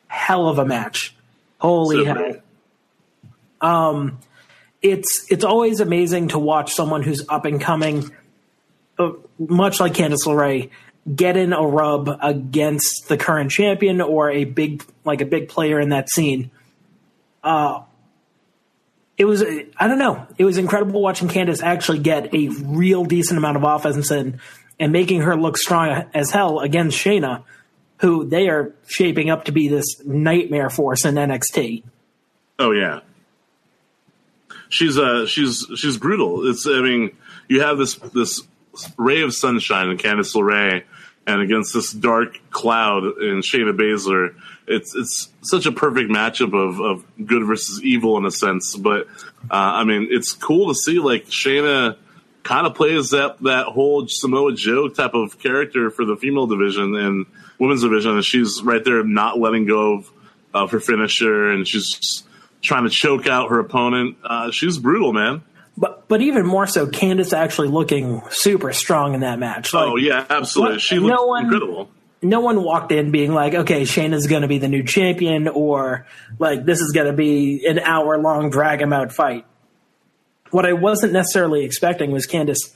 Hell 0.07 0.47
of 0.47 0.61
a 0.61 0.65
match. 0.65 1.13
Holy 1.59 2.05
so 2.05 2.15
hell. 2.15 2.37
Um, 3.61 4.21
it's 4.81 5.27
it's 5.29 5.43
always 5.43 5.81
amazing 5.81 6.29
to 6.29 6.39
watch 6.39 6.73
someone 6.73 7.03
who's 7.03 7.27
up 7.29 7.47
and 7.47 7.61
coming, 7.61 8.13
uh, 8.97 9.11
much 9.41 9.81
like 9.81 9.95
Candice 9.95 10.25
LeRae, 10.25 10.71
get 11.17 11.37
in 11.37 11.53
a 11.53 11.67
rub 11.67 12.17
against 12.23 13.09
the 13.09 13.17
current 13.17 13.51
champion 13.51 14.01
or 14.01 14.31
a 14.31 14.45
big 14.45 14.85
like 15.05 15.21
a 15.21 15.27
big 15.27 15.49
player 15.49 15.81
in 15.81 15.89
that 15.89 16.09
scene. 16.09 16.53
Uh, 17.43 17.83
it 19.17 19.25
was 19.25 19.43
I 19.43 19.89
don't 19.89 19.99
know. 19.99 20.27
It 20.39 20.45
was 20.45 20.59
incredible 20.59 21.01
watching 21.01 21.29
Candice 21.29 21.63
actually 21.63 22.01
get 22.01 22.35
a 22.35 22.49
real 22.49 23.05
decent 23.05 23.39
amount 23.39 23.57
of 23.57 23.63
offense 23.63 24.11
and 24.11 24.41
and 24.79 24.93
making 24.93 25.21
her 25.21 25.37
look 25.37 25.57
strong 25.57 26.05
as 26.15 26.31
hell 26.31 26.61
against 26.61 26.99
Shayna, 26.99 27.45
who 27.99 28.25
they 28.25 28.49
are 28.49 28.75
shaping 28.87 29.31
up 29.31 29.45
to 29.45 29.53
be 29.53 29.69
this 29.69 30.05
nightmare 30.05 30.69
force 30.69 31.05
in 31.05 31.15
NXT. 31.15 31.85
Oh 32.59 32.73
yeah, 32.73 33.01
she's 34.69 34.99
uh 34.99 35.27
she's 35.27 35.67
she's 35.77 35.97
brutal. 35.97 36.49
It's 36.49 36.67
I 36.67 36.81
mean 36.81 37.17
you 37.49 37.61
have 37.61 37.79
this 37.79 37.95
this 37.95 38.43
ray 38.97 39.23
of 39.23 39.33
sunshine 39.33 39.91
in 39.91 39.97
Candice 39.97 40.35
LeRae 40.35 40.83
and 41.27 41.41
against 41.41 41.73
this 41.73 41.93
dark 41.93 42.39
cloud 42.51 43.05
in 43.05 43.41
Shayna 43.41 43.77
Baszler. 43.77 44.35
It's 44.67 44.95
it's 44.95 45.29
such 45.43 45.67
a 45.67 45.73
perfect 45.73 46.11
matchup 46.11 46.55
of, 46.55 46.81
of 46.81 47.27
good 47.27 47.47
versus 47.47 47.83
evil 47.83 48.17
in 48.19 48.25
a 48.25 48.31
sense. 48.31 48.77
But 48.77 49.07
uh, 49.51 49.81
I 49.81 49.85
mean, 49.85 50.09
it's 50.11 50.33
cool 50.33 50.69
to 50.69 50.75
see 50.75 50.99
like 50.99 51.27
Shayna 51.27 51.97
kind 52.43 52.67
of 52.67 52.75
plays 52.75 53.11
that 53.11 53.41
that 53.43 53.67
whole 53.67 54.07
Samoa 54.07 54.55
Joe 54.55 54.89
type 54.89 55.15
of 55.15 55.39
character 55.39 55.91
for 55.91 56.05
the 56.05 56.17
female 56.17 56.47
division 56.47 56.95
and 56.95 57.27
women's 57.59 57.83
division, 57.83 58.13
and 58.13 58.25
she's 58.25 58.63
right 58.63 58.85
there 58.85 59.03
not 59.05 59.39
letting 59.39 59.67
go 59.67 59.95
of, 59.95 60.11
of 60.53 60.71
her 60.71 60.81
finisher, 60.81 61.51
and 61.51 61.67
she's 61.67 62.23
trying 62.61 62.85
to 62.85 62.91
choke 62.91 63.27
out 63.27 63.51
her 63.51 63.59
opponent. 63.59 64.17
Uh, 64.23 64.51
she's 64.51 64.79
brutal, 64.79 65.13
man. 65.13 65.43
But 66.15 66.23
even 66.23 66.47
more 66.47 66.69
so, 66.69 66.87
Candice 66.87 67.37
actually 67.37 67.67
looking 67.67 68.23
super 68.31 68.73
strong 68.73 69.15
in 69.15 69.23
that 69.23 69.41
match. 69.41 69.75
Like, 69.75 69.89
oh 69.89 69.97
yeah, 69.97 70.25
absolutely. 70.31 70.75
What, 70.75 70.81
she 70.81 71.01
looks 71.01 71.11
no 71.13 71.27
one, 71.27 71.45
incredible. 71.47 71.91
No 72.23 72.39
one 72.39 72.63
walked 72.63 72.93
in 72.93 73.11
being 73.11 73.35
like, 73.35 73.53
"Okay, 73.53 73.83
Shayna's 73.83 74.29
going 74.29 74.43
to 74.43 74.47
be 74.47 74.59
the 74.59 74.69
new 74.69 74.85
champion," 74.85 75.49
or 75.49 76.07
like, 76.39 76.65
"This 76.65 76.81
is 76.81 76.93
going 76.93 77.09
to 77.09 77.13
be 77.13 77.67
an 77.67 77.81
hour 77.81 78.17
long 78.17 78.51
drag 78.51 78.81
him 78.81 78.93
out 78.93 79.11
fight." 79.11 79.45
What 80.53 80.65
I 80.65 80.75
wasn't 80.75 81.15
necessarily 81.15 81.65
expecting 81.65 82.13
was 82.13 82.29
Candice 82.29 82.73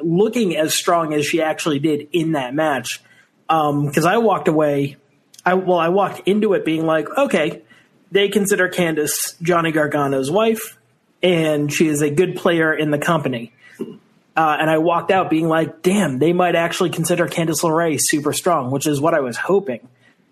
looking 0.00 0.56
as 0.56 0.74
strong 0.74 1.12
as 1.12 1.26
she 1.26 1.42
actually 1.42 1.80
did 1.80 2.08
in 2.12 2.32
that 2.32 2.54
match. 2.54 3.02
Because 3.48 4.06
um, 4.06 4.10
I 4.10 4.16
walked 4.16 4.48
away, 4.48 4.96
I 5.44 5.52
well, 5.52 5.78
I 5.78 5.90
walked 5.90 6.26
into 6.26 6.54
it 6.54 6.64
being 6.64 6.86
like, 6.86 7.06
"Okay, 7.18 7.60
they 8.10 8.30
consider 8.30 8.70
Candice 8.70 9.38
Johnny 9.42 9.72
Gargano's 9.72 10.30
wife." 10.30 10.77
And 11.22 11.72
she 11.72 11.86
is 11.88 12.02
a 12.02 12.10
good 12.10 12.36
player 12.36 12.72
in 12.72 12.90
the 12.90 12.98
company. 12.98 13.52
Uh, 13.80 14.56
and 14.60 14.70
I 14.70 14.78
walked 14.78 15.10
out 15.10 15.30
being 15.30 15.48
like, 15.48 15.82
damn, 15.82 16.20
they 16.20 16.32
might 16.32 16.54
actually 16.54 16.90
consider 16.90 17.26
Candice 17.26 17.62
LeRae 17.62 17.98
super 18.00 18.32
strong, 18.32 18.70
which 18.70 18.86
is 18.86 19.00
what 19.00 19.12
I 19.12 19.20
was 19.20 19.36
hoping. 19.36 19.80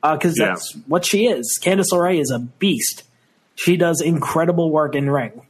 Because 0.01 0.39
uh, 0.39 0.45
yeah. 0.45 0.49
that's 0.51 0.73
what 0.87 1.05
she 1.05 1.27
is. 1.27 1.59
Candice 1.61 1.91
LeRae 1.91 2.21
is 2.21 2.31
a 2.31 2.39
beast. 2.39 3.03
She 3.57 3.77
does 3.77 4.01
incredible 4.01 4.71
work 4.71 4.95
in 4.95 5.11
ring. 5.11 5.43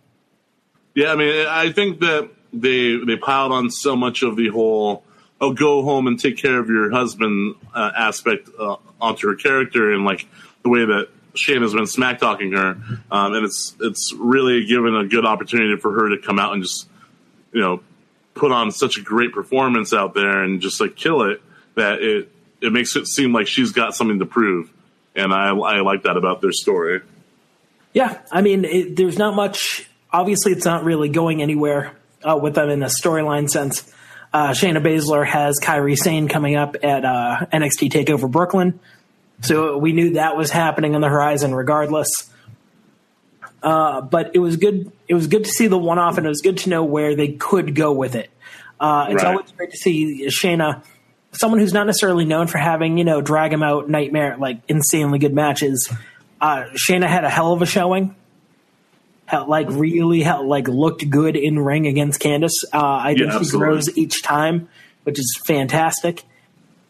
Yeah, 0.94 1.12
I 1.12 1.16
mean, 1.16 1.46
I 1.46 1.72
think 1.72 2.00
that 2.00 2.30
they 2.52 2.96
they 2.96 3.16
piled 3.16 3.52
on 3.52 3.70
so 3.70 3.94
much 3.94 4.22
of 4.22 4.36
the 4.36 4.48
whole 4.48 5.04
oh 5.40 5.52
go 5.52 5.82
home 5.82 6.06
and 6.06 6.18
take 6.18 6.38
care 6.38 6.58
of 6.58 6.70
your 6.70 6.90
husband 6.90 7.56
uh, 7.74 7.90
aspect 7.94 8.48
uh, 8.58 8.76
onto 9.00 9.28
her 9.28 9.34
character 9.34 9.92
and 9.92 10.04
like 10.04 10.26
the 10.62 10.70
way 10.70 10.86
that 10.86 11.08
Shane 11.36 11.62
has 11.62 11.74
been 11.74 11.86
smack 11.86 12.18
talking 12.18 12.52
her, 12.52 12.78
um, 13.10 13.34
and 13.34 13.44
it's 13.44 13.74
it's 13.80 14.12
really 14.16 14.64
given 14.66 14.96
a 14.96 15.06
good 15.06 15.24
opportunity 15.24 15.80
for 15.80 15.92
her 15.92 16.10
to 16.10 16.18
come 16.18 16.38
out 16.38 16.54
and 16.54 16.62
just 16.62 16.88
you 17.52 17.60
know 17.60 17.80
put 18.34 18.52
on 18.52 18.70
such 18.70 18.98
a 18.98 19.02
great 19.02 19.32
performance 19.32 19.92
out 19.92 20.14
there 20.14 20.42
and 20.42 20.60
just 20.60 20.80
like 20.80 20.94
kill 20.96 21.22
it 21.22 21.40
that 21.74 22.02
it 22.02 22.30
it 22.60 22.72
makes 22.72 22.96
it 22.96 23.06
seem 23.06 23.32
like 23.32 23.46
she's 23.46 23.72
got 23.72 23.94
something 23.94 24.18
to 24.18 24.26
prove, 24.26 24.70
and 25.14 25.32
I 25.32 25.50
I 25.50 25.80
like 25.80 26.02
that 26.04 26.16
about 26.16 26.40
their 26.40 26.52
story. 26.52 27.02
Yeah, 27.92 28.18
I 28.30 28.42
mean, 28.42 28.64
it, 28.64 28.96
there's 28.96 29.18
not 29.18 29.34
much. 29.34 29.88
Obviously, 30.12 30.52
it's 30.52 30.64
not 30.64 30.84
really 30.84 31.08
going 31.08 31.42
anywhere 31.42 31.92
uh, 32.22 32.38
with 32.40 32.54
them 32.54 32.68
in 32.68 32.82
a 32.82 32.86
storyline 32.86 33.48
sense. 33.48 33.90
Uh, 34.32 34.50
Shayna 34.50 34.82
Baszler 34.82 35.26
has 35.26 35.58
Kairi 35.62 35.96
Sane 35.96 36.28
coming 36.28 36.56
up 36.56 36.76
at 36.82 37.04
uh, 37.04 37.46
NXT 37.52 37.90
Takeover 37.90 38.30
Brooklyn, 38.30 38.80
so 39.42 39.78
we 39.78 39.92
knew 39.92 40.14
that 40.14 40.36
was 40.36 40.50
happening 40.50 40.94
on 40.94 41.00
the 41.00 41.08
horizon, 41.08 41.54
regardless. 41.54 42.08
Uh, 43.62 44.00
but 44.00 44.30
it 44.34 44.38
was 44.38 44.56
good. 44.56 44.92
It 45.08 45.14
was 45.14 45.26
good 45.26 45.44
to 45.44 45.50
see 45.50 45.66
the 45.66 45.78
one 45.78 45.98
off, 45.98 46.18
and 46.18 46.26
it 46.26 46.28
was 46.28 46.40
good 46.40 46.58
to 46.58 46.70
know 46.70 46.84
where 46.84 47.16
they 47.16 47.28
could 47.28 47.74
go 47.74 47.92
with 47.92 48.14
it. 48.14 48.30
Uh, 48.78 49.06
it's 49.10 49.22
right. 49.22 49.32
always 49.32 49.52
great 49.52 49.70
to 49.70 49.76
see 49.76 50.26
Shayna, 50.26 50.84
someone 51.32 51.60
who's 51.60 51.72
not 51.72 51.86
necessarily 51.86 52.24
known 52.24 52.46
for 52.46 52.58
having 52.58 52.98
you 52.98 53.04
know 53.04 53.20
drag 53.20 53.52
him 53.52 53.62
out 53.62 53.88
nightmare 53.88 54.36
like 54.38 54.60
insanely 54.68 55.18
good 55.18 55.34
matches. 55.34 55.90
Uh, 56.40 56.66
Shayna 56.74 57.06
had 57.06 57.24
a 57.24 57.30
hell 57.30 57.52
of 57.52 57.62
a 57.62 57.66
showing. 57.66 58.14
like 59.32 59.66
really, 59.70 60.22
like 60.22 60.68
looked 60.68 61.08
good 61.08 61.36
in 61.36 61.58
ring 61.58 61.86
against 61.86 62.20
Candice. 62.20 62.62
Uh, 62.72 62.78
I 62.80 63.14
think 63.14 63.32
yeah, 63.32 63.42
she 63.42 63.50
grows 63.50 63.96
each 63.96 64.22
time, 64.22 64.68
which 65.04 65.18
is 65.18 65.40
fantastic. 65.44 66.24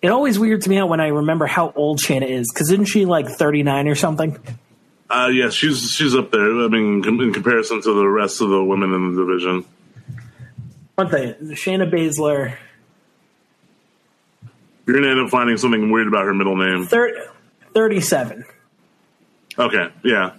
It 0.03 0.09
always 0.09 0.39
weirds 0.39 0.69
me 0.69 0.79
out 0.79 0.89
when 0.89 1.01
I 1.01 1.09
remember 1.09 1.47
how 1.47 1.73
old 1.75 2.01
Shayna 2.01 2.29
is 2.29 2.51
because 2.53 2.71
isn't 2.71 2.87
she 2.87 3.05
like 3.07 3.29
thirty 3.29 3.63
nine 3.63 3.89
or 3.89 3.95
something? 3.95 4.39
Uh, 5.09 5.31
yeah, 5.33 5.51
she's 5.51 5.91
she's 5.91 6.15
up 6.15 6.31
there. 6.31 6.65
I 6.65 6.69
mean, 6.69 7.05
in 7.07 7.33
comparison 7.33 7.81
to 7.83 7.93
the 7.95 8.07
rest 8.07 8.41
of 8.41 8.51
the 8.51 8.63
women 8.63 8.93
in 8.93 9.15
the 9.15 9.25
division. 9.25 9.65
One 10.97 11.09
thing, 11.09 11.35
Shayna 11.55 11.91
Baszler. 11.91 12.57
You're 14.87 14.97
gonna 14.97 15.11
end 15.11 15.21
up 15.21 15.31
finding 15.31 15.57
something 15.57 15.91
weird 15.91 16.09
about 16.09 16.25
her 16.25 16.35
middle 16.35 16.57
name. 16.57 16.87
30, 16.87 17.21
37. 17.75 18.45
Okay, 19.59 19.89
yeah. 20.05 20.35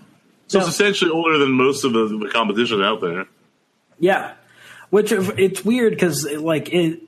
So, 0.48 0.60
it's 0.60 0.70
essentially 0.70 1.12
older 1.12 1.38
than 1.38 1.52
most 1.52 1.84
of 1.84 1.92
the, 1.94 2.08
the 2.08 2.30
competition 2.32 2.82
out 2.82 3.02
there. 3.02 3.26
Yeah, 4.00 4.36
which 4.90 5.12
it's 5.12 5.66
weird 5.66 5.94
because 5.94 6.26
like 6.32 6.70
it, 6.72 7.02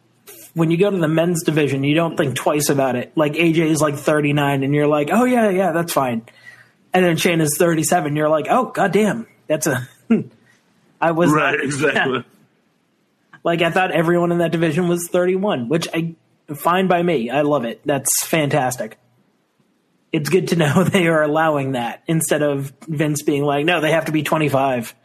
when 0.54 0.72
you 0.72 0.78
go 0.78 0.90
to 0.90 0.98
the 0.98 1.08
men's 1.08 1.44
division, 1.44 1.84
you 1.84 1.96
don't 1.96 2.18
think 2.18 2.36
twice 2.36 2.70
about 2.70 2.96
it. 2.96 3.12
Like 3.16 3.34
AJ 3.34 3.70
is 3.70 3.82
like 3.82 3.96
39, 3.96 4.64
and 4.64 4.74
you're 4.74 4.88
like, 4.88 5.10
oh 5.12 5.26
yeah, 5.26 5.50
yeah, 5.50 5.72
that's 5.72 5.94
fine 5.94 6.26
and 6.94 7.06
then 7.06 7.18
Shane 7.18 7.42
is 7.42 7.56
37. 7.58 8.16
You're 8.16 8.30
like, 8.30 8.48
oh 8.50 8.66
goddamn, 8.66 9.28
that's 9.48 9.68
a. 9.68 9.88
I 11.02 11.12
was 11.12 11.32
right, 11.32 11.56
not, 11.58 11.60
exactly. 11.64 12.18
Yeah. 12.18 12.24
Like 13.44 13.62
I 13.62 13.72
thought 13.72 13.92
everyone 13.92 14.32
in 14.32 14.40
that 14.40 14.52
division 14.52 14.88
was 14.88 15.08
31, 15.10 15.70
which 15.70 15.88
I 15.94 16.16
fine 16.56 16.88
by 16.88 17.02
me. 17.02 17.30
I 17.30 17.42
love 17.42 17.66
it. 17.66 17.82
That's 17.86 18.26
fantastic. 18.26 18.98
It's 20.12 20.30
good 20.30 20.50
to 20.50 20.56
know 20.56 20.84
they 20.92 21.08
are 21.08 21.24
allowing 21.24 21.74
that 21.74 22.04
instead 22.08 22.42
of 22.42 22.74
Vince 22.88 23.24
being 23.24 23.44
like, 23.44 23.66
no, 23.66 23.82
they 23.82 23.92
have 23.92 24.06
to 24.06 24.12
be 24.12 24.24
25. 24.24 24.96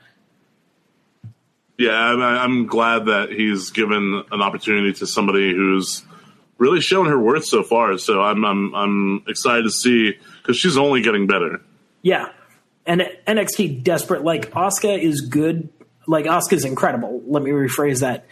Yeah, 1.77 1.93
I'm 1.93 2.67
glad 2.67 3.07
that 3.07 3.31
he's 3.31 3.71
given 3.71 4.23
an 4.31 4.41
opportunity 4.41 4.93
to 4.95 5.07
somebody 5.07 5.53
who's 5.53 6.05
really 6.59 6.81
shown 6.81 7.07
her 7.07 7.19
worth 7.19 7.45
so 7.45 7.63
far. 7.63 7.99
So 7.99 8.23
I'm 8.23 8.45
I'm 8.45 8.75
I'm 8.75 9.25
excited 9.27 9.65
to 9.65 9.71
see 9.71 10.17
because 10.43 10.57
she's 10.57 10.77
only 10.77 11.03
getting 11.03 11.27
better. 11.27 11.61
Yeah. 12.03 12.29
And 12.87 13.03
NXT 13.27 13.83
desperate 13.83 14.23
like 14.23 14.53
Asuka 14.53 14.99
is 15.01 15.23
good. 15.23 15.69
Like 16.07 16.27
Asuka's 16.27 16.65
incredible. 16.65 17.23
Let 17.27 17.43
me 17.43 17.51
rephrase 17.51 18.01
that. 18.01 18.27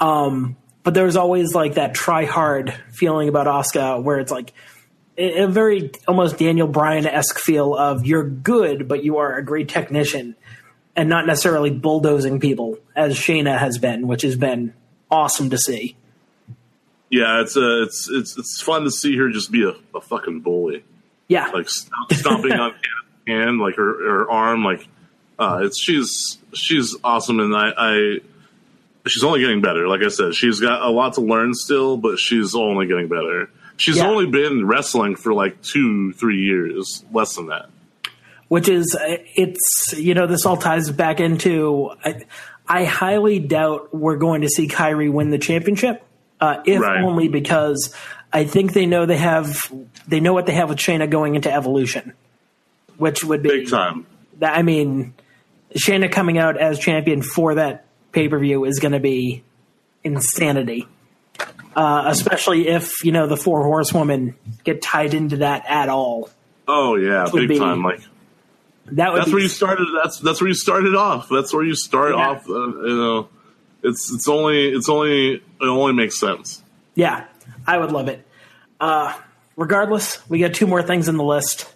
Um, 0.00 0.56
but 0.82 0.94
there's 0.94 1.16
always 1.16 1.54
like 1.54 1.74
that 1.74 1.94
try 1.94 2.24
hard 2.24 2.72
feeling 2.92 3.28
about 3.28 3.46
Asuka 3.46 4.02
where 4.02 4.20
it's 4.20 4.30
like 4.30 4.54
a 5.18 5.46
very 5.46 5.90
almost 6.06 6.38
Daniel 6.38 6.68
Bryan 6.68 7.06
esque 7.06 7.38
feel 7.38 7.74
of 7.74 8.06
you're 8.06 8.28
good, 8.28 8.86
but 8.86 9.02
you 9.02 9.18
are 9.18 9.36
a 9.36 9.44
great 9.44 9.68
technician 9.68 10.36
and 10.96 11.08
not 11.08 11.26
necessarily 11.26 11.70
bulldozing 11.70 12.40
people 12.40 12.78
as 12.96 13.14
Shayna 13.14 13.58
has 13.58 13.78
been, 13.78 14.08
which 14.08 14.22
has 14.22 14.34
been 14.34 14.72
awesome 15.10 15.50
to 15.50 15.58
see. 15.58 15.96
Yeah, 17.10 17.42
it's 17.42 17.56
uh, 17.56 17.82
it's 17.84 18.08
it's 18.10 18.36
it's 18.36 18.60
fun 18.62 18.82
to 18.84 18.90
see 18.90 19.16
her 19.16 19.30
just 19.30 19.52
be 19.52 19.62
a, 19.62 19.74
a 19.96 20.00
fucking 20.00 20.40
bully. 20.40 20.82
Yeah, 21.28 21.48
like 21.48 21.68
stomping 21.68 22.52
on 22.52 22.74
hand, 23.26 23.60
like 23.60 23.76
her, 23.76 24.22
her 24.22 24.30
arm, 24.30 24.64
like 24.64 24.88
uh, 25.38 25.60
it's 25.62 25.80
she's 25.80 26.38
she's 26.52 26.96
awesome, 27.04 27.38
and 27.38 27.54
I, 27.54 27.72
I 27.76 28.18
she's 29.06 29.22
only 29.22 29.40
getting 29.40 29.60
better. 29.60 29.86
Like 29.86 30.02
I 30.02 30.08
said, 30.08 30.34
she's 30.34 30.58
got 30.58 30.82
a 30.82 30.90
lot 30.90 31.14
to 31.14 31.20
learn 31.20 31.54
still, 31.54 31.96
but 31.96 32.18
she's 32.18 32.54
only 32.56 32.86
getting 32.86 33.08
better. 33.08 33.50
She's 33.76 33.98
yeah. 33.98 34.08
only 34.08 34.26
been 34.26 34.66
wrestling 34.66 35.16
for 35.16 35.32
like 35.32 35.62
two, 35.62 36.12
three 36.14 36.42
years, 36.42 37.04
less 37.12 37.36
than 37.36 37.48
that. 37.48 37.68
Which 38.48 38.68
is, 38.68 38.96
it's 39.00 39.94
you 39.96 40.14
know, 40.14 40.26
this 40.26 40.46
all 40.46 40.56
ties 40.56 40.90
back 40.90 41.18
into. 41.20 41.90
I, 42.04 42.24
I 42.68 42.84
highly 42.84 43.40
doubt 43.40 43.94
we're 43.94 44.16
going 44.16 44.42
to 44.42 44.48
see 44.48 44.68
Kairi 44.68 45.10
win 45.10 45.30
the 45.30 45.38
championship, 45.38 46.04
uh, 46.40 46.62
if 46.64 46.80
right. 46.80 47.02
only 47.02 47.28
because 47.28 47.94
I 48.32 48.44
think 48.44 48.72
they 48.72 48.86
know 48.86 49.06
they 49.06 49.16
have 49.16 49.72
they 50.06 50.20
know 50.20 50.32
what 50.32 50.46
they 50.46 50.52
have 50.52 50.68
with 50.68 50.78
Shayna 50.78 51.10
going 51.10 51.34
into 51.34 51.52
Evolution 51.52 52.12
which 52.98 53.24
would 53.24 53.42
be 53.42 53.48
big 53.48 53.70
time. 53.70 54.06
I 54.42 54.62
mean, 54.62 55.14
Shayna 55.74 56.10
coming 56.10 56.38
out 56.38 56.58
as 56.58 56.78
champion 56.78 57.22
for 57.22 57.56
that 57.56 57.86
pay 58.12 58.28
per 58.28 58.38
view 58.38 58.64
is 58.64 58.78
going 58.78 58.92
to 58.92 59.00
be 59.00 59.42
insanity. 60.04 60.86
Uh, 61.74 62.04
especially 62.06 62.68
if 62.68 63.04
you 63.04 63.12
know 63.12 63.26
the 63.26 63.36
four 63.36 63.62
horsewomen 63.64 64.34
get 64.64 64.80
tied 64.80 65.12
into 65.12 65.38
that 65.38 65.64
at 65.68 65.90
all. 65.90 66.30
Oh 66.66 66.96
yeah, 66.96 67.26
big 67.30 67.48
be, 67.50 67.58
time! 67.58 67.82
Like 67.82 68.00
that. 68.92 69.14
that's 69.14 69.26
be, 69.26 69.32
where 69.32 69.42
you 69.42 69.48
started. 69.48 69.86
That's 70.02 70.18
that's 70.20 70.40
where 70.40 70.48
you 70.48 70.54
started 70.54 70.94
off. 70.94 71.28
That's 71.28 71.52
where 71.52 71.64
you 71.64 71.74
start 71.74 72.14
yeah. 72.14 72.28
off. 72.28 72.48
Uh, 72.48 72.52
you 72.52 72.96
know, 72.96 73.28
it's 73.82 74.12
it's 74.12 74.28
only 74.28 74.68
it's 74.68 74.88
only 74.88 75.34
it 75.34 75.42
only 75.60 75.92
makes 75.92 76.18
sense. 76.18 76.62
Yeah, 76.94 77.26
I 77.66 77.78
would 77.78 77.92
love 77.92 78.08
it. 78.08 78.26
Uh, 78.80 79.16
regardless, 79.56 80.26
we 80.28 80.38
got 80.38 80.54
two 80.54 80.66
more 80.66 80.82
things 80.82 81.08
in 81.08 81.16
the 81.16 81.24
list. 81.24 81.72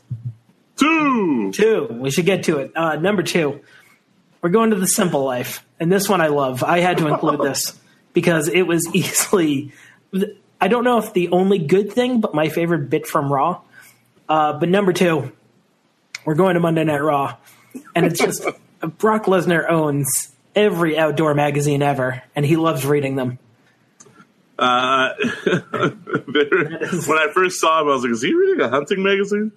Two. 0.76 1.52
Two. 1.52 1.88
We 1.90 2.10
should 2.10 2.24
get 2.26 2.44
to 2.44 2.58
it. 2.58 2.72
Uh, 2.74 2.96
number 2.96 3.22
two. 3.22 3.60
We're 4.42 4.50
going 4.50 4.70
to 4.70 4.76
the 4.76 4.86
simple 4.86 5.24
life. 5.24 5.64
And 5.78 5.92
this 5.92 6.08
one 6.08 6.20
I 6.20 6.28
love. 6.28 6.62
I 6.62 6.80
had 6.80 6.98
to 6.98 7.08
include 7.08 7.40
this 7.44 7.78
because 8.12 8.48
it 8.48 8.62
was 8.62 8.88
easily, 8.94 9.72
I 10.60 10.68
don't 10.68 10.84
know 10.84 10.98
if 10.98 11.12
the 11.12 11.28
only 11.30 11.58
good 11.58 11.92
thing, 11.92 12.20
but 12.20 12.34
my 12.34 12.48
favorite 12.48 12.90
bit 12.90 13.06
from 13.06 13.32
Raw. 13.32 13.60
Uh, 14.28 14.54
but 14.54 14.68
number 14.68 14.92
two, 14.92 15.32
we're 16.24 16.34
going 16.34 16.54
to 16.54 16.60
Monday 16.60 16.84
Night 16.84 17.02
Raw. 17.02 17.36
And 17.94 18.06
it's 18.06 18.18
just 18.18 18.44
Brock 18.98 19.24
Lesnar 19.24 19.68
owns 19.70 20.32
every 20.54 20.98
outdoor 20.98 21.34
magazine 21.34 21.82
ever, 21.82 22.22
and 22.34 22.44
he 22.44 22.56
loves 22.56 22.84
reading 22.84 23.16
them. 23.16 23.38
Uh, 24.58 25.14
when 25.44 27.18
I 27.18 27.28
first 27.32 27.60
saw 27.60 27.80
him, 27.80 27.88
I 27.88 27.92
was 27.92 28.02
like, 28.02 28.12
is 28.12 28.22
he 28.22 28.34
reading 28.34 28.60
a 28.60 28.68
hunting 28.68 29.02
magazine? 29.02 29.52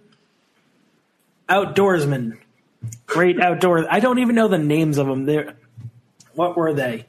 outdoorsman, 1.49 2.37
great 3.05 3.39
outdoors. 3.39 3.85
I 3.89 3.99
don't 3.99 4.19
even 4.19 4.35
know 4.35 4.47
the 4.47 4.57
names 4.57 4.97
of 4.97 5.07
them. 5.07 5.25
There, 5.25 5.55
what 6.33 6.57
were 6.57 6.73
they? 6.73 7.05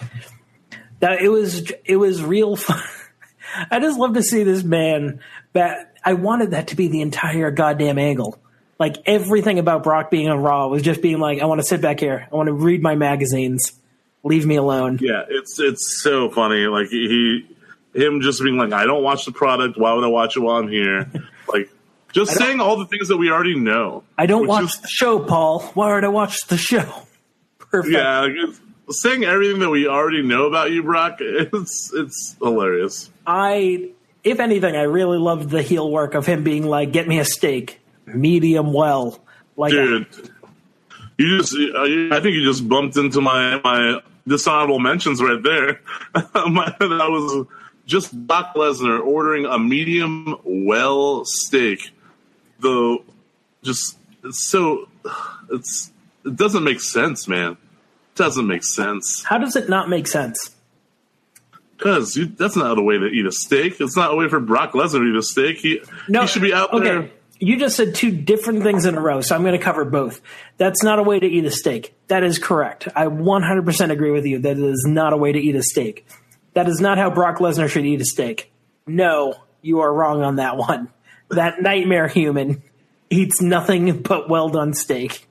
That 1.00 1.20
it 1.20 1.28
was 1.28 1.70
it 1.84 1.96
was 1.96 2.22
real 2.22 2.56
fun. 2.56 2.82
I 3.70 3.78
just 3.78 3.98
love 3.98 4.14
to 4.14 4.22
see 4.22 4.42
this 4.42 4.62
man. 4.62 5.20
That 5.52 5.94
I 6.04 6.14
wanted 6.14 6.52
that 6.52 6.68
to 6.68 6.76
be 6.76 6.88
the 6.88 7.00
entire 7.00 7.50
goddamn 7.50 7.98
angle. 7.98 8.38
Like 8.78 8.96
everything 9.06 9.58
about 9.58 9.82
Brock 9.82 10.10
being 10.10 10.28
on 10.28 10.40
Raw 10.40 10.68
was 10.68 10.82
just 10.82 11.00
being 11.00 11.18
like, 11.18 11.40
I 11.40 11.46
want 11.46 11.60
to 11.60 11.66
sit 11.66 11.80
back 11.80 12.00
here. 12.00 12.26
I 12.30 12.34
want 12.34 12.48
to 12.48 12.52
read 12.52 12.82
my 12.82 12.94
magazines. 12.94 13.72
Leave 14.24 14.46
me 14.46 14.56
alone. 14.56 14.98
Yeah, 15.00 15.24
it's 15.28 15.60
it's 15.60 16.02
so 16.02 16.30
funny. 16.30 16.66
Like 16.66 16.88
he 16.88 17.46
him 17.94 18.20
just 18.20 18.42
being 18.42 18.56
like, 18.56 18.72
I 18.72 18.86
don't 18.86 19.02
watch 19.02 19.24
the 19.24 19.32
product. 19.32 19.78
Why 19.78 19.92
would 19.92 20.04
I 20.04 20.08
watch 20.08 20.36
it 20.36 20.40
while 20.40 20.56
I'm 20.56 20.68
here? 20.68 21.10
like 21.52 21.70
just 22.12 22.32
saying 22.32 22.60
all 22.60 22.76
the 22.76 22.86
things 22.86 23.08
that 23.08 23.16
we 23.16 23.30
already 23.30 23.58
know. 23.58 24.04
I 24.16 24.26
don't 24.26 24.46
watch 24.46 24.64
is, 24.64 24.80
the 24.80 24.88
show, 24.88 25.18
Paul. 25.18 25.60
Why 25.74 25.94
would 25.94 26.04
I 26.04 26.08
watch 26.08 26.36
the 26.48 26.56
show? 26.56 27.06
Perfect. 27.58 27.92
Yeah, 27.92 28.28
saying 28.88 29.24
everything 29.24 29.60
that 29.60 29.70
we 29.70 29.88
already 29.88 30.22
know 30.22 30.46
about 30.46 30.70
you, 30.70 30.82
Brock. 30.82 31.18
It's 31.20 31.92
it's 31.94 32.36
hilarious. 32.40 33.10
I, 33.26 33.90
if 34.22 34.40
anything, 34.40 34.76
I 34.76 34.82
really 34.82 35.18
loved 35.18 35.50
the 35.50 35.62
heel 35.62 35.90
work 35.90 36.14
of 36.14 36.26
him 36.26 36.44
being 36.44 36.64
like, 36.64 36.92
"Get 36.92 37.08
me 37.08 37.18
a 37.18 37.24
steak, 37.24 37.80
medium 38.06 38.72
well." 38.72 39.20
Like, 39.56 39.72
Dude, 39.72 40.06
you 41.18 41.38
just 41.38 41.54
uh, 41.54 42.16
I 42.16 42.20
think 42.20 42.34
you 42.34 42.44
just 42.44 42.68
bumped 42.68 42.96
into 42.96 43.20
my 43.20 43.60
my 43.62 44.00
dishonorable 44.26 44.78
mentions 44.78 45.22
right 45.22 45.42
there. 45.42 45.80
my, 46.48 46.74
that 46.78 47.08
was 47.10 47.46
just 47.86 48.12
Brock 48.26 48.54
Lesnar 48.54 49.04
ordering 49.04 49.46
a 49.46 49.58
medium 49.58 50.38
well 50.44 51.24
steak. 51.24 51.92
The 52.60 52.98
just 53.62 53.98
it's 54.24 54.48
so 54.48 54.88
it's 55.50 55.92
it 56.24 56.36
doesn't 56.36 56.64
make 56.64 56.80
sense, 56.80 57.28
man. 57.28 57.52
It 57.52 58.16
doesn't 58.16 58.46
make 58.46 58.62
sense 58.62 59.24
how 59.24 59.38
does 59.38 59.56
it 59.56 59.68
not 59.68 59.88
make 59.88 60.06
sense? 60.06 60.54
because 61.84 62.18
that's 62.36 62.56
not 62.56 62.74
the 62.74 62.82
way 62.82 62.98
to 62.98 63.06
eat 63.06 63.26
a 63.26 63.32
steak. 63.32 63.80
It's 63.80 63.96
not 63.96 64.12
a 64.12 64.16
way 64.16 64.28
for 64.28 64.40
Brock 64.40 64.72
Lesnar 64.72 65.00
to 65.00 65.04
eat 65.04 65.16
a 65.16 65.22
steak. 65.22 65.58
He 65.58 65.82
No, 66.08 66.22
he 66.22 66.26
should 66.28 66.42
be 66.42 66.54
out 66.54 66.72
okay. 66.72 66.84
there. 66.84 67.10
You 67.44 67.58
just 67.58 67.76
said 67.76 67.94
two 67.94 68.10
different 68.10 68.62
things 68.62 68.86
in 68.86 68.94
a 68.94 69.00
row, 69.00 69.20
so 69.20 69.34
I'm 69.34 69.42
going 69.42 69.52
to 69.52 69.62
cover 69.62 69.84
both. 69.84 70.22
That's 70.56 70.82
not 70.82 70.98
a 70.98 71.02
way 71.02 71.20
to 71.20 71.26
eat 71.26 71.44
a 71.44 71.50
steak. 71.50 71.94
That 72.08 72.24
is 72.24 72.38
correct. 72.38 72.88
I 72.96 73.04
100% 73.04 73.90
agree 73.90 74.10
with 74.12 74.24
you 74.24 74.38
that 74.38 74.56
is 74.56 74.86
not 74.88 75.12
a 75.12 75.18
way 75.18 75.30
to 75.30 75.38
eat 75.38 75.54
a 75.54 75.62
steak. 75.62 76.06
That 76.54 76.68
is 76.68 76.80
not 76.80 76.96
how 76.96 77.10
Brock 77.10 77.40
Lesnar 77.40 77.68
should 77.68 77.84
eat 77.84 78.00
a 78.00 78.04
steak. 78.06 78.50
No, 78.86 79.34
you 79.60 79.80
are 79.80 79.92
wrong 79.92 80.22
on 80.22 80.36
that 80.36 80.56
one. 80.56 80.88
That 81.28 81.60
nightmare 81.60 82.08
human 82.08 82.62
eats 83.10 83.42
nothing 83.42 84.00
but 84.00 84.30
well 84.30 84.48
done 84.48 84.72
steak. 84.72 85.26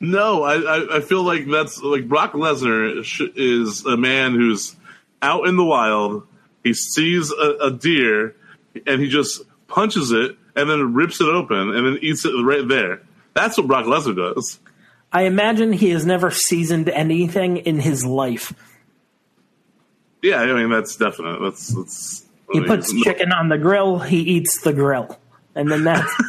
No, 0.00 0.44
I, 0.44 0.54
I, 0.54 0.96
I 0.96 1.00
feel 1.00 1.22
like 1.22 1.46
that's 1.46 1.82
like 1.82 2.08
Brock 2.08 2.32
Lesnar 2.32 3.04
is 3.36 3.84
a 3.84 3.98
man 3.98 4.32
who's 4.32 4.74
out 5.20 5.46
in 5.46 5.56
the 5.56 5.64
wild. 5.64 6.26
He 6.64 6.72
sees 6.72 7.30
a, 7.30 7.66
a 7.66 7.70
deer 7.70 8.36
and 8.86 9.02
he 9.02 9.08
just 9.08 9.42
punches 9.68 10.12
it 10.12 10.38
and 10.56 10.68
then 10.68 10.94
rips 10.94 11.20
it 11.20 11.28
open 11.28 11.74
and 11.74 11.86
then 11.86 11.98
eats 12.02 12.24
it 12.24 12.30
right 12.42 12.66
there. 12.66 13.02
That's 13.34 13.56
what 13.56 13.66
Brock 13.66 13.86
Lesnar 13.86 14.16
does. 14.16 14.58
I 15.12 15.22
imagine 15.22 15.72
he 15.72 15.90
has 15.90 16.06
never 16.06 16.30
seasoned 16.30 16.88
anything 16.88 17.58
in 17.58 17.78
his 17.78 18.04
life. 18.04 18.52
Yeah, 20.22 20.40
I 20.40 20.52
mean 20.54 20.70
that's 20.70 20.96
definite. 20.96 21.40
That's 21.40 21.68
that's. 21.74 22.24
I 22.48 22.52
He 22.52 22.60
mean, 22.60 22.68
puts 22.68 23.02
chicken 23.02 23.32
on 23.32 23.48
the 23.48 23.58
grill, 23.58 23.98
he 23.98 24.18
eats 24.20 24.60
the 24.62 24.72
grill. 24.72 25.18
And 25.54 25.70
then 25.70 25.84
that's 25.84 26.22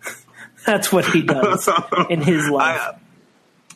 that's 0.66 0.92
what 0.92 1.04
he 1.06 1.22
does 1.22 1.68
in 2.10 2.22
his 2.22 2.48
life. 2.48 2.80
I, 2.80 2.94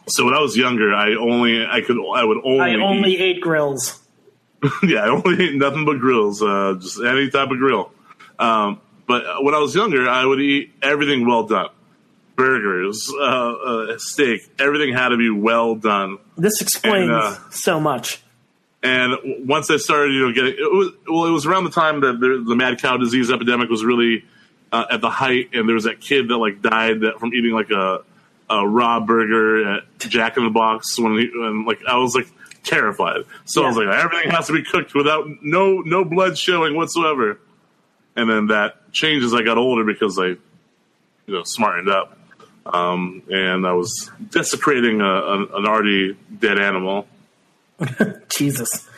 so 0.06 0.26
when 0.26 0.34
I 0.34 0.40
was 0.40 0.56
younger, 0.56 0.94
I 0.94 1.14
only 1.14 1.66
I 1.66 1.80
could 1.80 1.96
I 2.14 2.24
would 2.24 2.38
only, 2.44 2.60
I 2.60 2.74
only 2.74 3.14
eat, 3.14 3.20
ate 3.20 3.40
grills. 3.40 4.00
yeah 4.82 5.00
I 5.00 5.08
only 5.08 5.44
ate 5.44 5.54
nothing 5.56 5.84
but 5.84 5.98
grills, 5.98 6.42
uh, 6.42 6.76
just 6.80 7.00
any 7.02 7.30
type 7.30 7.50
of 7.50 7.58
grill. 7.58 7.90
Um, 8.38 8.80
but 9.06 9.44
when 9.44 9.54
I 9.54 9.58
was 9.58 9.74
younger, 9.74 10.08
I 10.08 10.24
would 10.24 10.40
eat 10.40 10.72
everything 10.82 11.26
well 11.26 11.46
done, 11.46 11.68
burgers, 12.36 13.10
uh, 13.14 13.22
uh, 13.22 13.98
steak, 13.98 14.48
everything 14.58 14.94
had 14.94 15.10
to 15.10 15.16
be 15.16 15.30
well 15.30 15.74
done. 15.74 16.18
This 16.36 16.60
explains 16.60 17.10
And, 17.10 17.12
uh, 17.12 17.50
so 17.50 17.80
much. 17.80 18.22
And 18.82 19.48
once 19.48 19.70
I 19.70 19.78
started, 19.78 20.12
you 20.12 20.26
know, 20.26 20.32
getting 20.32 20.54
it 20.58 20.70
was 20.70 20.90
well, 21.08 21.24
it 21.24 21.30
was 21.30 21.46
around 21.46 21.64
the 21.64 21.70
time 21.70 22.00
that 22.00 22.20
the, 22.20 22.44
the 22.46 22.54
mad 22.54 22.80
cow 22.82 22.98
disease 22.98 23.30
epidemic 23.30 23.70
was 23.70 23.82
really 23.82 24.24
uh, 24.72 24.84
at 24.90 25.00
the 25.00 25.08
height, 25.08 25.50
and 25.54 25.66
there 25.66 25.74
was 25.74 25.84
that 25.84 26.00
kid 26.00 26.28
that 26.28 26.36
like 26.36 26.60
died 26.60 27.00
that, 27.00 27.18
from 27.18 27.32
eating 27.32 27.52
like 27.52 27.70
a, 27.70 28.00
a 28.50 28.68
raw 28.68 29.00
burger 29.00 29.76
at 29.76 29.84
Jack 30.00 30.36
in 30.36 30.44
the 30.44 30.50
Box 30.50 30.98
when 30.98 31.16
he 31.16 31.30
and 31.32 31.66
like 31.66 31.80
I 31.88 31.96
was 31.96 32.14
like 32.14 32.26
terrified. 32.62 33.22
So 33.46 33.64
I 33.64 33.68
was 33.68 33.76
like, 33.76 33.88
everything 33.88 34.30
has 34.32 34.48
to 34.48 34.52
be 34.52 34.62
cooked 34.62 34.94
without 34.94 35.28
no 35.40 35.80
no 35.80 36.04
blood 36.04 36.36
showing 36.36 36.76
whatsoever. 36.76 37.38
And 38.16 38.30
then 38.30 38.46
that 38.48 38.92
changed 38.92 39.24
as 39.24 39.34
I 39.34 39.42
got 39.42 39.58
older 39.58 39.84
because 39.84 40.18
I, 40.18 40.26
you 40.26 40.38
know, 41.26 41.42
smartened 41.44 41.88
up, 41.88 42.16
um, 42.66 43.22
and 43.28 43.66
I 43.66 43.72
was 43.72 44.10
desecrating 44.30 45.00
a, 45.00 45.32
an, 45.32 45.48
an 45.52 45.66
already 45.66 46.16
dead 46.38 46.58
animal. 46.58 47.06
Jesus. 48.28 48.88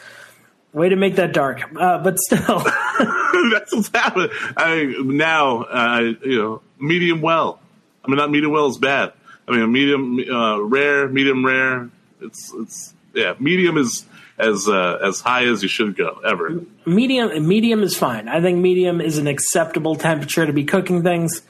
Way 0.73 0.91
to 0.91 0.97
make 0.97 1.17
that 1.17 1.33
dark. 1.33 1.63
Uh, 1.75 1.99
but 1.99 2.19
still, 2.19 2.59
That's 3.53 3.75
what's 3.75 3.89
happening. 3.89 4.31
I 4.57 4.95
now, 5.03 5.63
uh, 5.63 6.01
you 6.23 6.39
know, 6.39 6.63
medium 6.79 7.21
well. 7.21 7.61
I 8.05 8.09
mean, 8.09 8.17
not 8.17 8.31
medium 8.31 8.53
well 8.53 8.67
is 8.67 8.79
bad. 8.79 9.13
I 9.49 9.53
mean, 9.53 9.73
medium 9.73 10.19
uh, 10.31 10.61
rare, 10.61 11.09
medium 11.09 11.45
rare. 11.45 11.89
It's 12.21 12.53
it's 12.55 12.95
yeah, 13.15 13.35
medium 13.39 13.79
is 13.79 14.05
as 14.39 14.69
uh, 14.69 14.99
as 15.03 15.21
high 15.21 15.45
as 15.47 15.63
you 15.63 15.69
should 15.69 15.97
go 15.97 16.21
ever. 16.25 16.61
medium 16.85 17.47
medium 17.47 17.83
is 17.83 17.97
fine. 17.97 18.29
I 18.29 18.41
think 18.41 18.59
medium 18.59 19.01
is 19.01 19.19
an 19.19 19.27
acceptable 19.27 19.97
temperature 19.97 20.47
to 20.47 20.53
be 20.53 20.65
cooking 20.65 21.03
things. 21.03 21.43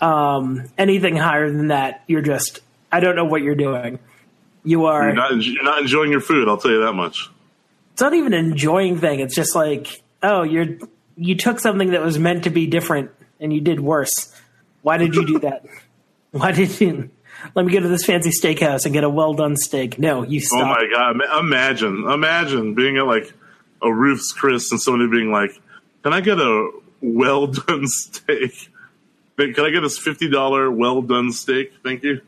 Um, 0.00 0.64
anything 0.78 1.16
higher 1.16 1.50
than 1.50 1.68
that, 1.68 2.04
you're 2.06 2.22
just 2.22 2.60
I 2.92 3.00
don't 3.00 3.16
know 3.16 3.24
what 3.24 3.42
you're 3.42 3.54
doing. 3.54 3.98
You 4.64 4.86
are 4.86 5.04
You're 5.04 5.14
not 5.14 5.42
you're 5.44 5.64
not 5.64 5.80
enjoying 5.80 6.10
your 6.10 6.20
food. 6.20 6.48
I'll 6.48 6.58
tell 6.58 6.70
you 6.70 6.84
that 6.84 6.92
much. 6.92 7.30
it's 7.92 8.00
not 8.02 8.14
even 8.14 8.34
an 8.34 8.44
enjoying 8.46 8.98
thing. 8.98 9.20
It's 9.20 9.34
just 9.34 9.54
like, 9.54 10.02
oh, 10.22 10.42
you're 10.42 10.78
you 11.16 11.36
took 11.36 11.60
something 11.60 11.90
that 11.90 12.02
was 12.02 12.18
meant 12.18 12.44
to 12.44 12.50
be 12.50 12.66
different 12.66 13.10
and 13.40 13.52
you 13.52 13.60
did 13.60 13.80
worse. 13.80 14.34
Why 14.82 14.96
did 14.96 15.14
you 15.14 15.26
do 15.26 15.38
that? 15.40 15.64
Why 16.32 16.52
did 16.52 16.80
you? 16.80 17.10
Let 17.54 17.66
me 17.66 17.72
go 17.72 17.80
to 17.80 17.88
this 17.88 18.04
fancy 18.04 18.30
steakhouse 18.30 18.84
and 18.84 18.92
get 18.92 19.04
a 19.04 19.10
well 19.10 19.34
done 19.34 19.56
steak. 19.56 19.98
No, 19.98 20.22
you 20.22 20.40
stop. 20.40 20.58
Oh 20.58 20.62
stop. 20.62 20.78
my 20.78 20.88
god! 20.92 21.40
Imagine, 21.40 22.04
imagine 22.10 22.74
being 22.74 22.96
at 22.98 23.06
like 23.06 23.32
a 23.82 23.92
Ruth's 23.92 24.32
Chris 24.32 24.70
and 24.70 24.80
somebody 24.80 25.10
being 25.10 25.30
like, 25.30 25.50
"Can 26.02 26.12
I 26.12 26.20
get 26.20 26.38
a 26.38 26.70
well 27.00 27.46
done 27.46 27.86
steak? 27.86 28.68
Can 29.38 29.64
I 29.64 29.70
get 29.70 29.80
this 29.80 29.98
fifty 29.98 30.28
dollar 30.28 30.70
well 30.70 31.02
done 31.02 31.32
steak? 31.32 31.72
Thank 31.82 32.02
you." 32.02 32.20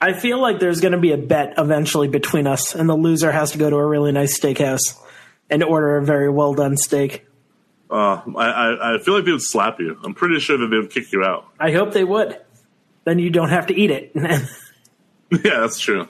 I 0.00 0.12
feel 0.12 0.40
like 0.40 0.58
there's 0.60 0.80
going 0.80 0.92
to 0.92 0.98
be 0.98 1.12
a 1.12 1.16
bet 1.16 1.54
eventually 1.56 2.08
between 2.08 2.46
us, 2.46 2.74
and 2.74 2.88
the 2.88 2.96
loser 2.96 3.32
has 3.32 3.52
to 3.52 3.58
go 3.58 3.70
to 3.70 3.76
a 3.76 3.86
really 3.86 4.12
nice 4.12 4.38
steakhouse 4.38 4.94
and 5.48 5.62
order 5.62 5.96
a 5.96 6.04
very 6.04 6.28
well 6.28 6.52
done 6.54 6.76
steak. 6.76 7.26
Uh, 7.90 8.20
I, 8.36 8.46
I 8.46 8.94
I 8.94 8.98
feel 8.98 9.14
like 9.14 9.24
they 9.24 9.32
would 9.32 9.40
slap 9.42 9.78
you. 9.78 9.98
I'm 10.04 10.12
pretty 10.12 10.40
sure 10.40 10.58
that 10.58 10.66
they 10.66 10.76
would 10.76 10.90
kick 10.90 11.12
you 11.12 11.22
out. 11.22 11.46
I 11.58 11.70
hope 11.72 11.92
they 11.92 12.04
would. 12.04 12.38
Then 13.06 13.20
you 13.20 13.30
don't 13.30 13.50
have 13.50 13.68
to 13.68 13.74
eat 13.74 13.90
it. 13.92 14.10
yeah, 14.16 14.40
that's 15.60 15.78
true. 15.78 16.08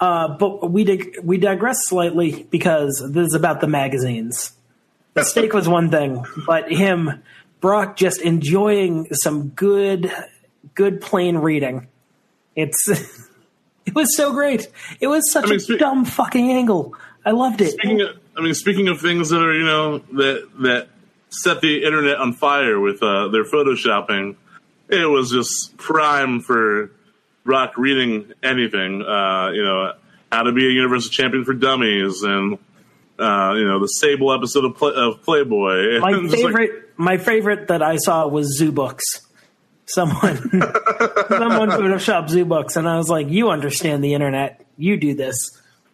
uh, 0.00 0.28
but 0.38 0.70
we 0.70 0.82
dig- 0.82 1.18
we 1.22 1.36
digress 1.36 1.78
slightly 1.84 2.48
because 2.50 3.04
this 3.12 3.28
is 3.28 3.34
about 3.34 3.60
the 3.60 3.68
magazines. 3.68 4.52
The 5.14 5.24
steak 5.24 5.52
was 5.52 5.68
one 5.68 5.90
thing, 5.90 6.24
but 6.46 6.72
him, 6.72 7.22
Brock, 7.60 7.96
just 7.96 8.22
enjoying 8.22 9.12
some 9.12 9.48
good, 9.50 10.10
good 10.74 11.02
plain 11.02 11.36
reading. 11.36 11.88
It's 12.56 12.88
it 13.86 13.94
was 13.94 14.16
so 14.16 14.32
great. 14.32 14.68
It 15.00 15.08
was 15.08 15.30
such 15.30 15.44
I 15.44 15.48
mean, 15.48 15.56
a 15.56 15.60
spe- 15.60 15.78
dumb 15.78 16.06
fucking 16.06 16.50
angle. 16.50 16.94
I 17.26 17.32
loved 17.32 17.60
it. 17.60 17.72
Speaking 17.72 18.00
of, 18.00 18.16
I 18.38 18.40
mean, 18.40 18.54
speaking 18.54 18.88
of 18.88 19.02
things 19.02 19.28
that 19.28 19.42
are 19.42 19.52
you 19.52 19.64
know 19.64 19.98
that 19.98 20.48
that 20.60 20.88
set 21.28 21.60
the 21.60 21.84
internet 21.84 22.16
on 22.16 22.32
fire 22.32 22.80
with 22.80 23.02
uh, 23.02 23.28
their 23.28 23.44
photoshopping, 23.44 24.36
it 24.92 25.06
was 25.06 25.30
just 25.30 25.76
prime 25.76 26.40
for 26.40 26.90
Brock 27.44 27.76
reading 27.76 28.32
anything. 28.42 29.02
Uh, 29.02 29.50
you 29.52 29.64
know, 29.64 29.92
how 30.30 30.42
to 30.44 30.52
be 30.52 30.66
a 30.66 30.70
Universal 30.70 31.10
Champion 31.10 31.44
for 31.44 31.54
Dummies, 31.54 32.22
and 32.22 32.58
uh, 33.18 33.54
you 33.56 33.64
know 33.66 33.80
the 33.80 33.86
Sable 33.88 34.32
episode 34.32 34.64
of, 34.64 34.76
Play, 34.76 34.92
of 34.94 35.22
Playboy. 35.22 35.98
My 36.00 36.12
just 36.12 36.32
like- 36.32 36.42
favorite, 36.42 36.90
my 36.96 37.16
favorite 37.18 37.68
that 37.68 37.82
I 37.82 37.96
saw 37.96 38.26
was 38.28 38.56
Zoo 38.56 38.70
Books. 38.70 39.04
Someone, 39.86 40.36
someone 40.50 41.68
photoshopped 41.70 42.30
Zoo 42.30 42.44
Books, 42.44 42.76
and 42.76 42.88
I 42.88 42.96
was 42.96 43.08
like, 43.08 43.28
"You 43.28 43.50
understand 43.50 44.04
the 44.04 44.14
internet? 44.14 44.64
You 44.76 44.96
do 44.96 45.14
this." 45.14 45.34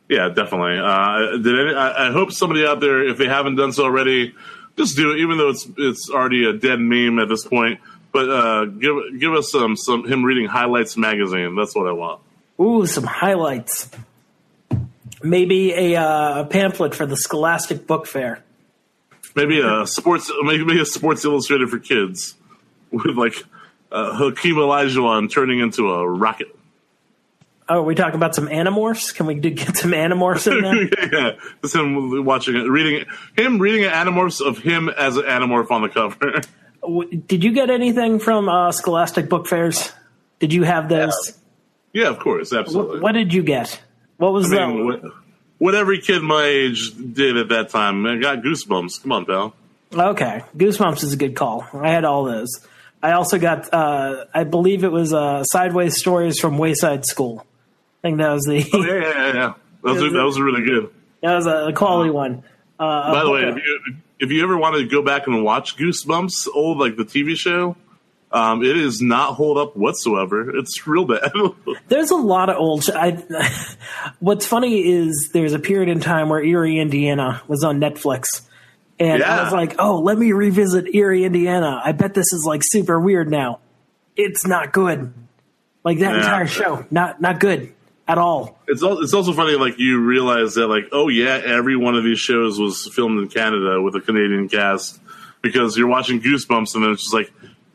Yeah, 0.09 0.29
definitely. 0.29 0.79
Uh, 0.79 1.37
did 1.39 1.59
any, 1.69 1.75
I, 1.75 2.09
I 2.09 2.13
hope 2.13 2.33
somebody 2.33 2.65
out 2.67 2.81
there, 2.81 3.07
if 3.07 3.19
they 3.19 3.27
haven't 3.29 3.57
done 3.57 3.73
so 3.73 3.85
already, 3.85 4.35
just 4.77 4.97
do 4.97 5.13
it. 5.13 5.19
Even 5.19 5.39
though 5.39 5.49
it's 5.51 5.69
it's 5.79 6.11
already 6.11 6.45
a 6.49 6.53
dead 6.53 6.81
meme 6.81 7.19
at 7.19 7.29
this 7.29 7.47
point, 7.47 7.81
but 8.13 8.29
uh, 8.29 8.65
give 8.67 8.97
give 9.19 9.35
us 9.35 9.51
some 9.51 9.77
some 9.77 10.07
him 10.07 10.25
reading 10.25 10.47
highlights 10.47 10.97
magazine. 10.97 11.55
That's 11.55 11.75
what 11.75 11.87
I 11.87 11.93
want. 11.93 12.21
Ooh, 12.61 12.87
some 12.87 13.05
highlights. 13.05 13.91
Maybe 15.23 15.73
a, 15.73 15.97
uh, 15.97 16.43
a 16.43 16.45
pamphlet 16.45 16.95
for 16.95 17.05
the 17.05 17.17
Scholastic 17.17 17.87
Book 17.87 18.07
Fair. 18.07 18.45
Maybe 19.35 19.61
a 19.61 19.87
sports 19.87 20.31
maybe 20.43 20.81
a 20.81 20.85
Sports 20.85 21.25
Illustrated 21.25 21.69
for 21.69 21.79
kids 21.79 22.35
with 22.91 23.17
like 23.17 23.35
uh, 23.93 24.17
Hakeem 24.17 24.57
Olajuwon 24.57 25.31
turning 25.31 25.61
into 25.61 25.91
a 25.91 26.09
rocket. 26.09 26.49
Oh, 27.71 27.81
are 27.81 27.83
we 27.83 27.95
talking 27.95 28.15
about 28.15 28.35
some 28.35 28.47
Animorphs? 28.47 29.15
Can 29.15 29.27
we 29.27 29.35
do, 29.35 29.51
get 29.51 29.77
some 29.77 29.91
Animorphs 29.91 30.51
in 30.51 30.63
there? 30.63 31.11
yeah, 31.13 31.39
just 31.61 31.75
him 31.75 32.25
watching 32.25 32.57
it, 32.57 32.61
reading 32.61 33.03
it, 33.03 33.09
him 33.37 33.59
reading 33.59 33.85
an 33.85 33.91
Animorphs 33.91 34.41
of 34.41 34.59
him 34.59 34.89
as 34.89 35.19
an 35.19 35.25
Animorph 35.25 35.71
on 35.71 35.83
the 35.83 35.89
cover. 35.91 36.41
W- 36.83 37.17
Did 37.21 37.45
you 37.45 37.53
get 37.53 37.71
anything 37.71 38.19
from 38.19 38.49
uh, 38.49 38.73
Scholastic 38.73 39.29
Book 39.29 39.47
Fairs? 39.47 39.93
Did 40.41 40.53
you 40.53 40.63
have 40.63 40.89
those? 40.89 41.39
yeah, 41.93 42.09
of 42.09 42.19
course, 42.19 42.53
absolutely. 42.53 42.95
What, 42.97 43.03
what 43.03 43.13
did 43.13 43.33
you 43.33 43.43
get? 43.43 43.81
What 44.19 44.33
was 44.33 44.53
I 44.53 44.67
mean, 44.67 44.79
the? 44.79 44.85
what, 44.85 45.03
what 45.59 45.75
every 45.75 46.01
kid 46.01 46.23
my 46.23 46.45
age 46.45 46.93
did 47.13 47.37
at 47.37 47.49
that 47.49 47.71
time. 47.71 48.07
I 48.07 48.17
got 48.19 48.39
goosebumps. 48.39 49.03
Come 49.03 49.13
on, 49.13 49.25
pal. 49.27 49.55
Okay, 49.93 50.43
Goosebumps 50.57 51.03
is 51.03 51.15
a 51.15 51.17
good 51.17 51.35
call. 51.35 51.67
I 51.73 51.91
had 51.91 52.05
all 52.05 52.25
those. 52.25 52.51
I 53.03 53.13
also 53.13 53.39
got, 53.39 53.73
uh, 53.73 54.27
I 54.35 54.45
believe 54.45 54.85
it 54.85 54.93
was 54.93 55.15
uh, 55.15 55.45
Sideways 55.45 55.97
Stories 55.99 56.39
from 56.39 56.59
Wayside 56.59 57.07
School. 57.07 57.47
I 58.03 58.09
think 58.09 58.19
that 58.19 58.33
was 58.33 58.43
the 58.43 58.69
Oh, 58.75 58.83
yeah, 58.83 58.93
yeah, 58.93 59.01
yeah, 59.03 59.27
yeah. 59.35 59.55
That 59.85 59.93
was, 60.03 60.13
that 60.13 60.25
was 60.25 60.41
really 60.41 60.63
good. 60.65 60.91
that 61.23 61.35
was 61.37 61.47
a 61.47 61.73
quality 61.73 62.11
one. 62.11 62.43
Uh, 62.79 63.13
By 63.13 63.25
the 63.25 63.31
way, 63.31 63.43
if 63.45 63.57
you, 63.57 63.97
if 64.21 64.31
you 64.31 64.43
ever 64.43 64.57
wanted 64.57 64.79
to 64.79 64.87
go 64.89 65.03
back 65.03 65.27
and 65.27 65.45
watch 65.45 65.77
Goosebumps, 65.77 66.49
old 66.55 66.79
like 66.79 66.97
the 66.97 67.05
TV 67.05 67.37
show, 67.37 67.77
um, 68.31 68.63
it 68.63 68.77
is 68.77 69.01
not 69.01 69.35
hold 69.35 69.57
up 69.59 69.77
whatsoever. 69.77 70.55
It's 70.57 70.87
real 70.87 71.05
bad. 71.07 71.31
There's 71.89 72.11
a 72.11 72.17
lot 72.17 72.51
of 72.51 72.57
old. 72.57 72.85
Sh- 72.85 72.91
I, 72.95 73.23
what's 74.21 74.47
funny 74.47 74.87
is 74.87 75.31
there's 75.33 75.55
a 75.55 75.59
period 75.59 75.89
in 75.89 76.01
time 76.01 76.29
where 76.29 76.43
Erie, 76.43 76.79
Indiana 76.79 77.41
was 77.49 77.65
on 77.65 77.81
Netflix. 77.81 78.43
And 79.01 79.23
I 79.23 79.45
was 79.45 79.53
like, 79.53 79.77
oh, 79.79 80.01
let 80.01 80.19
me 80.19 80.33
revisit 80.33 80.93
Erie, 80.95 81.25
Indiana. 81.25 81.81
I 81.85 81.93
bet 81.93 82.15
this 82.15 82.33
is 82.33 82.45
like 82.45 82.63
super 82.65 82.99
weird 83.01 83.31
now. 83.31 83.61
It's 84.17 84.45
not 84.45 84.73
good. 84.73 85.15
Like 85.85 86.01
that 86.01 86.11
Yeah. 86.11 86.19
entire 86.19 86.47
show, 86.49 86.85
not 86.91 87.21
not 87.21 87.39
good 87.41 87.73
at 88.09 88.19
all. 88.19 88.59
it's 88.67 88.83
al- 88.83 89.01
it's 89.03 89.15
also 89.15 89.33
funny 89.33 89.55
like 89.55 89.79
you 89.79 90.01
realize 90.01 90.55
that 90.55 90.67
like 90.67 90.85
oh 90.93 91.09
yeah, 91.09 91.41
every 91.45 91.77
one 91.77 91.95
of 91.95 92.03
these 92.03 92.19
shows 92.19 92.59
was 92.59 92.91
filmed 92.95 93.21
in 93.21 93.29
Canada 93.29 93.81
with 93.81 93.95
a 93.95 94.01
Canadian 94.01 94.49
cast 94.49 95.01
because 95.43 95.77
you're 95.77 95.87
watching 95.89 96.21
Goosebumps 96.21 96.75
and 96.75 96.83
then 96.85 96.93
it's 96.93 97.03
just 97.03 97.15
like 97.15 97.31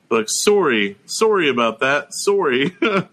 like 0.10 0.26
sorry, 0.28 0.98
sorry 1.06 1.50
about 1.50 1.80
that, 1.80 2.14
sorry. 2.14 2.76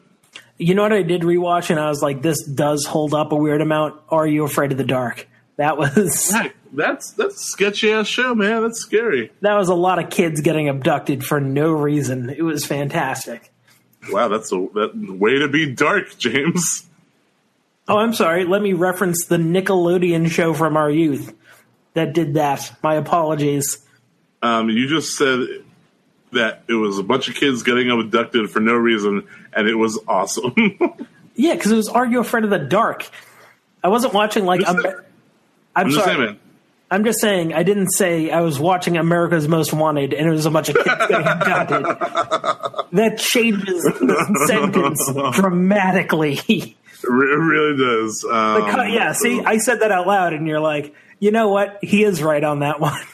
You 0.62 0.74
know 0.74 0.82
what 0.82 0.92
I 0.92 1.00
did 1.00 1.22
rewatch, 1.22 1.70
and 1.70 1.80
I 1.80 1.88
was 1.88 2.02
like, 2.02 2.20
this 2.20 2.42
does 2.44 2.84
hold 2.84 3.14
up 3.14 3.32
a 3.32 3.34
weird 3.34 3.62
amount. 3.62 3.98
Are 4.10 4.26
you 4.26 4.44
afraid 4.44 4.72
of 4.72 4.76
the 4.76 4.84
dark? 4.84 5.26
That 5.56 5.78
was 5.78 6.34
that's 6.74 7.12
that's 7.12 7.34
a 7.36 7.38
sketchy 7.38 7.90
ass 7.90 8.06
show, 8.06 8.34
man. 8.34 8.60
That's 8.60 8.78
scary. 8.78 9.32
that 9.40 9.54
was 9.54 9.70
a 9.70 9.74
lot 9.74 9.98
of 9.98 10.10
kids 10.10 10.42
getting 10.42 10.68
abducted 10.68 11.24
for 11.24 11.40
no 11.40 11.72
reason. 11.72 12.28
It 12.28 12.42
was 12.42 12.66
fantastic. 12.66 13.50
Wow, 14.10 14.28
that's 14.28 14.52
a 14.52 14.56
that 14.74 14.92
way 15.18 15.38
to 15.38 15.48
be 15.48 15.74
dark, 15.74 16.18
James. 16.18 16.86
Oh, 17.90 17.98
I'm 17.98 18.14
sorry. 18.14 18.44
Let 18.44 18.62
me 18.62 18.72
reference 18.72 19.24
the 19.26 19.36
Nickelodeon 19.36 20.30
show 20.30 20.54
from 20.54 20.76
our 20.76 20.88
youth 20.88 21.34
that 21.94 22.12
did 22.12 22.34
that. 22.34 22.72
My 22.84 22.94
apologies. 22.94 23.84
Um, 24.42 24.70
you 24.70 24.86
just 24.86 25.16
said 25.16 25.40
that 26.32 26.62
it 26.68 26.74
was 26.74 26.98
a 26.98 27.02
bunch 27.02 27.28
of 27.28 27.34
kids 27.34 27.64
getting 27.64 27.90
abducted 27.90 28.48
for 28.48 28.60
no 28.60 28.74
reason, 28.74 29.26
and 29.52 29.66
it 29.68 29.74
was 29.74 29.98
awesome. 30.06 30.54
Yeah, 31.36 31.54
because 31.54 31.72
it 31.72 31.76
was 31.76 31.88
Are 31.88 32.04
You 32.04 32.20
Afraid 32.20 32.44
of 32.44 32.50
the 32.50 32.58
Dark? 32.58 33.08
I 33.82 33.88
wasn't 33.88 34.12
watching 34.12 34.44
like. 34.44 34.60
I'm, 34.66 34.76
I'm 35.74 35.88
just 35.88 36.04
sorry. 36.04 36.16
saying. 36.26 36.40
I'm 36.90 37.04
just 37.04 37.20
saying. 37.20 37.54
I 37.54 37.62
didn't 37.62 37.90
say 37.92 38.30
I 38.30 38.42
was 38.42 38.60
watching 38.60 38.98
America's 38.98 39.48
Most 39.48 39.72
Wanted, 39.72 40.12
and 40.12 40.28
it 40.28 40.30
was 40.30 40.44
a 40.44 40.50
bunch 40.50 40.68
of 40.68 40.74
kids 40.74 40.86
getting 41.08 41.26
abducted. 41.26 41.84
that 42.92 43.16
changes 43.18 43.82
the 43.84 44.44
sentence 44.48 45.10
dramatically. 45.40 46.76
It 47.02 47.08
really 47.10 47.76
does. 47.76 48.24
Um, 48.24 48.66
yeah, 48.90 49.12
see, 49.12 49.40
I 49.42 49.58
said 49.58 49.80
that 49.80 49.90
out 49.90 50.06
loud, 50.06 50.32
and 50.32 50.46
you're 50.46 50.60
like, 50.60 50.94
you 51.18 51.30
know 51.30 51.48
what? 51.48 51.78
He 51.82 52.04
is 52.04 52.22
right 52.22 52.42
on 52.42 52.60
that 52.60 52.80
one. 52.80 53.00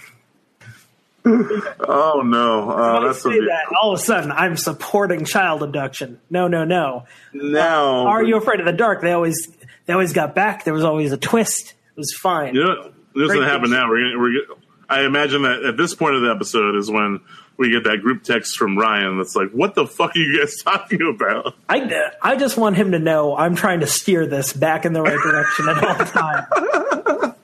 Oh 1.28 2.22
no, 2.24 2.70
uh, 2.70 3.00
that's 3.06 3.22
say 3.22 3.30
a, 3.30 3.40
that 3.46 3.64
all 3.82 3.92
of 3.92 3.98
a 3.98 4.02
sudden 4.02 4.30
I'm 4.30 4.56
supporting 4.56 5.24
child 5.24 5.64
abduction. 5.64 6.20
No, 6.30 6.46
no, 6.46 6.64
no. 6.64 7.04
now. 7.32 8.06
Are 8.06 8.22
you 8.22 8.36
afraid 8.36 8.60
of 8.60 8.66
the 8.66 8.72
dark? 8.72 9.02
They 9.02 9.10
always 9.10 9.48
they 9.86 9.92
always 9.92 10.12
got 10.12 10.36
back. 10.36 10.62
There 10.62 10.72
was 10.72 10.84
always 10.84 11.10
a 11.10 11.16
twist. 11.16 11.70
It 11.70 11.98
was 11.98 12.14
fine. 12.20 12.54
You 12.54 12.62
know 12.62 12.68
what- 12.68 12.84
what's 13.12 13.28
Great 13.28 13.28
going 13.38 13.40
to 13.40 13.48
happen 13.48 13.70
now? 13.70 13.88
We're 13.88 14.04
gonna, 14.04 14.18
we're 14.20 14.40
I 14.88 15.04
imagine 15.04 15.42
that 15.42 15.64
at 15.64 15.76
this 15.76 15.96
point 15.96 16.14
of 16.14 16.22
the 16.22 16.30
episode 16.30 16.76
is 16.76 16.88
when 16.90 17.20
we 17.58 17.70
get 17.70 17.84
that 17.84 18.02
group 18.02 18.22
text 18.22 18.56
from 18.56 18.76
Ryan 18.76 19.18
that's 19.18 19.34
like, 19.34 19.50
"What 19.50 19.74
the 19.74 19.86
fuck 19.86 20.14
are 20.14 20.18
you 20.18 20.38
guys 20.38 20.56
talking 20.62 21.00
about?" 21.02 21.54
I, 21.68 22.10
I 22.22 22.36
just 22.36 22.56
want 22.56 22.76
him 22.76 22.92
to 22.92 22.98
know 22.98 23.36
I'm 23.36 23.54
trying 23.54 23.80
to 23.80 23.86
steer 23.86 24.26
this 24.26 24.52
back 24.52 24.84
in 24.84 24.92
the 24.92 25.02
right 25.02 25.18
direction 25.18 25.68
at 25.68 25.84
all 25.84 25.94
times. 26.06 27.34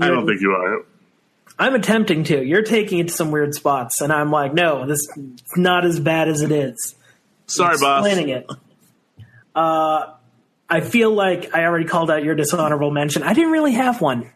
I 0.00 0.08
don't 0.08 0.26
think 0.26 0.40
you 0.40 0.52
are. 0.52 0.84
I'm 1.58 1.74
attempting 1.74 2.24
to. 2.24 2.44
You're 2.44 2.62
taking 2.62 3.00
it 3.00 3.08
to 3.08 3.14
some 3.14 3.32
weird 3.32 3.54
spots, 3.54 4.00
and 4.00 4.12
I'm 4.12 4.30
like, 4.30 4.54
no, 4.54 4.86
this 4.86 5.00
is 5.16 5.42
not 5.56 5.84
as 5.84 5.98
bad 5.98 6.28
as 6.28 6.40
it 6.42 6.52
is. 6.52 6.94
Sorry, 7.46 7.76
boss. 7.78 8.06
Explaining 8.06 8.28
it. 8.34 8.46
Uh, 9.54 10.12
I 10.68 10.80
feel 10.80 11.10
like 11.10 11.54
I 11.54 11.64
already 11.64 11.86
called 11.86 12.10
out 12.10 12.22
your 12.22 12.36
dishonorable 12.36 12.92
mention. 12.92 13.24
I 13.24 13.32
didn't 13.32 13.50
really 13.50 13.72
have 13.72 14.00
one. 14.00 14.30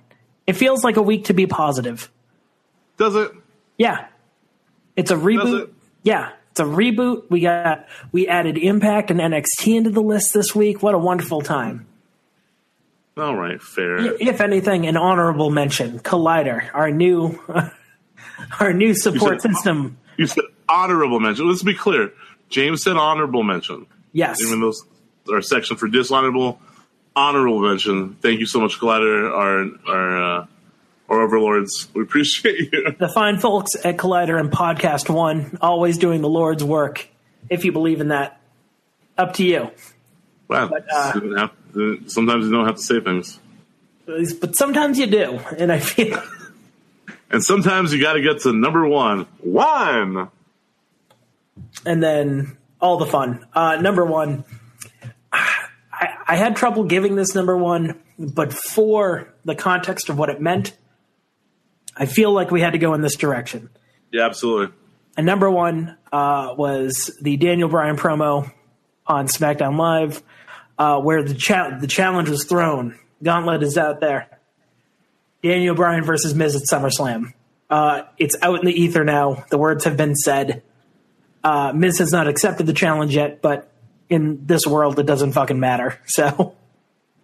It 0.47 0.55
feels 0.55 0.83
like 0.83 0.97
a 0.97 1.03
week 1.03 1.27
to 1.27 1.35
be 1.35 1.47
positive. 1.47 2.11
Does 2.97 3.15
it? 3.15 3.31
Yeah. 3.79 4.07
It's 4.97 5.11
a 5.11 5.17
reboot. 5.17 5.65
it? 5.65 5.75
Yeah. 6.03 6.31
It's 6.51 6.61
a 6.61 6.65
reboot. 6.65 7.31
We 7.31 7.41
got 7.41 7.87
we 8.13 8.29
added 8.29 8.59
Impact 8.59 9.11
and 9.11 9.21
NXT 9.21 9.75
into 9.77 9.91
the 9.91 10.03
list 10.03 10.35
this 10.35 10.55
week. 10.55 10.83
What 10.83 10.95
a 10.95 10.99
wonderful 10.99 11.41
time. 11.41 11.87
All 13.17 13.37
right, 13.37 13.61
fair. 13.63 13.99
If 14.21 14.41
anything, 14.41 14.87
an 14.87 14.97
honorable 14.97 15.51
mention. 15.51 15.99
Collider, 16.01 16.69
our 16.75 16.91
new 16.91 17.39
our 18.61 18.73
new 18.73 18.95
support 18.95 19.41
said- 19.41 19.53
system. 19.55 19.97
You 20.19 20.27
said 20.27 20.45
honorable 20.69 21.21
mention. 21.21 21.49
Let's 21.49 21.63
be 21.63 21.75
clear. 21.75 22.13
James 22.51 22.83
said 22.83 22.97
honorable 22.97 23.43
mention. 23.43 23.87
Yes. 24.13 24.43
Even 24.43 24.61
though 24.61 24.75
our 25.33 25.41
section 25.41 25.79
for 25.79 25.89
dishonorable, 25.89 26.61
honorable 27.17 27.61
mention. 27.61 28.15
Thank 28.21 28.41
you 28.41 28.47
so 28.47 28.61
much, 28.61 28.79
Collider, 28.79 29.31
our 29.31 29.91
our 29.91 30.41
uh, 30.43 30.47
our 31.13 31.21
overlords. 31.23 31.89
We 31.95 32.03
appreciate 32.03 32.73
you. 32.73 32.95
The 32.99 33.09
fine 33.09 33.39
folks 33.39 33.71
at 33.85 33.97
Collider 33.99 34.41
and 34.41 34.51
Podcast 34.51 35.11
One 35.13 35.59
always 35.61 35.99
doing 35.99 36.23
the 36.23 36.29
Lord's 36.29 36.65
work. 36.65 37.09
If 37.51 37.65
you 37.65 37.73
believe 37.73 38.01
in 38.01 38.09
that. 38.09 38.41
Up 39.19 39.35
to 39.35 39.45
you. 39.45 39.71
Wow. 40.49 40.71
uh, 40.91 41.13
Didn't 41.13 42.11
sometimes 42.11 42.47
you 42.47 42.51
don't 42.53 42.67
have 42.67 42.77
to 42.77 42.83
say 42.83 43.01
things, 43.01 43.39
But 44.07 44.57
sometimes 44.57 44.99
you 44.99 45.07
do. 45.07 45.39
And 45.59 45.71
I 45.71 45.79
feel 45.81 46.23
and 47.31 47.43
sometimes 47.45 47.93
you 47.93 48.01
got 48.01 48.15
to 48.15 48.23
get 48.23 48.41
to 48.43 48.53
number 48.53 48.87
one. 48.87 49.27
One. 49.41 50.29
and 51.85 52.03
then 52.03 52.57
all 52.81 52.97
the 52.97 53.07
fun. 53.07 53.47
Uh, 53.53 53.77
number 53.77 54.05
one, 54.05 54.45
I, 55.31 56.09
I 56.27 56.37
had 56.37 56.57
trouble 56.57 56.85
giving 56.85 57.17
this 57.17 57.35
number 57.35 57.57
one, 57.57 58.01
but 58.19 58.53
for 58.53 59.33
the 59.45 59.55
context 59.55 60.09
of 60.09 60.19
what 60.19 60.31
it 60.31 60.41
meant, 60.41 60.75
I 61.97 62.07
feel 62.07 62.33
like 62.33 62.51
we 62.51 62.61
had 62.61 62.73
to 62.73 62.79
go 62.79 62.95
in 62.95 63.03
this 63.03 63.17
direction. 63.17 63.71
Yeah, 64.11 64.27
absolutely. 64.27 64.75
And 65.17 65.27
number 65.27 65.51
one 65.51 65.97
uh, 66.13 66.55
was 66.57 67.17
the 67.21 67.37
Daniel 67.37 67.69
Bryan 67.69 67.97
promo 67.97 68.51
on 69.07 69.27
SmackDown 69.27 69.79
Live, 69.79 70.23
uh, 70.79 71.01
where 71.01 71.23
the 71.23 71.35
cha- 71.35 71.79
the 71.79 71.87
challenge 71.87 72.29
was 72.29 72.45
thrown. 72.45 72.99
Gauntlet 73.23 73.63
is 73.63 73.77
out 73.77 74.01
there. 74.01 74.29
Daniel 75.43 75.75
Bryan 75.75 76.05
versus 76.05 76.35
Miz 76.35 76.57
at 76.57 76.63
SummerSlam. 76.63 77.35
Uh, 77.69 78.03
it's 78.19 78.37
out 78.43 78.61
in 78.61 78.67
the 78.67 78.73
ether 78.73 79.05
now. 79.05 79.45
The 79.51 79.59
words 79.59 79.85
have 79.85 79.97
been 79.97 80.15
said. 80.15 80.63
Uh, 81.43 81.73
Miz 81.75 81.99
has 81.99 82.13
not 82.13 82.29
accepted 82.29 82.67
the 82.67 82.73
challenge 82.73 83.17
yet, 83.17 83.43
but 83.43 83.71
in 84.09 84.47
this 84.47 84.67
world, 84.67 84.99
it 84.99 85.07
doesn't 85.07 85.33
fucking 85.33 85.59
matter. 85.59 85.99
So 86.07 86.55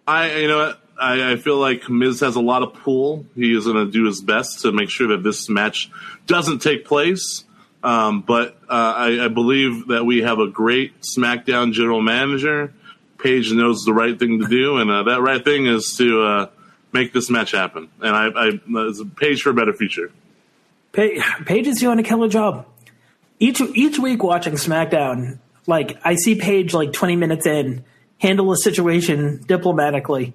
I, 0.07 0.37
you 0.37 0.47
know, 0.47 0.57
what? 0.57 0.81
I, 0.99 1.33
I 1.33 1.35
feel 1.37 1.57
like 1.57 1.89
Miz 1.89 2.19
has 2.19 2.35
a 2.35 2.41
lot 2.41 2.63
of 2.63 2.73
pull. 2.73 3.25
He 3.35 3.55
is 3.55 3.65
going 3.65 3.85
to 3.85 3.91
do 3.91 4.05
his 4.05 4.21
best 4.21 4.61
to 4.61 4.71
make 4.71 4.89
sure 4.89 5.07
that 5.09 5.23
this 5.23 5.49
match 5.49 5.89
doesn't 6.27 6.59
take 6.59 6.85
place. 6.85 7.43
Um, 7.83 8.21
but 8.21 8.57
uh, 8.69 8.93
I, 8.97 9.25
I 9.25 9.27
believe 9.29 9.87
that 9.87 10.05
we 10.05 10.21
have 10.21 10.39
a 10.39 10.47
great 10.47 11.01
SmackDown 11.01 11.71
general 11.71 12.01
manager. 12.01 12.73
Paige 13.17 13.53
knows 13.53 13.83
the 13.83 13.93
right 13.93 14.17
thing 14.17 14.39
to 14.39 14.47
do, 14.47 14.77
and 14.77 14.89
uh, 14.89 15.03
that 15.03 15.21
right 15.21 15.43
thing 15.43 15.65
is 15.65 15.95
to 15.97 16.21
uh, 16.21 16.49
make 16.91 17.13
this 17.13 17.29
match 17.29 17.51
happen. 17.51 17.89
And 18.01 18.15
I, 18.15 18.27
I 18.27 18.59
it's 18.89 19.01
Paige 19.15 19.41
for 19.41 19.49
a 19.49 19.53
better 19.53 19.73
future. 19.73 20.11
Pa- 20.93 21.43
Paige 21.45 21.67
is 21.67 21.79
doing 21.79 21.99
a 21.99 22.03
killer 22.03 22.29
job. 22.29 22.65
Each 23.39 23.61
each 23.61 23.99
week 23.99 24.23
watching 24.23 24.53
SmackDown, 24.53 25.39
like 25.67 25.99
I 26.03 26.15
see 26.15 26.35
Paige 26.35 26.73
like 26.73 26.91
20 26.93 27.15
minutes 27.15 27.45
in 27.45 27.83
handle 28.19 28.51
a 28.51 28.57
situation 28.57 29.41
diplomatically, 29.47 30.33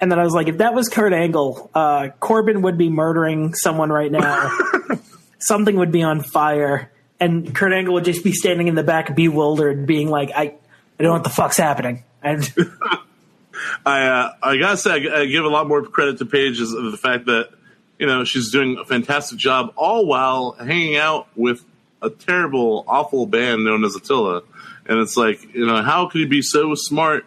and 0.00 0.10
then 0.10 0.18
I 0.18 0.24
was 0.24 0.32
like, 0.32 0.48
if 0.48 0.58
that 0.58 0.74
was 0.74 0.88
Kurt 0.88 1.12
Angle, 1.12 1.70
uh, 1.74 2.08
Corbin 2.20 2.62
would 2.62 2.78
be 2.78 2.88
murdering 2.88 3.54
someone 3.54 3.90
right 3.90 4.10
now. 4.10 4.56
Something 5.40 5.76
would 5.76 5.92
be 5.92 6.02
on 6.02 6.20
fire, 6.20 6.92
and 7.20 7.54
Kurt 7.54 7.72
Angle 7.72 7.94
would 7.94 8.04
just 8.04 8.22
be 8.22 8.32
standing 8.32 8.68
in 8.68 8.74
the 8.74 8.82
back, 8.82 9.14
bewildered, 9.14 9.86
being 9.86 10.08
like, 10.08 10.30
I, 10.34 10.42
I 10.42 10.52
don't 10.98 11.08
know 11.08 11.12
what 11.12 11.24
the 11.24 11.30
fuck's 11.30 11.56
happening. 11.56 12.04
And 12.22 12.52
I 13.86 14.06
uh, 14.06 14.34
I 14.42 14.56
gotta 14.56 14.76
say, 14.76 15.08
I, 15.08 15.20
I 15.20 15.26
give 15.26 15.44
a 15.44 15.48
lot 15.48 15.68
more 15.68 15.82
credit 15.82 16.18
to 16.18 16.26
Paige 16.26 16.60
is 16.60 16.70
the 16.70 16.98
fact 17.00 17.26
that 17.26 17.50
you 17.98 18.06
know 18.06 18.24
she's 18.24 18.50
doing 18.50 18.78
a 18.78 18.84
fantastic 18.84 19.38
job, 19.38 19.72
all 19.76 20.06
while 20.06 20.52
hanging 20.52 20.96
out 20.96 21.28
with 21.36 21.64
a 22.02 22.10
terrible, 22.10 22.84
awful 22.86 23.26
band 23.26 23.64
known 23.64 23.84
as 23.84 23.96
Attila. 23.96 24.42
And 24.86 25.00
it's 25.00 25.16
like, 25.16 25.54
you 25.54 25.66
know, 25.66 25.82
how 25.82 26.06
could 26.06 26.20
he 26.20 26.26
be 26.26 26.42
so 26.42 26.74
smart 26.74 27.26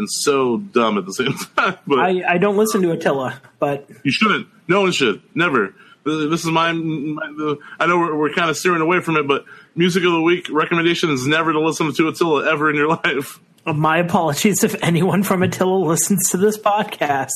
and 0.00 0.10
so 0.10 0.56
dumb 0.58 0.98
at 0.98 1.06
the 1.06 1.12
same 1.12 1.32
time. 1.56 1.76
But 1.86 2.00
I, 2.00 2.22
I 2.34 2.38
don't 2.38 2.56
listen 2.56 2.82
to 2.82 2.90
Attila, 2.90 3.40
but 3.60 3.88
you 4.02 4.10
shouldn't. 4.10 4.48
No 4.66 4.80
one 4.80 4.92
should. 4.92 5.22
Never. 5.34 5.74
This 6.04 6.44
is 6.44 6.50
my. 6.50 6.72
my 6.72 7.54
I 7.78 7.86
know 7.86 7.98
we're, 7.98 8.16
we're 8.16 8.32
kind 8.32 8.50
of 8.50 8.56
steering 8.56 8.80
away 8.80 9.00
from 9.00 9.16
it, 9.16 9.28
but 9.28 9.44
music 9.76 10.02
of 10.04 10.12
the 10.12 10.20
week 10.22 10.48
recommendation 10.50 11.10
is 11.10 11.26
never 11.26 11.52
to 11.52 11.60
listen 11.60 11.92
to 11.94 12.08
Attila 12.08 12.50
ever 12.50 12.70
in 12.70 12.76
your 12.76 12.88
life. 13.04 13.38
Uh, 13.66 13.74
my 13.74 13.98
apologies 13.98 14.64
if 14.64 14.74
anyone 14.82 15.22
from 15.22 15.42
Attila 15.42 15.76
listens 15.76 16.30
to 16.30 16.38
this 16.38 16.56
podcast. 16.58 17.28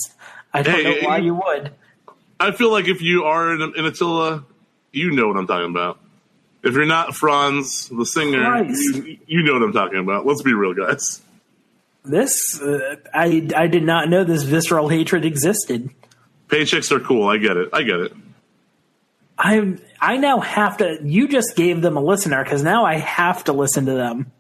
I 0.53 0.62
don't 0.62 0.75
Hey, 0.75 1.01
know 1.03 1.09
why 1.09 1.19
you- 1.19 1.27
you 1.27 1.35
would. 1.35 1.73
I 2.41 2.51
feel 2.53 2.73
like 2.73 2.89
if 2.89 3.01
you 3.03 3.25
are 3.25 3.55
in, 3.55 3.61
in 3.77 3.85
Attila, 3.85 4.45
you 4.93 5.11
know 5.12 5.29
what 5.29 5.37
I'm 5.37 5.47
talking 5.47 5.71
about. 5.71 5.99
If 6.62 6.73
you're 6.75 6.87
not 6.87 7.11
Fronz, 7.11 7.95
the 7.95 8.07
singer, 8.07 8.65
you, 8.65 9.19
you 9.27 9.43
know 9.43 9.53
what 9.53 9.62
I'm 9.62 9.73
talking 9.75 9.99
about. 9.99 10.25
Let's 10.27 10.41
be 10.43 10.55
real, 10.55 10.73
guys. 10.73 11.21
This 12.05 12.61
uh, 12.61 12.97
I 13.15 13.49
I 13.57 13.67
did 13.67 13.83
not 13.83 14.09
know 14.09 14.25
this 14.25 14.43
visceral 14.43 14.89
hatred 14.89 15.25
existed. 15.25 15.91
Paychecks 16.49 16.93
are 16.93 17.01
cool. 17.01 17.29
I 17.29 17.39
get 17.39 17.57
it. 17.57 17.71
I 17.73 17.83
get 17.83 18.01
it. 18.01 18.13
I 19.39 19.77
I 20.01 20.19
now 20.19 20.41
have 20.41 20.77
to. 20.79 20.99
You 21.03 21.29
just 21.29 21.57
gave 21.57 21.81
them 21.81 21.97
a 21.97 22.03
listener 22.03 22.45
because 22.45 22.63
now 22.63 22.85
I 22.85 22.97
have 22.99 23.45
to 23.45 23.53
listen 23.53 23.87
to 23.87 23.95
them. 23.95 24.31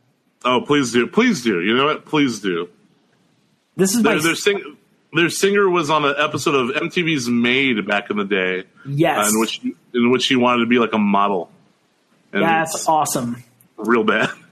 Oh, 0.44 0.60
please 0.60 0.92
do. 0.92 1.06
Please 1.06 1.42
do. 1.42 1.62
You 1.62 1.74
know 1.74 1.86
what? 1.86 2.04
Please 2.04 2.40
do. 2.40 2.68
This 3.76 3.94
is 3.94 4.02
my 4.02 4.12
Their, 4.12 4.20
their, 4.20 4.34
sing, 4.34 4.76
their 5.14 5.30
singer 5.30 5.68
was 5.68 5.88
on 5.88 6.04
an 6.04 6.14
episode 6.18 6.54
of 6.54 6.82
MTV's 6.82 7.28
Made 7.28 7.86
back 7.86 8.10
in 8.10 8.18
the 8.18 8.24
day. 8.24 8.64
Yes. 8.86 9.26
uh, 9.26 9.30
in 9.30 9.40
which 9.40 9.60
in 9.94 10.10
which 10.10 10.26
he 10.26 10.36
wanted 10.36 10.60
to 10.64 10.66
be 10.66 10.78
like 10.78 10.92
a 10.92 10.98
model. 10.98 11.50
And 12.32 12.42
that's 12.42 12.86
awesome. 12.86 13.42
real 13.76 14.04
bad. 14.04 14.30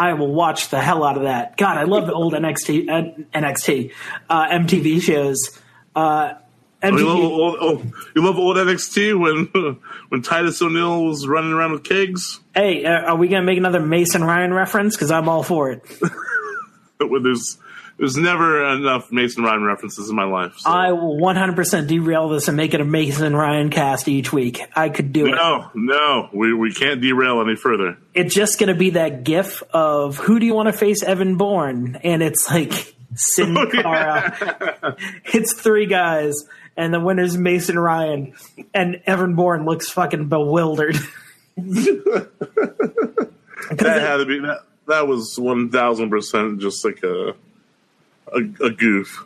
I 0.00 0.14
will 0.14 0.32
watch 0.32 0.70
the 0.70 0.80
hell 0.80 1.04
out 1.04 1.18
of 1.18 1.24
that. 1.24 1.58
God, 1.58 1.76
I 1.76 1.82
love 1.84 2.06
the 2.06 2.14
old 2.14 2.32
NXT 2.32 2.86
NXT 3.34 3.92
uh, 4.30 4.48
MTV 4.48 5.02
shows. 5.02 5.58
Uh, 5.94 6.34
Oh, 6.82 6.96
you, 6.96 7.06
love 7.06 7.18
old, 7.18 7.56
oh, 7.60 7.82
you 8.16 8.24
love 8.24 8.38
old 8.38 8.56
NXT 8.56 9.20
when 9.20 9.76
when 10.08 10.22
Titus 10.22 10.62
O'Neil 10.62 11.04
was 11.04 11.28
running 11.28 11.52
around 11.52 11.72
with 11.72 11.84
kegs. 11.84 12.40
hey, 12.54 12.86
uh, 12.86 13.02
are 13.02 13.16
we 13.16 13.28
gonna 13.28 13.44
make 13.44 13.58
another 13.58 13.80
Mason 13.80 14.24
Ryan 14.24 14.54
reference? 14.54 14.96
Because 14.96 15.10
I'm 15.10 15.28
all 15.28 15.42
for 15.42 15.70
it. 15.70 15.82
But 16.98 17.22
there's 17.22 17.58
there's 18.00 18.16
never 18.16 18.64
enough 18.72 19.12
Mason 19.12 19.44
Ryan 19.44 19.62
references 19.62 20.08
in 20.10 20.16
my 20.16 20.24
life. 20.24 20.54
so- 20.56 20.70
I 20.70 20.90
will 20.92 21.18
100% 21.20 21.86
derail 21.86 22.28
this 22.30 22.48
and 22.48 22.56
make 22.56 22.72
it 22.74 22.80
a 22.80 22.84
Mason 22.84 23.36
Ryan 23.36 23.68
cast 23.70 24.08
each 24.08 24.32
week. 24.32 24.62
I 24.74 24.88
could 24.88 25.12
do 25.12 25.26
it. 25.26 25.32
no, 25.32 25.70
no, 25.74 26.30
we 26.32 26.52
we 26.54 26.72
can't 26.72 27.00
derail 27.02 27.40
any 27.42 27.56
further. 27.56 27.98
It's 28.14 28.34
just 28.34 28.58
going 28.58 28.68
to 28.72 28.74
be 28.74 28.90
that 28.90 29.22
gif 29.22 29.62
of 29.72 30.16
who 30.16 30.40
do 30.40 30.46
you 30.46 30.54
want 30.54 30.68
to 30.68 30.72
face 30.72 31.02
Evan 31.02 31.36
Bourne? 31.36 32.00
And 32.02 32.22
it's 32.22 32.48
like 32.50 32.72
Sin 33.14 33.56
oh, 33.58 33.66
Cara. 33.66 34.96
it's 35.26 35.52
three 35.52 35.86
guys, 35.86 36.32
and 36.76 36.94
the 36.94 37.00
winner's 37.00 37.36
Mason 37.36 37.78
Ryan. 37.78 38.32
And 38.72 39.02
Evan 39.04 39.34
Bourne 39.34 39.64
looks 39.66 39.90
fucking 39.90 40.28
bewildered. 40.28 40.96
That 43.70 44.00
had 44.00 44.16
to 44.16 44.26
be 44.26 44.38
that. 44.40 44.60
That 44.88 45.06
was 45.06 45.38
one 45.38 45.70
thousand 45.70 46.10
percent 46.10 46.60
just 46.60 46.84
like 46.84 47.02
a, 47.04 47.34
a 48.34 48.66
a 48.66 48.70
goof. 48.70 49.24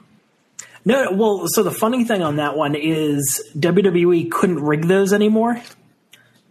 No, 0.84 1.12
well, 1.12 1.44
so 1.46 1.62
the 1.62 1.70
funny 1.70 2.05
thing 2.05 2.22
on 2.22 2.36
that 2.36 2.57
one 2.57 2.74
is 2.74 3.42
WWE 3.57 4.30
couldn't 4.30 4.62
rig 4.62 4.86
those 4.86 5.12
anymore. 5.14 5.61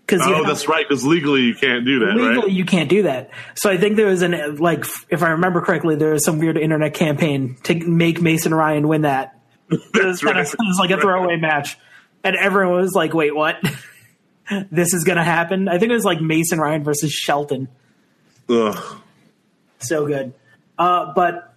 Because 0.05 0.21
Oh, 0.25 0.43
that's 0.43 0.67
right. 0.67 0.85
Because 0.87 1.05
legally 1.05 1.41
you 1.41 1.55
can't 1.55 1.85
do 1.85 1.99
that, 1.99 2.15
legally 2.15 2.35
right? 2.37 2.49
you 2.51 2.65
can't 2.65 2.89
do 2.89 3.03
that. 3.03 3.29
So 3.55 3.69
I 3.69 3.77
think 3.77 3.95
there 3.95 4.07
was 4.07 4.21
an 4.21 4.57
like, 4.57 4.85
if 5.09 5.21
I 5.23 5.29
remember 5.29 5.61
correctly, 5.61 5.95
there 5.95 6.11
was 6.11 6.25
some 6.25 6.39
weird 6.39 6.57
internet 6.57 6.93
campaign 6.93 7.57
to 7.63 7.75
make 7.75 8.21
Mason 8.21 8.53
Ryan 8.53 8.87
win 8.87 9.03
that. 9.03 9.39
It 9.71 10.05
was, 10.05 10.19
kind 10.19 10.37
of, 10.39 10.45
right. 10.45 10.53
it 10.53 10.57
was 10.59 10.77
like 10.79 10.91
a 10.91 10.99
throwaway 10.99 11.37
match, 11.37 11.77
and 12.23 12.35
everyone 12.35 12.81
was 12.81 12.93
like, 12.93 13.13
"Wait, 13.13 13.33
what? 13.33 13.55
this 14.71 14.93
is 14.93 15.03
gonna 15.03 15.23
happen?" 15.23 15.67
I 15.67 15.79
think 15.79 15.89
it 15.89 15.95
was 15.95 16.03
like 16.03 16.21
Mason 16.21 16.59
Ryan 16.59 16.83
versus 16.83 17.11
Shelton. 17.11 17.69
Ugh. 18.49 18.97
So 19.79 20.05
good, 20.05 20.33
uh, 20.77 21.13
but 21.15 21.52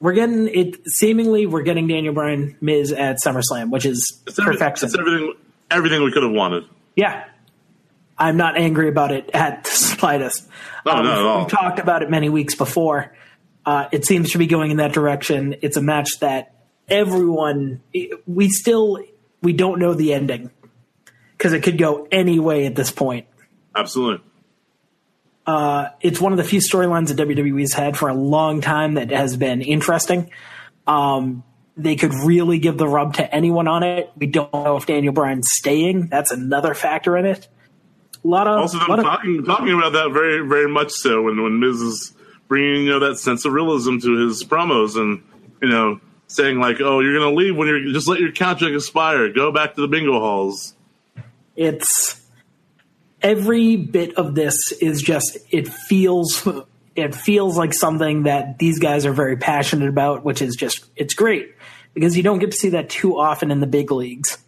we're 0.00 0.12
getting 0.14 0.48
it. 0.48 0.76
Seemingly, 0.86 1.46
we're 1.46 1.62
getting 1.62 1.86
Daniel 1.88 2.14
Bryan 2.14 2.56
Miz 2.60 2.92
at 2.92 3.18
SummerSlam, 3.24 3.70
which 3.70 3.84
is 3.86 4.22
It's, 4.26 4.36
perfection. 4.38 4.86
it's 4.86 4.98
everything. 4.98 5.34
Everything 5.70 6.02
we 6.02 6.12
could 6.12 6.22
have 6.22 6.32
wanted. 6.32 6.64
Yeah. 6.96 7.24
I'm 8.16 8.36
not 8.36 8.56
angry 8.58 8.88
about 8.88 9.12
it 9.12 9.30
at 9.34 9.64
the 9.64 9.70
slightest. 9.70 10.48
No, 10.86 10.92
Um, 10.92 11.04
not 11.04 11.18
at 11.18 11.24
all. 11.24 11.38
We've 11.40 11.48
talked 11.48 11.78
about 11.78 12.02
it 12.02 12.10
many 12.10 12.28
weeks 12.28 12.54
before. 12.54 13.14
Uh, 13.66 13.86
it 13.92 14.04
seems 14.06 14.32
to 14.32 14.38
be 14.38 14.46
going 14.46 14.70
in 14.70 14.78
that 14.78 14.92
direction. 14.92 15.56
It's 15.62 15.76
a 15.76 15.82
match 15.82 16.08
that 16.20 16.54
everyone, 16.88 17.80
we 18.26 18.48
still, 18.48 18.98
we 19.42 19.52
don't 19.52 19.78
know 19.78 19.94
the 19.94 20.14
ending 20.14 20.50
because 21.36 21.52
it 21.52 21.62
could 21.62 21.76
go 21.78 22.08
any 22.10 22.38
way 22.40 22.66
at 22.66 22.74
this 22.74 22.90
point. 22.90 23.26
Absolutely. 23.76 24.24
It's 26.00 26.20
one 26.20 26.32
of 26.32 26.38
the 26.38 26.44
few 26.44 26.60
storylines 26.60 27.08
that 27.08 27.16
WWE's 27.26 27.72
had 27.72 27.96
for 27.96 28.08
a 28.08 28.14
long 28.14 28.60
time 28.60 28.94
that 28.94 29.10
has 29.10 29.36
been 29.36 29.62
interesting. 29.62 30.30
Um, 30.86 31.42
they 31.76 31.96
could 31.96 32.12
really 32.24 32.58
give 32.58 32.76
the 32.76 32.88
rub 32.88 33.14
to 33.14 33.34
anyone 33.34 33.68
on 33.68 33.82
it. 33.82 34.10
We 34.16 34.26
don't 34.26 34.52
know 34.52 34.76
if 34.76 34.86
Daniel 34.86 35.12
Bryan's 35.12 35.48
staying. 35.50 36.08
That's 36.08 36.32
another 36.32 36.74
factor 36.74 37.16
in 37.16 37.24
it. 37.24 37.46
A 38.24 38.28
lot 38.28 38.48
of, 38.48 38.58
Also, 38.58 38.78
lot 38.78 38.98
of- 38.98 39.04
talking 39.04 39.44
talking 39.44 39.72
about 39.72 39.92
that 39.92 40.10
very 40.12 40.46
very 40.46 40.68
much 40.68 40.90
so 40.90 41.22
when 41.22 41.40
when 41.42 41.60
Miz 41.60 41.80
is 41.80 42.12
bringing 42.48 42.84
you 42.86 42.90
know 42.90 42.98
that 42.98 43.16
sense 43.16 43.44
of 43.44 43.52
realism 43.52 43.98
to 43.98 44.26
his 44.26 44.42
promos 44.42 44.96
and 44.96 45.22
you 45.62 45.68
know 45.68 46.00
saying 46.26 46.58
like, 46.58 46.80
oh, 46.80 46.98
you're 47.00 47.16
gonna 47.16 47.32
leave 47.34 47.56
when 47.56 47.68
you're 47.68 47.92
just 47.92 48.08
let 48.08 48.18
your 48.20 48.32
contract 48.32 48.74
expire. 48.74 49.32
Go 49.32 49.52
back 49.52 49.76
to 49.76 49.80
the 49.80 49.86
bingo 49.88 50.18
halls. 50.18 50.74
it's 51.56 52.20
every 53.22 53.76
bit 53.76 54.16
of 54.16 54.34
this 54.34 54.72
is 54.72 55.02
just 55.02 55.38
it 55.50 55.68
feels 55.68 56.46
it 56.96 57.14
feels 57.14 57.56
like 57.56 57.72
something 57.72 58.24
that 58.24 58.58
these 58.58 58.78
guys 58.78 59.06
are 59.06 59.12
very 59.12 59.36
passionate 59.36 59.88
about 59.88 60.24
which 60.24 60.42
is 60.42 60.56
just 60.56 60.84
it's 60.96 61.14
great. 61.14 61.54
Because 61.94 62.16
you 62.16 62.22
don't 62.22 62.38
get 62.38 62.52
to 62.52 62.56
see 62.56 62.70
that 62.70 62.90
too 62.90 63.18
often 63.18 63.50
in 63.50 63.60
the 63.60 63.66
big 63.66 63.90
leagues. 63.90 64.38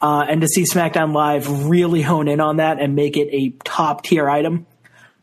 Uh, 0.00 0.24
and 0.28 0.40
to 0.40 0.48
see 0.48 0.64
smackdown 0.64 1.12
live 1.12 1.68
really 1.68 2.02
hone 2.02 2.28
in 2.28 2.40
on 2.40 2.56
that 2.56 2.80
and 2.80 2.94
make 2.94 3.16
it 3.16 3.28
a 3.32 3.50
top 3.64 4.04
tier 4.04 4.28
item. 4.28 4.66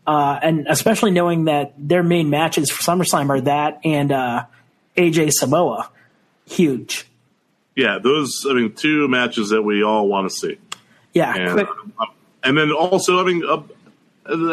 Uh, 0.08 0.40
and 0.42 0.68
especially 0.70 1.12
knowing 1.12 1.46
that 1.46 1.74
their 1.78 2.02
main 2.02 2.30
matches 2.30 2.72
for 2.72 2.82
SummerSlam 2.82 3.30
are 3.30 3.42
that 3.42 3.80
and 3.84 4.12
uh, 4.12 4.46
AJ 4.98 5.32
Samoa. 5.34 5.90
Huge. 6.46 7.06
Yeah, 7.76 8.00
those 8.02 8.46
I 8.50 8.54
mean 8.54 8.74
two 8.74 9.08
matches 9.08 9.50
that 9.50 9.62
we 9.62 9.84
all 9.84 10.08
want 10.08 10.30
to 10.30 10.36
see. 10.36 10.58
yeah. 11.14 11.36
And, 11.36 11.52
quick, 11.52 11.68
uh, 12.00 12.06
and 12.44 12.58
then 12.58 12.72
also, 12.72 13.20
I 13.20 13.26
mean, 13.26 13.44
uh, 13.48 13.62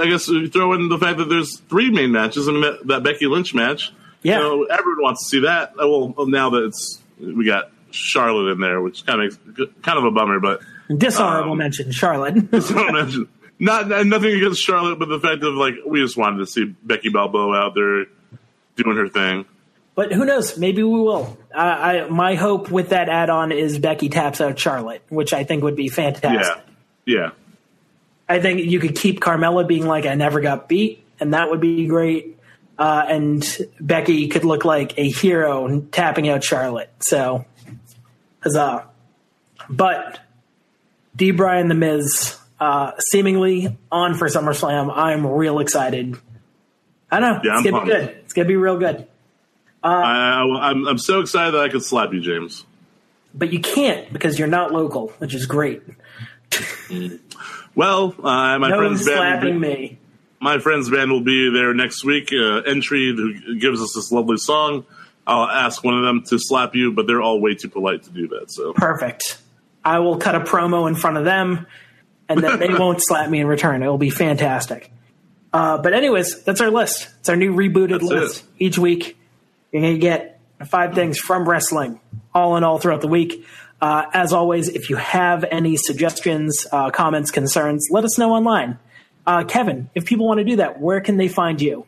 I 0.00 0.06
guess 0.06 0.28
you 0.28 0.48
throw 0.48 0.72
in 0.72 0.88
the 0.88 0.98
fact 0.98 1.18
that 1.18 1.28
there's 1.28 1.58
three 1.68 1.90
main 1.90 2.12
matches. 2.12 2.48
I 2.48 2.52
mean, 2.52 2.76
that, 2.86 3.02
Becky 3.02 3.26
Lynch 3.26 3.54
match. 3.54 3.92
Yeah. 4.22 4.38
You 4.38 4.42
know, 4.42 4.64
everyone 4.64 5.02
wants 5.02 5.24
to 5.24 5.28
see 5.28 5.40
that. 5.40 5.70
Uh, 5.80 5.88
Well, 5.88 6.26
now 6.26 6.50
that 6.50 6.64
it's 6.64 7.00
we 7.18 7.44
got 7.44 7.70
Charlotte 7.90 8.52
in 8.52 8.60
there, 8.60 8.80
which 8.80 9.04
kind 9.06 9.22
of 9.22 9.46
makes 9.46 9.72
kind 9.82 9.98
of 9.98 10.04
a 10.04 10.10
bummer, 10.10 10.40
but 10.40 10.60
dishonorable 10.96 11.52
um, 11.52 11.58
mention 11.58 11.90
Charlotte 11.90 12.50
don't 12.50 12.92
mention 12.92 13.28
not 13.58 13.88
nothing 14.06 14.34
against 14.34 14.62
Charlotte, 14.62 14.98
but 14.98 15.08
the 15.08 15.20
fact 15.20 15.42
of 15.42 15.54
like 15.54 15.74
we 15.86 16.00
just 16.00 16.16
wanted 16.16 16.38
to 16.38 16.46
see 16.46 16.64
Becky 16.64 17.08
Balboa 17.08 17.56
out 17.56 17.74
there 17.74 18.06
doing 18.76 18.96
her 18.96 19.08
thing. 19.08 19.46
But 19.94 20.12
who 20.12 20.26
knows? 20.26 20.58
Maybe 20.58 20.82
we 20.82 21.00
will. 21.00 21.38
I, 21.54 22.00
I 22.00 22.08
my 22.08 22.34
hope 22.34 22.70
with 22.70 22.90
that 22.90 23.08
add-on 23.08 23.50
is 23.50 23.78
Becky 23.78 24.10
taps 24.10 24.40
out 24.40 24.58
Charlotte, 24.58 25.02
which 25.08 25.32
I 25.32 25.44
think 25.44 25.62
would 25.62 25.76
be 25.76 25.88
fantastic. 25.88 26.64
Yeah, 27.06 27.20
yeah. 27.20 27.30
I 28.28 28.40
think 28.40 28.60
you 28.70 28.80
could 28.80 28.96
keep 28.96 29.20
Carmella 29.20 29.66
being 29.66 29.86
like, 29.86 30.06
"I 30.06 30.14
never 30.14 30.40
got 30.40 30.68
beat," 30.68 31.04
and 31.20 31.34
that 31.34 31.50
would 31.50 31.60
be 31.60 31.86
great. 31.86 32.38
Uh, 32.78 33.04
and 33.08 33.58
Becky 33.80 34.28
could 34.28 34.44
look 34.44 34.64
like 34.64 34.98
a 34.98 35.08
hero 35.08 35.80
tapping 35.92 36.28
out 36.28 36.44
Charlotte. 36.44 36.90
So, 37.00 37.44
huzzah! 38.40 38.86
But 39.70 40.20
D. 41.14 41.30
Bryan 41.30 41.68
the 41.68 41.74
Miz, 41.74 42.36
uh, 42.60 42.92
seemingly 43.10 43.76
on 43.90 44.14
for 44.14 44.28
SummerSlam. 44.28 44.92
I'm 44.94 45.26
real 45.26 45.58
excited. 45.60 46.18
I 47.10 47.20
don't 47.20 47.32
know. 47.34 47.40
Yeah, 47.44 47.58
it's 47.58 47.66
I'm 47.66 47.72
gonna 47.72 47.84
be 47.86 47.90
pumped. 47.92 48.06
good. 48.10 48.16
It's 48.24 48.32
gonna 48.34 48.48
be 48.48 48.56
real 48.56 48.78
good. 48.78 49.06
I, 49.82 49.92
I, 50.42 50.70
I'm 50.70 50.86
I'm 50.88 50.98
so 50.98 51.20
excited 51.20 51.54
that 51.54 51.62
I 51.62 51.68
could 51.68 51.82
slap 51.84 52.12
you, 52.12 52.20
James. 52.20 52.64
but 53.32 53.52
you 53.52 53.60
can't 53.60 54.12
because 54.12 54.38
you're 54.38 54.48
not 54.48 54.72
local, 54.72 55.08
which 55.18 55.32
is 55.32 55.46
great. 55.46 55.82
Well, 57.76 58.14
uh, 58.18 58.58
my 58.58 58.70
no 58.70 58.78
friend's 58.78 59.04
band. 59.04 59.16
slapping 59.16 59.54
will 59.54 59.60
be- 59.60 59.68
me. 59.68 59.98
My 60.40 60.58
friend's 60.58 60.90
band 60.90 61.10
will 61.10 61.22
be 61.22 61.50
there 61.50 61.72
next 61.74 62.04
week. 62.04 62.30
Uh, 62.32 62.56
entry 62.62 63.14
who 63.14 63.58
gives 63.58 63.80
us 63.80 63.92
this 63.94 64.10
lovely 64.12 64.36
song. 64.36 64.84
I'll 65.26 65.46
ask 65.48 65.82
one 65.82 65.96
of 65.96 66.04
them 66.04 66.22
to 66.28 66.38
slap 66.38 66.74
you, 66.74 66.92
but 66.92 67.06
they're 67.06 67.22
all 67.22 67.40
way 67.40 67.54
too 67.54 67.68
polite 67.68 68.02
to 68.04 68.10
do 68.10 68.28
that. 68.28 68.50
So 68.52 68.72
Perfect. 68.74 69.38
I 69.84 69.98
will 70.00 70.18
cut 70.18 70.34
a 70.34 70.40
promo 70.40 70.88
in 70.88 70.94
front 70.94 71.16
of 71.16 71.24
them, 71.24 71.66
and 72.28 72.42
then 72.42 72.58
they 72.58 72.68
won't 72.78 73.00
slap 73.02 73.30
me 73.30 73.40
in 73.40 73.46
return. 73.46 73.82
It 73.82 73.86
will 73.88 73.98
be 73.98 74.10
fantastic. 74.10 74.90
Uh, 75.52 75.78
but 75.78 75.94
anyways, 75.94 76.42
that's 76.44 76.60
our 76.60 76.70
list. 76.70 77.08
It's 77.20 77.28
our 77.28 77.36
new 77.36 77.54
rebooted 77.54 77.90
That's 78.00 78.02
list 78.04 78.40
it. 78.44 78.64
each 78.64 78.78
week. 78.78 79.16
You're 79.72 79.82
to 79.82 79.98
get 79.98 80.38
five 80.66 80.94
things 80.94 81.18
from 81.18 81.48
wrestling 81.48 81.98
all 82.34 82.56
in 82.56 82.64
all 82.64 82.78
throughout 82.78 83.00
the 83.00 83.08
week. 83.08 83.44
Uh, 83.80 84.04
as 84.12 84.32
always, 84.32 84.68
if 84.68 84.88
you 84.88 84.96
have 84.96 85.44
any 85.50 85.76
suggestions, 85.76 86.66
uh, 86.72 86.90
comments, 86.90 87.30
concerns, 87.30 87.88
let 87.90 88.04
us 88.04 88.18
know 88.18 88.32
online. 88.32 88.78
Uh, 89.26 89.44
Kevin, 89.44 89.90
if 89.94 90.04
people 90.06 90.26
want 90.26 90.38
to 90.38 90.44
do 90.44 90.56
that, 90.56 90.80
where 90.80 91.00
can 91.00 91.16
they 91.16 91.28
find 91.28 91.60
you? 91.60 91.86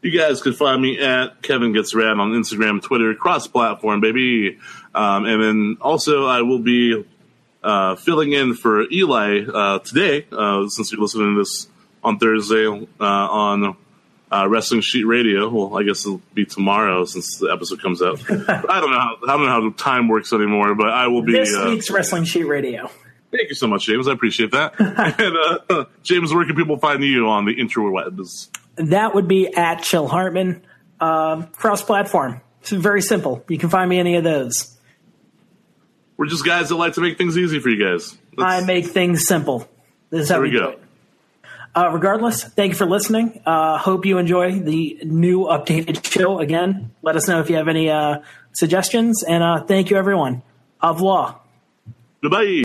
You 0.00 0.16
guys 0.16 0.40
can 0.40 0.52
find 0.52 0.80
me 0.80 1.00
at 1.00 1.42
Kevin 1.42 1.72
Gets 1.72 1.92
Rad 1.94 2.18
on 2.18 2.30
Instagram, 2.30 2.80
Twitter, 2.80 3.14
cross 3.14 3.48
platform, 3.48 4.00
baby. 4.00 4.58
Um, 4.94 5.24
and 5.24 5.42
then 5.42 5.76
also, 5.80 6.26
I 6.26 6.42
will 6.42 6.60
be 6.60 7.04
uh, 7.64 7.96
filling 7.96 8.32
in 8.32 8.54
for 8.54 8.88
Eli 8.92 9.44
uh, 9.44 9.80
today, 9.80 10.24
uh, 10.30 10.68
since 10.68 10.92
you're 10.92 11.00
listening 11.00 11.34
to 11.34 11.40
this 11.40 11.66
on 12.04 12.18
Thursday 12.20 12.66
on 12.66 13.76
uh, 14.30 14.46
Wrestling 14.48 14.80
Sheet 14.80 15.04
Radio. 15.04 15.48
Well, 15.48 15.78
I 15.78 15.82
guess 15.82 16.04
it'll 16.04 16.20
be 16.34 16.44
tomorrow 16.44 17.04
since 17.04 17.38
the 17.38 17.50
episode 17.50 17.80
comes 17.80 18.02
out. 18.02 18.20
I 18.30 18.80
don't 18.80 18.90
know 18.90 18.98
how 18.98 19.16
I 19.22 19.26
don't 19.36 19.46
know 19.46 19.48
how 19.48 19.70
time 19.70 20.08
works 20.08 20.32
anymore, 20.32 20.74
but 20.74 20.88
I 20.88 21.08
will 21.08 21.22
be 21.22 21.32
This 21.32 21.54
uh, 21.54 21.66
week's 21.68 21.90
Wrestling 21.90 22.24
Sheet 22.24 22.44
Radio. 22.44 22.90
Thank 23.30 23.50
you 23.50 23.54
so 23.54 23.66
much, 23.66 23.84
James. 23.84 24.08
I 24.08 24.12
appreciate 24.12 24.52
that. 24.52 24.74
and 24.78 25.70
uh, 25.70 25.84
James, 26.02 26.32
where 26.32 26.46
can 26.46 26.56
people 26.56 26.78
find 26.78 27.02
you 27.02 27.28
on 27.28 27.44
the 27.44 27.54
interwebs? 27.54 28.48
That 28.76 29.14
would 29.14 29.28
be 29.28 29.54
at 29.54 29.82
Chill 29.82 30.08
Hartman, 30.08 30.62
uh, 31.00 31.42
cross 31.52 31.82
platform. 31.82 32.40
It's 32.60 32.70
very 32.70 33.02
simple. 33.02 33.44
You 33.48 33.58
can 33.58 33.68
find 33.68 33.88
me 33.88 33.98
any 33.98 34.16
of 34.16 34.24
those. 34.24 34.76
We're 36.16 36.26
just 36.26 36.44
guys 36.44 36.70
that 36.70 36.76
like 36.76 36.94
to 36.94 37.00
make 37.00 37.18
things 37.18 37.36
easy 37.36 37.60
for 37.60 37.68
you 37.68 37.84
guys. 37.84 38.16
I 38.38 38.64
make 38.64 38.86
things 38.86 39.26
simple. 39.26 39.68
This 40.10 40.22
is 40.22 40.28
how 40.28 40.36
There 40.36 40.42
we, 40.42 40.50
we 40.50 40.58
go. 40.58 40.76
Uh, 41.78 41.90
regardless, 41.92 42.42
thank 42.42 42.70
you 42.72 42.76
for 42.76 42.86
listening. 42.86 43.40
Uh, 43.46 43.78
hope 43.78 44.04
you 44.04 44.18
enjoy 44.18 44.58
the 44.58 44.98
new 45.04 45.44
updated 45.44 46.04
show. 46.04 46.40
Again, 46.40 46.90
let 47.02 47.14
us 47.14 47.28
know 47.28 47.38
if 47.38 47.48
you 47.50 47.54
have 47.54 47.68
any 47.68 47.88
uh, 47.88 48.18
suggestions. 48.52 49.22
And 49.22 49.44
uh, 49.44 49.62
thank 49.62 49.88
you, 49.88 49.96
everyone. 49.96 50.42
Au 50.82 50.92
revoir. 50.92 51.40
Goodbye. 52.20 52.64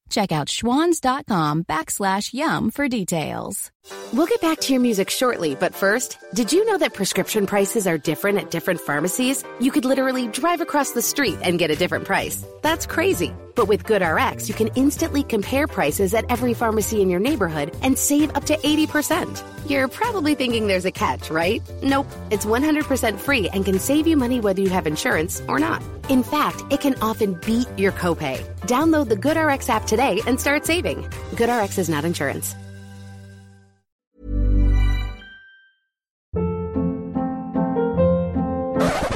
Check 0.11 0.33
out 0.33 0.47
schwans.com 0.47 1.63
backslash 1.63 2.33
yum 2.33 2.69
for 2.69 2.87
details. 2.89 3.71
We'll 4.13 4.27
get 4.27 4.41
back 4.41 4.59
to 4.59 4.73
your 4.73 4.81
music 4.81 5.09
shortly, 5.09 5.55
but 5.55 5.73
first, 5.73 6.17
did 6.33 6.51
you 6.51 6.65
know 6.65 6.77
that 6.77 6.93
prescription 6.93 7.47
prices 7.47 7.87
are 7.87 7.97
different 7.97 8.37
at 8.37 8.51
different 8.51 8.81
pharmacies? 8.81 9.43
You 9.59 9.71
could 9.71 9.85
literally 9.85 10.27
drive 10.27 10.59
across 10.61 10.91
the 10.91 11.01
street 11.01 11.37
and 11.41 11.57
get 11.57 11.71
a 11.71 11.75
different 11.77 12.05
price. 12.05 12.45
That's 12.61 12.85
crazy. 12.85 13.33
But 13.55 13.67
with 13.67 13.83
GoodRx, 13.83 14.47
you 14.47 14.55
can 14.55 14.67
instantly 14.75 15.23
compare 15.23 15.67
prices 15.67 16.13
at 16.13 16.25
every 16.31 16.53
pharmacy 16.53 17.01
in 17.01 17.09
your 17.09 17.19
neighborhood 17.19 17.75
and 17.83 17.97
save 17.97 18.35
up 18.35 18.45
to 18.45 18.57
80%. 18.57 19.69
You're 19.69 19.87
probably 19.87 20.35
thinking 20.35 20.67
there's 20.67 20.85
a 20.85 20.91
catch, 20.91 21.29
right? 21.29 21.61
Nope. 21.83 22.07
It's 22.31 22.45
100% 22.45 23.19
free 23.19 23.49
and 23.49 23.63
can 23.63 23.79
save 23.79 24.07
you 24.07 24.17
money 24.17 24.39
whether 24.39 24.61
you 24.61 24.69
have 24.69 24.87
insurance 24.87 25.41
or 25.47 25.59
not. 25.59 25.83
In 26.09 26.23
fact, 26.23 26.63
it 26.71 26.81
can 26.81 26.95
often 27.01 27.35
beat 27.45 27.67
your 27.77 27.91
copay. 27.91 28.39
Download 28.61 29.07
the 29.07 29.15
GoodRx 29.15 29.69
app 29.69 29.85
today 29.85 30.21
and 30.25 30.39
start 30.39 30.65
saving. 30.65 31.03
GoodRx 31.35 31.77
is 31.77 31.89
not 31.89 32.05
insurance. 32.05 32.55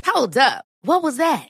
Hold 0.06 0.38
up. 0.38 0.64
What 0.82 1.04
was 1.04 1.18
that? 1.18 1.50